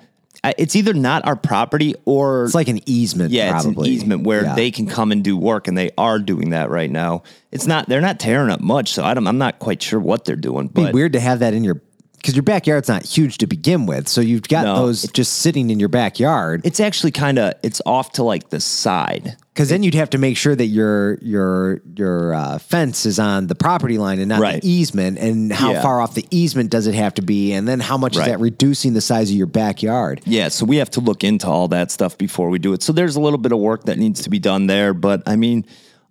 it's 0.56 0.74
either 0.76 0.94
not 0.94 1.26
our 1.26 1.36
property 1.36 1.94
or 2.04 2.44
It's 2.44 2.54
like 2.54 2.68
an 2.68 2.80
easement. 2.86 3.30
yeah, 3.32 3.50
probably. 3.50 3.70
it's 3.70 3.78
an 3.78 3.86
easement 4.04 4.22
where 4.24 4.44
Yeah. 4.44 4.54
they 4.54 4.70
can 4.70 4.86
come 4.86 5.12
and 5.12 5.22
do 5.24 5.36
work, 5.36 5.68
and 5.68 5.76
they 5.76 5.90
are 5.98 6.18
doing 6.18 6.50
that 6.50 6.70
right 6.70 6.90
now. 6.90 7.22
It's 7.52 7.66
not 7.66 7.88
they're 7.88 8.00
not 8.00 8.18
tearing 8.20 8.50
up 8.50 8.60
much, 8.60 8.92
so 8.92 9.04
I 9.04 9.14
don't, 9.14 9.26
I'm 9.26 9.38
not 9.38 9.58
quite 9.58 9.82
sure 9.82 9.98
what 10.00 10.24
they're 10.24 10.36
doing. 10.36 10.68
Be 10.68 10.84
But 10.84 10.94
weird 10.94 11.12
to 11.14 11.20
have 11.20 11.40
that 11.40 11.54
in 11.54 11.64
your 11.64 11.80
because 12.18 12.34
your 12.36 12.42
backyard's 12.42 12.88
not 12.88 13.04
huge 13.04 13.38
to 13.38 13.46
begin 13.46 13.86
with. 13.86 14.08
So 14.08 14.20
you've 14.20 14.42
got 14.48 14.64
No. 14.64 14.76
those 14.76 15.02
just 15.12 15.34
sitting 15.34 15.70
in 15.70 15.78
your 15.80 15.88
backyard. 15.88 16.60
it's 16.64 16.80
actually 16.80 17.12
kind 17.12 17.38
of 17.38 17.54
it's 17.62 17.80
off 17.86 18.12
to 18.12 18.22
like 18.22 18.50
the 18.50 18.60
side. 18.60 19.36
Because 19.54 19.70
then 19.70 19.82
you'd 19.82 19.94
have 19.94 20.10
to 20.10 20.18
make 20.18 20.36
sure 20.36 20.54
that 20.54 20.66
your 20.66 21.18
your 21.22 21.80
your 21.96 22.34
uh, 22.34 22.58
fence 22.58 23.06
is 23.06 23.18
on 23.18 23.46
the 23.48 23.54
property 23.54 23.98
line 23.98 24.18
and 24.20 24.28
not 24.28 24.40
Right. 24.40 24.60
the 24.62 24.68
easement. 24.70 25.18
And 25.18 25.52
how 25.52 25.72
Yeah. 25.72 25.82
far 25.82 26.00
off 26.00 26.14
the 26.14 26.26
easement 26.30 26.70
does 26.70 26.86
it 26.86 26.94
have 26.94 27.14
to 27.14 27.22
be? 27.22 27.52
And 27.52 27.66
then 27.66 27.80
how 27.80 27.96
much 27.96 28.16
Right. 28.16 28.26
is 28.28 28.32
that 28.32 28.40
reducing 28.40 28.94
the 28.94 29.00
size 29.00 29.30
of 29.30 29.36
your 29.36 29.46
backyard? 29.48 30.20
Yeah, 30.26 30.48
so 30.48 30.64
we 30.64 30.76
have 30.76 30.90
to 30.92 31.00
look 31.00 31.24
into 31.24 31.48
all 31.48 31.66
that 31.68 31.90
stuff 31.90 32.16
before 32.18 32.50
we 32.50 32.58
do 32.58 32.72
it. 32.72 32.82
So 32.82 32.92
there's 32.92 33.16
a 33.16 33.20
little 33.20 33.38
bit 33.38 33.52
of 33.52 33.58
work 33.58 33.84
that 33.86 33.98
needs 33.98 34.22
to 34.22 34.30
be 34.30 34.38
done 34.38 34.66
there, 34.68 34.94
but 34.94 35.22
I 35.26 35.34
mean, 35.36 35.64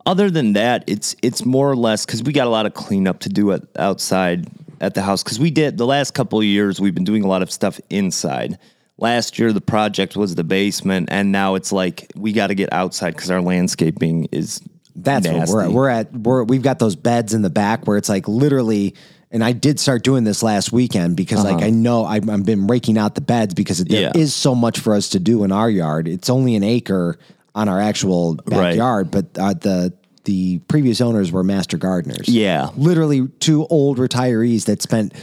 other 0.06 0.30
than 0.32 0.54
that, 0.54 0.84
it's 0.88 1.16
it's 1.22 1.46
more 1.46 1.70
or 1.70 1.76
less 1.76 2.06
because 2.06 2.24
we 2.24 2.32
got 2.34 2.48
a 2.48 2.50
lot 2.50 2.66
of 2.66 2.74
cleanup 2.74 3.20
to 3.20 3.30
do 3.30 3.52
at, 3.52 3.62
outside 3.78 4.48
at 4.82 4.94
the 4.94 5.02
house 5.02 5.24
because 5.24 5.40
we 5.40 5.52
did 5.52 5.78
the 5.78 5.86
last 5.86 6.14
couple 6.14 6.40
of 6.40 6.46
years. 6.46 6.80
We've 6.80 6.94
been 6.96 7.04
doing 7.04 7.24
a 7.24 7.28
lot 7.28 7.42
of 7.42 7.52
stuff 7.52 7.80
inside. 7.90 8.58
Last 9.00 9.38
year, 9.38 9.54
the 9.54 9.62
project 9.62 10.16
was 10.18 10.36
the 10.36 10.44
basement, 10.44 11.10
and 11.12 11.32
now 11.32 11.56
it's 11.56 11.72
like 11.72 12.12
we 12.16 12.34
got 12.34 12.48
to 12.48 12.56
get 12.56 12.74
outside 12.74 13.12
because 13.16 13.30
our 13.30 13.42
landscaping 13.42 14.26
is 14.32 14.60
That's 14.96 15.26
nasty. 15.28 15.40
what 15.40 15.50
we're 15.50 15.62
at. 15.64 15.72
We're 15.72 15.90
at. 15.90 16.14
We're 16.14 16.44
we've 16.44 16.64
got 16.64 16.80
those 16.80 16.96
beds 16.96 17.34
in 17.36 17.44
the 17.44 17.50
back 17.52 17.86
where 17.88 17.98
it's 17.98 18.10
like 18.10 18.28
literally. 18.28 18.96
And 19.30 19.44
I 19.44 19.52
did 19.52 19.78
start 19.78 20.06
doing 20.06 20.24
this 20.24 20.42
last 20.42 20.72
weekend 20.72 21.18
because, 21.18 21.44
like, 21.44 21.62
I 21.62 21.70
know 21.70 22.06
I've, 22.06 22.30
I've 22.30 22.46
been 22.46 22.66
raking 22.66 22.98
out 22.98 23.14
the 23.14 23.20
beds 23.20 23.54
because 23.54 23.84
there 23.84 24.10
is 24.16 24.16
Yeah. 24.16 24.26
so 24.28 24.56
much 24.56 24.80
for 24.80 24.94
us 24.96 25.10
to 25.10 25.20
do 25.20 25.44
in 25.44 25.52
our 25.52 25.70
yard. 25.70 26.08
It's 26.08 26.30
only 26.30 26.56
an 26.56 26.64
acre 26.64 27.20
on 27.54 27.68
our 27.68 27.78
actual 27.82 28.36
backyard, 28.36 29.12
but 29.12 29.26
uh, 29.38 29.54
the 29.54 29.94
the 30.28 30.60
previous 30.68 31.02
owners 31.02 31.32
were 31.32 31.44
master 31.44 31.78
gardeners. 31.78 32.28
Yeah. 32.30 32.70
literally 32.78 33.28
two 33.40 33.66
old 33.68 33.98
retirees 33.98 34.66
that 34.66 34.82
spent 34.84 35.14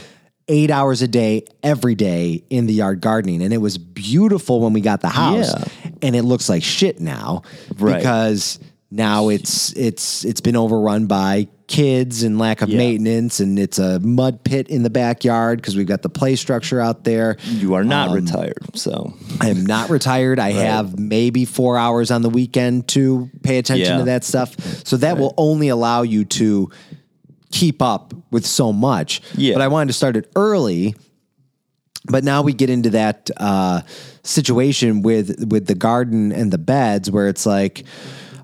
eight 0.47 0.69
hours 0.69 1.01
a 1.01 1.07
day 1.07 1.43
every 1.63 1.95
day 1.95 2.43
in 2.49 2.65
the 2.67 2.73
yard 2.73 3.01
gardening, 3.01 3.41
and 3.41 3.53
it 3.53 3.57
was 3.57 3.77
beautiful 3.79 4.59
when 4.61 4.73
we 4.73 4.81
got 4.81 5.01
the 5.01 5.07
house. 5.09 5.53
Yeah. 5.83 5.91
And 6.01 6.15
it 6.15 6.23
looks 6.23 6.49
like 6.49 6.61
shit 6.63 6.99
now 6.99 7.41
Right. 7.77 7.97
because 7.97 8.59
now 8.95 9.29
it's 9.29 9.71
it's 9.73 10.23
it's 10.25 10.41
been 10.41 10.55
overrun 10.55 11.05
by 11.05 11.47
kids 11.67 12.21
and 12.23 12.37
lack 12.37 12.61
of 12.61 12.69
Yeah. 12.69 12.77
maintenance, 12.77 13.39
and 13.39 13.57
it's 13.59 13.79
a 13.79 13.99
mud 13.99 14.43
pit 14.43 14.67
in 14.69 14.83
the 14.83 14.89
backyard 14.89 15.59
because 15.59 15.75
we've 15.75 15.87
got 15.87 16.01
the 16.03 16.09
play 16.09 16.35
structure 16.35 16.79
out 16.79 17.03
there. 17.03 17.37
You 17.43 17.73
are 17.73 17.83
not 17.83 18.09
Um, 18.09 18.15
retired, 18.15 18.63
so 18.75 19.13
I 19.41 19.49
am 19.49 19.65
not 19.65 19.89
retired. 19.89 20.39
I 20.39 20.51
have 20.51 20.97
maybe 20.99 21.43
four 21.45 21.77
hours 21.77 22.11
on 22.11 22.21
the 22.21 22.29
weekend 22.29 22.87
to 22.89 23.29
pay 23.43 23.57
attention 23.57 23.87
Yeah. 23.93 23.97
to 23.97 24.03
that 24.05 24.23
stuff. 24.23 24.55
So 24.85 24.97
that 24.97 25.17
will 25.17 25.33
only 25.37 25.69
allow 25.69 26.03
you 26.03 26.23
to 26.25 26.69
keep 27.51 27.81
up 27.81 28.13
with 28.31 28.45
so 28.45 28.71
much. 28.71 29.21
Yeah. 29.35 29.53
But 29.53 29.61
I 29.61 29.67
wanted 29.67 29.87
to 29.87 29.93
start 29.93 30.15
it 30.17 30.29
early. 30.35 30.95
But 32.07 32.23
now 32.23 32.43
we 32.43 32.53
get 32.53 32.69
into 32.69 32.91
that 32.91 33.31
uh, 33.37 33.81
situation 34.21 35.01
with 35.01 35.43
with 35.49 35.65
the 35.65 35.73
garden 35.73 36.31
and 36.31 36.51
the 36.51 36.59
beds 36.59 37.09
where 37.09 37.27
it's 37.27 37.47
like, 37.47 37.83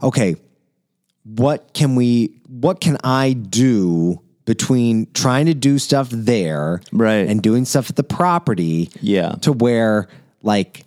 okay, 0.02 0.36
what 1.24 1.74
can 1.74 1.96
we 1.96 2.40
what 2.48 2.82
can 2.82 2.98
I 3.04 3.34
do 3.34 4.22
between 4.46 5.08
trying 5.14 5.46
to 5.46 5.54
do 5.54 5.78
stuff 5.78 6.10
there 6.12 6.82
Right. 6.92 7.28
and 7.30 7.42
doing 7.42 7.64
stuff 7.66 7.90
at 7.90 7.96
the 7.96 8.04
property 8.04 8.90
Yeah. 9.02 9.34
to 9.42 9.52
where 9.54 10.08
like 10.42 10.84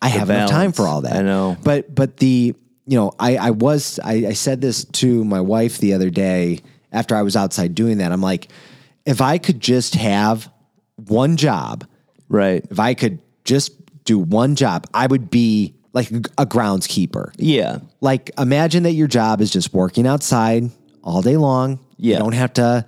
I 0.00 0.08
have 0.08 0.30
enough 0.30 0.50
time 0.50 0.72
for 0.72 0.86
all 0.88 1.02
that. 1.02 1.16
I 1.16 1.22
know. 1.22 1.56
But 1.62 1.94
but 1.94 2.16
the 2.18 2.54
you 2.86 2.96
know, 2.98 3.12
I 3.18 3.36
I 3.36 3.50
was 3.50 4.00
I, 4.02 4.26
I 4.28 4.32
said 4.32 4.60
this 4.60 4.84
to 4.84 5.24
my 5.24 5.40
wife 5.40 5.78
the 5.78 5.94
other 5.94 6.10
day 6.10 6.60
after 6.92 7.14
I 7.14 7.22
was 7.22 7.36
outside 7.36 7.74
doing 7.74 7.98
that. 7.98 8.12
I'm 8.12 8.20
like, 8.22 8.48
if 9.06 9.20
I 9.20 9.38
could 9.38 9.60
just 9.60 9.94
have 9.94 10.50
one 10.96 11.36
job, 11.36 11.84
right. 12.28 12.64
if 12.70 12.78
I 12.78 12.94
could 12.94 13.18
just 13.44 13.72
do 14.04 14.18
one 14.18 14.56
job, 14.56 14.86
I 14.92 15.06
would 15.06 15.30
be 15.30 15.74
like 15.92 16.10
a 16.10 16.46
groundskeeper. 16.46 17.32
Yeah, 17.36 17.78
Like 18.00 18.30
imagine 18.38 18.82
that 18.84 18.92
your 18.92 19.08
job 19.08 19.40
is 19.40 19.50
just 19.50 19.72
working 19.74 20.06
outside 20.06 20.70
all 21.02 21.22
day 21.22 21.36
long. 21.36 21.78
Yeah. 21.96 22.14
You 22.14 22.18
don't 22.20 22.32
have 22.34 22.52
to 22.54 22.86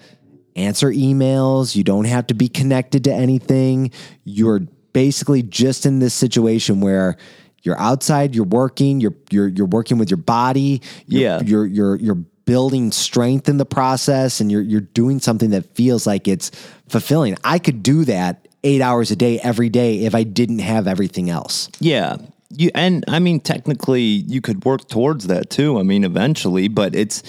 answer 0.56 0.90
emails, 0.90 1.74
you 1.76 1.84
don't 1.84 2.04
have 2.06 2.26
to 2.28 2.34
be 2.34 2.48
connected 2.48 3.04
to 3.04 3.12
anything. 3.12 3.90
You're 4.24 4.60
basically 4.92 5.42
just 5.42 5.84
in 5.86 5.98
this 5.98 6.14
situation 6.14 6.80
where 6.80 7.16
you're 7.62 7.78
outside, 7.78 8.34
you're 8.34 8.44
working, 8.44 9.00
you're 9.00 9.14
you're 9.30 9.48
you're 9.48 9.66
working 9.66 9.98
with 9.98 10.10
your 10.10 10.18
body, 10.18 10.80
you're, 11.06 11.20
Yeah. 11.22 11.40
you're 11.42 11.66
you're 11.66 11.96
you're 11.96 12.14
building 12.46 12.92
strength 12.92 13.48
in 13.48 13.56
the 13.56 13.64
process 13.66 14.40
and 14.40 14.52
you're 14.52 14.60
you're 14.62 14.80
doing 14.82 15.18
something 15.18 15.50
that 15.50 15.74
feels 15.74 16.06
like 16.06 16.28
it's 16.28 16.50
fulfilling. 16.88 17.36
I 17.42 17.58
could 17.58 17.82
do 17.82 18.04
that 18.04 18.46
8 18.62 18.80
hours 18.82 19.10
a 19.10 19.16
day 19.16 19.38
every 19.40 19.68
day 19.70 20.00
if 20.04 20.14
I 20.14 20.22
didn't 20.24 20.58
have 20.60 20.86
everything 20.86 21.28
else. 21.30 21.68
yeah. 21.80 22.16
You 22.56 22.70
and 22.74 23.04
I 23.08 23.18
mean, 23.18 23.40
technically, 23.40 24.02
you 24.02 24.40
could 24.40 24.64
work 24.64 24.88
towards 24.88 25.26
that 25.26 25.50
too. 25.50 25.78
I 25.78 25.82
mean, 25.82 26.04
eventually, 26.04 26.68
but 26.68 26.94
it's 26.94 27.22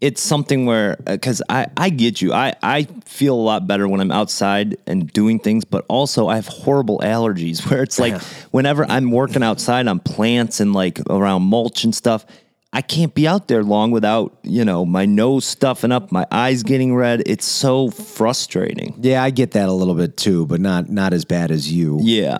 it's 0.00 0.22
something 0.22 0.66
where 0.66 0.96
uh, 1.06 1.12
because 1.12 1.42
I 1.48 1.66
I 1.76 1.90
get 1.90 2.22
you. 2.22 2.32
I 2.32 2.54
I 2.62 2.84
feel 3.04 3.34
a 3.34 3.40
lot 3.40 3.66
better 3.66 3.86
when 3.86 4.00
I'm 4.00 4.10
outside 4.10 4.76
and 4.86 5.12
doing 5.12 5.38
things, 5.38 5.64
but 5.64 5.84
also 5.88 6.28
I 6.28 6.36
have 6.36 6.46
horrible 6.46 7.00
allergies 7.00 7.66
where 7.70 7.82
it's 7.82 7.98
like 7.98 8.20
whenever 8.50 8.84
I'm 8.84 9.10
working 9.10 9.42
outside 9.42 9.86
on 9.88 10.00
plants 10.00 10.60
and 10.60 10.72
like 10.72 11.00
around 11.08 11.42
mulch 11.42 11.84
and 11.84 11.94
stuff. 11.94 12.24
I 12.72 12.82
can't 12.82 13.12
be 13.12 13.26
out 13.26 13.48
there 13.48 13.64
long 13.64 13.90
without, 13.90 14.38
you 14.44 14.64
know, 14.64 14.86
my 14.86 15.04
nose 15.04 15.44
stuffing 15.44 15.90
up, 15.90 16.12
my 16.12 16.24
eyes 16.30 16.62
getting 16.62 16.94
red. 16.94 17.20
It's 17.26 17.44
so 17.44 17.90
frustrating. 17.90 18.94
Yeah, 19.00 19.24
I 19.24 19.30
get 19.30 19.50
that 19.52 19.68
a 19.68 19.72
little 19.72 19.96
bit 19.96 20.16
too, 20.16 20.46
but 20.46 20.60
not 20.60 20.88
not 20.88 21.12
as 21.12 21.24
bad 21.24 21.50
as 21.50 21.70
you. 21.72 21.98
Yeah. 22.00 22.38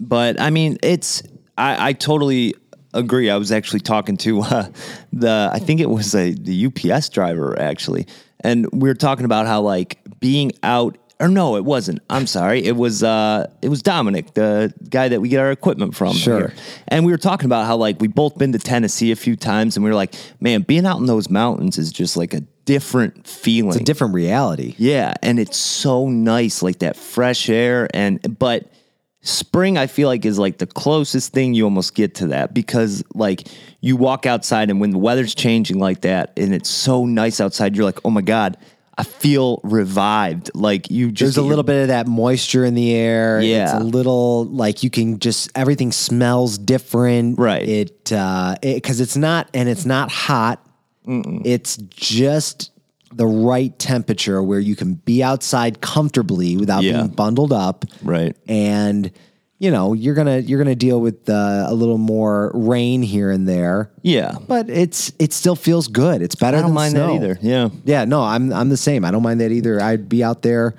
But 0.00 0.40
I 0.40 0.50
mean, 0.50 0.78
it's, 0.82 1.22
I, 1.60 1.88
I 1.88 1.92
totally 1.92 2.54
agree. 2.94 3.30
I 3.30 3.36
was 3.36 3.52
actually 3.52 3.80
talking 3.80 4.16
to 4.18 4.40
uh, 4.40 4.68
the, 5.12 5.50
I 5.52 5.58
think 5.58 5.80
it 5.80 5.90
was 5.90 6.14
a, 6.14 6.32
the 6.32 6.66
UPS 6.66 7.10
driver 7.10 7.58
actually. 7.60 8.06
And 8.40 8.66
we 8.72 8.88
were 8.88 8.94
talking 8.94 9.26
about 9.26 9.46
how 9.46 9.60
like 9.60 9.98
being 10.18 10.52
out, 10.62 10.96
or 11.20 11.28
no, 11.28 11.56
it 11.56 11.66
wasn't. 11.66 12.00
I'm 12.08 12.26
sorry. 12.26 12.64
It 12.64 12.76
was, 12.76 13.02
uh, 13.02 13.50
it 13.60 13.68
was 13.68 13.82
Dominic, 13.82 14.32
the 14.32 14.72
guy 14.88 15.08
that 15.08 15.20
we 15.20 15.28
get 15.28 15.38
our 15.38 15.50
equipment 15.50 15.94
from. 15.94 16.14
Sure. 16.14 16.38
here. 16.38 16.54
And 16.88 17.04
we 17.04 17.12
were 17.12 17.18
talking 17.18 17.44
about 17.44 17.66
how 17.66 17.76
like 17.76 18.00
we 18.00 18.08
both 18.08 18.38
been 18.38 18.52
to 18.52 18.58
Tennessee 18.58 19.12
a 19.12 19.16
few 19.16 19.36
times 19.36 19.76
and 19.76 19.84
we 19.84 19.90
were 19.90 19.96
like, 19.96 20.14
man, 20.40 20.62
being 20.62 20.86
out 20.86 20.98
in 20.98 21.04
those 21.04 21.28
mountains 21.28 21.76
is 21.76 21.92
just 21.92 22.16
like 22.16 22.32
a 22.32 22.40
different 22.64 23.26
feeling. 23.26 23.72
It's 23.72 23.82
a 23.82 23.84
different 23.84 24.14
reality. 24.14 24.74
Yeah, 24.78 25.12
and 25.22 25.38
it's 25.38 25.58
so 25.58 26.08
nice, 26.08 26.62
like 26.62 26.78
that 26.78 26.96
fresh 26.96 27.50
air. 27.50 27.88
And 27.92 28.38
but 28.38 28.72
spring, 29.22 29.76
I 29.76 29.86
feel 29.86 30.08
like 30.08 30.24
is 30.24 30.38
like 30.38 30.58
the 30.58 30.66
closest 30.66 31.32
thing 31.32 31.54
you 31.54 31.64
almost 31.64 31.94
get 31.94 32.14
to 32.16 32.28
that 32.28 32.54
because 32.54 33.02
like 33.14 33.48
you 33.80 33.96
walk 33.96 34.26
outside 34.26 34.70
and 34.70 34.80
when 34.80 34.90
the 34.90 34.98
weather's 34.98 35.34
changing 35.34 35.78
like 35.78 36.02
that 36.02 36.32
and 36.36 36.54
it's 36.54 36.70
so 36.70 37.04
nice 37.04 37.40
outside, 37.40 37.76
you're 37.76 37.84
like, 37.84 38.00
oh 38.04 38.10
my 38.10 38.22
god, 38.22 38.56
I 38.96 39.02
feel 39.02 39.60
revived. 39.62 40.50
Like 40.54 40.90
you 40.90 41.10
just 41.10 41.36
There's 41.36 41.44
a 41.44 41.48
little 41.48 41.64
bit 41.64 41.82
of 41.82 41.88
that 41.88 42.06
moisture 42.06 42.64
in 42.64 42.74
the 42.74 42.94
air. 42.94 43.40
Yeah. 43.40 43.64
It's 43.64 43.72
a 43.72 43.84
little 43.84 44.44
like 44.46 44.82
you 44.82 44.90
can 44.90 45.18
just 45.18 45.50
everything 45.54 45.92
smells 45.92 46.58
different. 46.58 47.38
Right. 47.38 47.66
It 47.66 48.12
uh 48.12 48.56
because 48.62 49.00
it's 49.00 49.16
not 49.16 49.48
and 49.54 49.68
it's 49.68 49.86
not 49.86 50.10
hot. 50.10 50.64
It's 51.06 51.76
just 51.76 52.70
the 53.12 53.26
right 53.26 53.76
temperature 53.78 54.42
where 54.42 54.60
you 54.60 54.76
can 54.76 54.94
be 54.94 55.22
outside 55.22 55.80
comfortably 55.80 56.56
without 56.56 56.82
Yeah. 56.84 56.98
being 56.98 57.08
bundled 57.08 57.52
up. 57.52 57.84
Right. 58.02 58.36
And 58.48 59.10
you 59.58 59.70
know, 59.70 59.92
you're 59.92 60.14
gonna 60.14 60.38
you're 60.38 60.58
gonna 60.58 60.74
deal 60.74 61.00
with 61.02 61.28
uh, 61.28 61.66
a 61.68 61.74
little 61.74 61.98
more 61.98 62.50
rain 62.54 63.02
here 63.02 63.30
and 63.30 63.46
there. 63.46 63.90
Yeah. 64.02 64.36
But 64.48 64.70
it's 64.70 65.12
it 65.18 65.32
still 65.34 65.56
feels 65.56 65.86
good. 65.88 66.22
It's 66.22 66.34
better 66.34 66.56
I 66.56 66.60
don't 66.60 66.68
than 66.70 66.74
mind 66.74 66.90
snow. 66.92 67.06
that 67.08 67.14
either. 67.14 67.38
Yeah. 67.42 67.68
Yeah, 67.84 68.04
no, 68.06 68.22
I'm 68.22 68.52
I'm 68.54 68.70
the 68.70 68.78
same. 68.78 69.04
I 69.04 69.10
don't 69.10 69.22
mind 69.22 69.40
that 69.40 69.50
either. 69.52 69.78
I'd 69.82 70.08
be 70.08 70.24
out 70.24 70.40
there. 70.42 70.76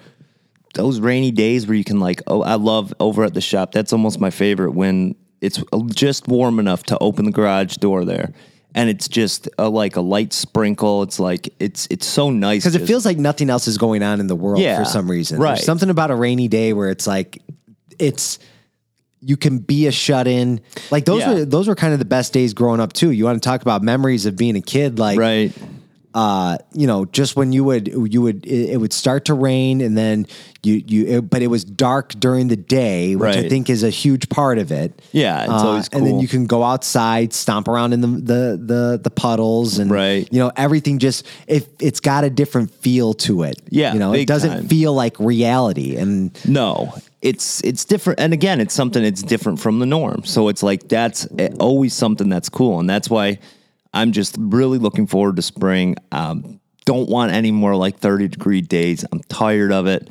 those 0.73 0.99
rainy 1.01 1.31
days 1.31 1.67
where 1.67 1.75
you 1.75 1.83
can 1.83 1.99
like 1.99 2.21
oh 2.27 2.41
I 2.41 2.55
love 2.55 2.93
over 2.99 3.23
at 3.23 3.33
the 3.35 3.41
shop. 3.41 3.71
That's 3.71 3.91
almost 3.93 4.19
my 4.19 4.29
favorite 4.31 4.71
when 4.71 5.15
it's 5.41 5.61
just 5.93 6.27
warm 6.27 6.57
enough 6.59 6.83
to 6.83 6.97
open 6.99 7.25
the 7.25 7.31
garage 7.31 7.75
door 7.77 8.03
there. 8.05 8.31
And 8.73 8.89
it's 8.89 9.07
just 9.09 9.49
a, 9.57 9.67
like 9.69 9.97
a 9.97 10.01
light 10.01 10.31
sprinkle. 10.31 11.03
It's 11.03 11.19
like 11.19 11.53
it's 11.59 11.87
it's 11.91 12.05
so 12.07 12.29
nice 12.29 12.63
because 12.63 12.75
it 12.75 12.87
feels 12.87 13.05
like 13.05 13.17
nothing 13.17 13.49
else 13.49 13.67
is 13.67 13.77
going 13.77 14.01
on 14.01 14.19
in 14.21 14.27
the 14.27 14.35
world 14.35 14.61
Yeah, 14.61 14.77
for 14.79 14.85
some 14.85 15.11
reason. 15.11 15.39
right. 15.39 15.55
There's 15.55 15.65
something 15.65 15.89
about 15.89 16.09
a 16.09 16.15
rainy 16.15 16.47
day 16.47 16.71
where 16.71 16.89
it's 16.89 17.05
like 17.05 17.41
it's 17.99 18.39
you 19.19 19.35
can 19.37 19.59
be 19.59 19.87
a 19.87 19.91
shut 19.91 20.25
in. 20.25 20.61
Like 20.89 21.05
those 21.05 21.19
Yeah. 21.19 21.33
were 21.33 21.45
those 21.45 21.67
were 21.67 21.75
kind 21.75 21.91
of 21.93 21.99
the 21.99 22.05
best 22.05 22.31
days 22.33 22.53
growing 22.53 22.79
up 22.79 22.93
too. 22.93 23.11
You 23.11 23.25
want 23.25 23.41
to 23.43 23.47
talk 23.47 23.61
about 23.61 23.83
memories 23.83 24.25
of 24.25 24.37
being 24.37 24.55
a 24.55 24.61
kid, 24.61 24.97
like 24.99 25.19
right. 25.19 25.51
Uh, 26.13 26.57
you 26.73 26.87
know, 26.87 27.05
just 27.05 27.35
when 27.35 27.53
you 27.53 27.63
would 27.63 27.87
you 28.13 28.21
would 28.21 28.45
it, 28.45 28.71
it 28.71 28.77
would 28.77 28.91
start 28.93 29.25
to 29.25 29.33
rain 29.33 29.79
and 29.81 29.97
then 29.97 30.27
you 30.63 30.83
you 30.85 31.05
it, 31.07 31.29
but 31.29 31.41
it 31.41 31.47
was 31.47 31.63
dark 31.63 32.13
during 32.19 32.47
the 32.49 32.55
day, 32.57 33.15
which 33.15 33.35
I 33.35 33.47
think 33.49 33.69
is 33.69 33.83
a 33.83 33.89
huge 33.89 34.27
part 34.29 34.57
of 34.57 34.71
it. 34.71 35.01
Yeah, 35.13 35.43
it's 35.43 35.63
Uh, 35.63 35.67
always 35.67 35.89
And 35.93 36.05
then 36.05 36.19
you 36.19 36.27
can 36.27 36.45
go 36.45 36.63
outside, 36.63 37.33
stomp 37.33 37.67
around 37.67 37.93
in 37.93 38.01
the 38.01 38.07
the 38.07 38.59
the, 38.63 38.99
the 39.03 39.09
puddles, 39.09 39.79
and 39.79 39.89
Right. 39.89 40.27
you 40.31 40.39
know 40.39 40.51
everything. 40.57 40.99
Just 40.99 41.25
if 41.47 41.65
it's 41.79 41.99
got 42.01 42.23
a 42.23 42.29
different 42.29 42.71
feel 42.71 43.13
to 43.15 43.43
it. 43.43 43.61
Yeah, 43.69 43.93
you 43.93 43.99
know, 43.99 44.13
it 44.13 44.27
doesn't 44.27 44.49
time. 44.51 44.67
feel 44.67 44.93
like 44.93 45.17
reality. 45.19 45.95
And 45.95 46.37
No, 46.45 46.93
it's 47.21 47.61
it's 47.63 47.85
different, 47.85 48.19
and 48.19 48.33
again, 48.33 48.59
it's 48.59 48.73
something 48.73 49.01
that's 49.03 49.23
different 49.23 49.59
from 49.59 49.79
the 49.79 49.85
norm. 49.85 50.23
So 50.25 50.49
it's 50.49 50.61
like 50.61 50.89
that's 50.89 51.25
eh, 51.39 51.49
always 51.59 51.93
something 51.93 52.27
that's 52.29 52.49
cool, 52.49 52.79
and 52.79 52.89
that's 52.89 53.09
why 53.09 53.39
I'm 53.93 54.11
just 54.11 54.35
really 54.39 54.77
looking 54.77 55.07
forward 55.07 55.35
to 55.35 55.41
spring. 55.41 55.95
Um, 56.11 56.59
don't 56.85 57.09
want 57.09 57.31
any 57.31 57.51
more 57.51 57.75
like 57.75 57.99
30 57.99 58.27
degree 58.29 58.61
days. 58.61 59.05
I'm 59.11 59.21
tired 59.23 59.71
of 59.71 59.85
it. 59.87 60.09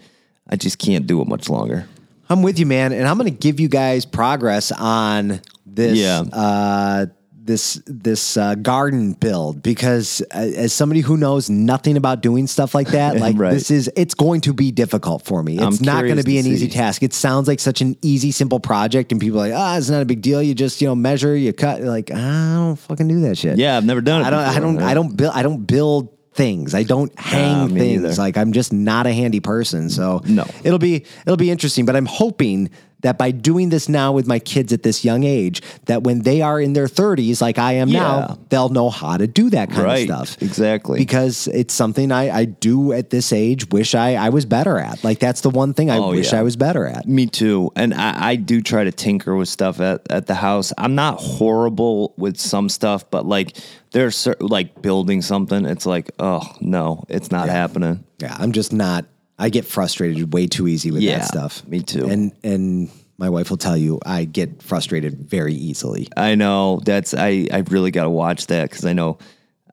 I 0.48 0.56
just 0.56 0.78
can't 0.78 1.06
do 1.06 1.20
it 1.22 1.28
much 1.28 1.48
longer. 1.48 1.86
I'm 2.28 2.42
with 2.42 2.58
you, 2.58 2.66
man. 2.66 2.92
And 2.92 3.06
I'm 3.08 3.18
going 3.18 3.32
to 3.32 3.36
give 3.38 3.58
you 3.58 3.68
guys 3.68 4.04
progress 4.04 4.70
on 4.72 5.40
this 5.66 5.98
Yeah. 5.98 6.20
uh, 6.32 7.06
this 7.42 7.80
this 7.86 8.36
uh, 8.36 8.54
garden 8.54 9.14
build 9.14 9.62
because 9.62 10.20
uh, 10.34 10.38
as 10.38 10.72
somebody 10.72 11.00
who 11.00 11.16
knows 11.16 11.48
nothing 11.48 11.96
about 11.96 12.20
doing 12.20 12.46
stuff 12.46 12.74
like 12.74 12.88
that, 12.88 13.16
like 13.20 13.36
Right. 13.38 13.52
this 13.52 13.70
is 13.70 13.90
it's 13.96 14.14
going 14.14 14.42
to 14.42 14.52
be 14.52 14.70
difficult 14.70 15.22
for 15.22 15.42
me. 15.42 15.58
It's 15.58 15.80
I'm 15.80 15.84
not 15.84 16.04
going 16.04 16.18
to 16.18 16.22
be 16.22 16.38
an 16.38 16.46
easy 16.46 16.68
task. 16.68 17.02
It 17.02 17.12
sounds 17.14 17.48
like 17.48 17.58
such 17.60 17.80
an 17.80 17.96
easy, 18.02 18.30
simple 18.30 18.60
project, 18.60 19.10
and 19.12 19.20
people 19.20 19.38
are 19.40 19.48
like, 19.48 19.54
ah, 19.56 19.76
it's 19.78 19.88
not 19.90 20.02
a 20.02 20.04
big 20.04 20.20
deal. 20.22 20.42
You 20.42 20.54
just 20.54 20.80
you 20.80 20.88
know 20.88 20.94
measure, 20.94 21.34
you 21.36 21.52
cut. 21.52 21.80
Like 21.80 22.10
I 22.10 22.54
don't 22.54 22.76
fucking 22.76 23.08
do 23.08 23.20
that 23.22 23.38
shit. 23.38 23.58
Yeah, 23.58 23.76
I've 23.76 23.84
never 23.86 24.00
done 24.00 24.20
it. 24.22 24.26
I 24.26 24.30
don't. 24.30 24.40
I 24.40 24.60
don't. 24.60 24.78
I 24.82 24.94
don't 24.94 25.16
build. 25.16 25.32
I 25.34 25.42
don't 25.42 25.64
build 25.66 26.16
things. 26.32 26.74
I 26.76 26.84
don't 26.84 27.16
hang 27.18 27.72
me 27.74 27.80
things. 27.80 28.02
neither. 28.02 28.14
Like 28.16 28.36
I'm 28.36 28.52
just 28.52 28.72
not 28.72 29.06
a 29.06 29.12
handy 29.12 29.40
person. 29.40 29.90
So 29.90 30.20
No. 30.26 30.44
it'll 30.62 30.78
be 30.78 31.04
it'll 31.26 31.36
be 31.36 31.50
interesting. 31.50 31.86
But 31.86 31.96
I'm 31.96 32.06
hoping 32.06 32.70
that 33.02 33.18
by 33.18 33.30
doing 33.30 33.70
this 33.70 33.88
now 33.88 34.12
with 34.12 34.26
my 34.26 34.38
kids 34.38 34.72
at 34.72 34.82
this 34.82 35.04
young 35.04 35.24
age, 35.24 35.62
that 35.86 36.02
when 36.04 36.20
they 36.22 36.42
are 36.42 36.60
in 36.60 36.72
their 36.74 36.86
30s, 36.86 37.40
like 37.40 37.58
I 37.58 37.72
am 37.74 37.88
Yeah. 37.88 38.00
now, 38.00 38.38
they'll 38.50 38.68
know 38.68 38.90
how 38.90 39.16
to 39.16 39.26
do 39.26 39.50
that 39.50 39.70
kind 39.70 39.82
Right, 39.84 40.10
of 40.10 40.28
stuff. 40.28 40.42
exactly. 40.42 40.98
Because 40.98 41.46
it's 41.48 41.72
something 41.74 42.12
I, 42.12 42.30
I 42.40 42.44
do 42.44 42.92
at 42.92 43.10
this 43.10 43.32
age. 43.32 43.70
Wish 43.70 43.94
I 43.94 44.14
I 44.14 44.28
was 44.28 44.44
better 44.44 44.78
at. 44.78 45.02
Like 45.02 45.18
that's 45.18 45.40
the 45.40 45.50
one 45.50 45.72
thing 45.74 45.90
I 45.90 45.96
Oh, 45.98 46.10
wish 46.10 46.32
yeah. 46.32 46.40
I 46.40 46.42
was 46.42 46.56
better 46.56 46.86
at. 46.86 47.06
Me 47.08 47.26
too. 47.26 47.70
And 47.76 47.94
I, 47.94 48.30
I 48.30 48.36
do 48.36 48.60
try 48.60 48.84
to 48.84 48.92
tinker 48.92 49.34
with 49.36 49.48
stuff 49.48 49.80
at, 49.80 50.02
at 50.10 50.26
the 50.26 50.34
house. 50.34 50.72
I'm 50.78 50.94
not 50.94 51.20
horrible 51.20 52.12
with 52.16 52.38
some 52.38 52.68
stuff, 52.68 53.10
but 53.10 53.26
like 53.26 53.56
there's 53.92 54.28
like 54.40 54.82
building 54.82 55.20
something. 55.22 55.64
It's 55.64 55.86
like, 55.86 56.10
oh 56.18 56.42
no, 56.60 57.04
it's 57.08 57.30
not 57.30 57.48
happening. 57.48 58.04
Yeah, 58.18 58.36
I'm 58.38 58.52
just 58.52 58.72
not. 58.72 59.06
I 59.40 59.48
get 59.48 59.64
frustrated 59.64 60.32
way 60.32 60.46
too 60.46 60.68
easy 60.68 60.90
with 60.90 61.02
Yeah, 61.02 61.18
that 61.18 61.26
stuff. 61.28 61.66
me 61.66 61.80
too. 61.80 62.06
And 62.06 62.32
and 62.44 62.90
my 63.18 63.28
wife 63.28 63.50
will 63.50 63.56
tell 63.56 63.76
you 63.76 63.98
I 64.06 64.24
get 64.24 64.62
frustrated 64.62 65.18
very 65.28 65.54
easily. 65.54 66.08
I 66.16 66.34
know 66.36 66.80
that's 66.84 67.14
I 67.14 67.46
I 67.52 67.64
really 67.68 67.90
got 67.90 68.04
to 68.04 68.10
watch 68.10 68.46
that 68.48 68.70
because 68.70 68.84
I 68.84 68.92
know 68.92 69.18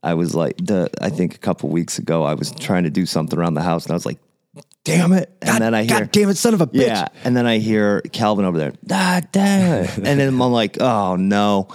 I 0.02 0.14
was 0.16 0.34
like 0.34 0.58
the 0.58 0.90
I 1.02 1.10
think 1.10 1.36
a 1.36 1.40
couple 1.40 1.70
weeks 1.70 2.00
ago 2.00 2.24
I 2.24 2.34
was 2.34 2.52
trying 2.52 2.84
to 2.86 2.90
do 2.90 3.06
something 3.06 3.38
around 3.38 3.54
the 3.56 3.62
house 3.62 3.84
and 3.86 3.92
I 3.92 3.96
was 3.96 4.06
like, 4.06 4.20
damn 4.86 5.12
it, 5.12 5.30
and 5.42 5.50
God, 5.52 5.62
then 5.62 5.74
I 5.76 5.84
hear. 5.84 6.00
God 6.00 6.12
damn 6.12 6.30
it, 6.30 6.38
son 6.38 6.54
of 6.54 6.62
a 6.62 6.68
bitch. 6.68 6.88
Yeah, 6.88 7.08
and 7.26 7.36
then 7.36 7.46
I 7.46 7.58
hear 7.58 8.02
Calvin 8.14 8.46
over 8.46 8.58
there. 8.58 8.74
Ah, 8.92 9.22
damn 9.34 9.84
it. 9.84 9.98
and 9.98 10.20
then 10.20 10.30
I'm 10.30 10.40
like, 10.40 10.80
oh 10.80 11.16
no, 11.18 11.68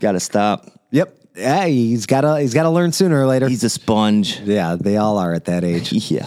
got 0.00 0.12
to 0.12 0.20
stop. 0.20 0.70
Yep. 0.90 1.14
Yeah, 1.36 1.66
he's 1.66 2.06
gotta 2.06 2.40
he's 2.40 2.52
gotta 2.52 2.70
learn 2.70 2.90
sooner 2.92 3.20
or 3.22 3.26
later. 3.26 3.48
He's 3.48 3.62
a 3.64 3.70
sponge. 3.70 4.40
yeah, 4.40 4.76
they 4.78 4.96
all 4.96 5.18
are 5.18 5.32
at 5.34 5.44
that 5.46 5.62
age. 5.64 5.92
Yeah. 6.10 6.26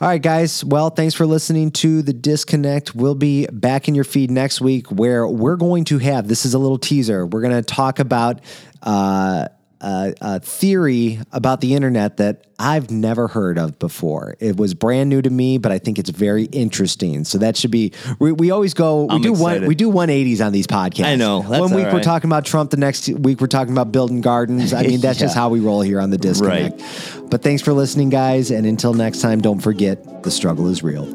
All 0.00 0.08
right, 0.08 0.22
guys. 0.22 0.64
Well, 0.64 0.88
thanks 0.88 1.14
for 1.14 1.26
listening 1.26 1.72
to 1.72 2.00
the 2.00 2.14
disconnect. 2.14 2.94
We'll 2.94 3.14
be 3.14 3.46
back 3.52 3.86
in 3.86 3.94
your 3.94 4.04
feed 4.04 4.30
next 4.30 4.62
week 4.62 4.90
where 4.90 5.28
we're 5.28 5.56
going 5.56 5.84
to 5.84 5.98
have 5.98 6.26
this 6.26 6.46
is 6.46 6.54
a 6.54 6.58
little 6.58 6.78
teaser. 6.78 7.26
We're 7.26 7.42
going 7.42 7.52
to 7.52 7.62
talk 7.62 7.98
about 7.98 8.40
uh, 8.82 9.48
uh, 9.80 10.12
a 10.20 10.40
theory 10.40 11.20
about 11.32 11.60
the 11.60 11.74
internet 11.74 12.18
that 12.18 12.44
I've 12.58 12.90
never 12.90 13.28
heard 13.28 13.58
of 13.58 13.78
before. 13.78 14.36
It 14.38 14.56
was 14.56 14.74
brand 14.74 15.08
new 15.08 15.22
to 15.22 15.30
me, 15.30 15.56
but 15.56 15.72
I 15.72 15.78
think 15.78 15.98
it's 15.98 16.10
very 16.10 16.44
interesting. 16.44 17.24
So 17.24 17.38
that 17.38 17.56
should 17.56 17.70
be. 17.70 17.92
We, 18.18 18.32
we 18.32 18.50
always 18.50 18.74
go. 18.74 19.04
We 19.04 19.14
I'm 19.14 19.22
do 19.22 19.32
one. 19.32 19.66
We 19.66 19.74
do 19.74 19.88
one 19.88 20.10
eighties 20.10 20.40
on 20.40 20.52
these 20.52 20.66
podcasts. 20.66 21.06
I 21.06 21.16
know. 21.16 21.40
That's 21.40 21.60
one 21.60 21.74
week 21.74 21.86
all 21.86 21.94
we're 21.94 22.02
talking 22.02 22.28
about 22.28 22.44
Trump. 22.44 22.70
The 22.70 22.76
next 22.76 23.08
week 23.08 23.40
we're 23.40 23.46
talking 23.46 23.72
about 23.72 23.92
building 23.92 24.20
gardens. 24.20 24.74
I 24.74 24.82
mean, 24.86 25.00
that's 25.00 25.18
just 25.18 25.34
how 25.34 25.48
we 25.48 25.60
roll 25.60 25.80
here 25.80 26.00
on 26.00 26.10
the 26.10 26.18
disconnect. 26.18 26.82
But 27.30 27.42
thanks 27.42 27.62
for 27.62 27.72
listening, 27.72 28.10
guys. 28.10 28.50
And 28.50 28.66
until 28.66 28.92
next 28.92 29.20
time, 29.20 29.40
don't 29.40 29.60
forget 29.60 30.22
the 30.22 30.30
struggle 30.30 30.68
is 30.68 30.82
real. 30.82 31.06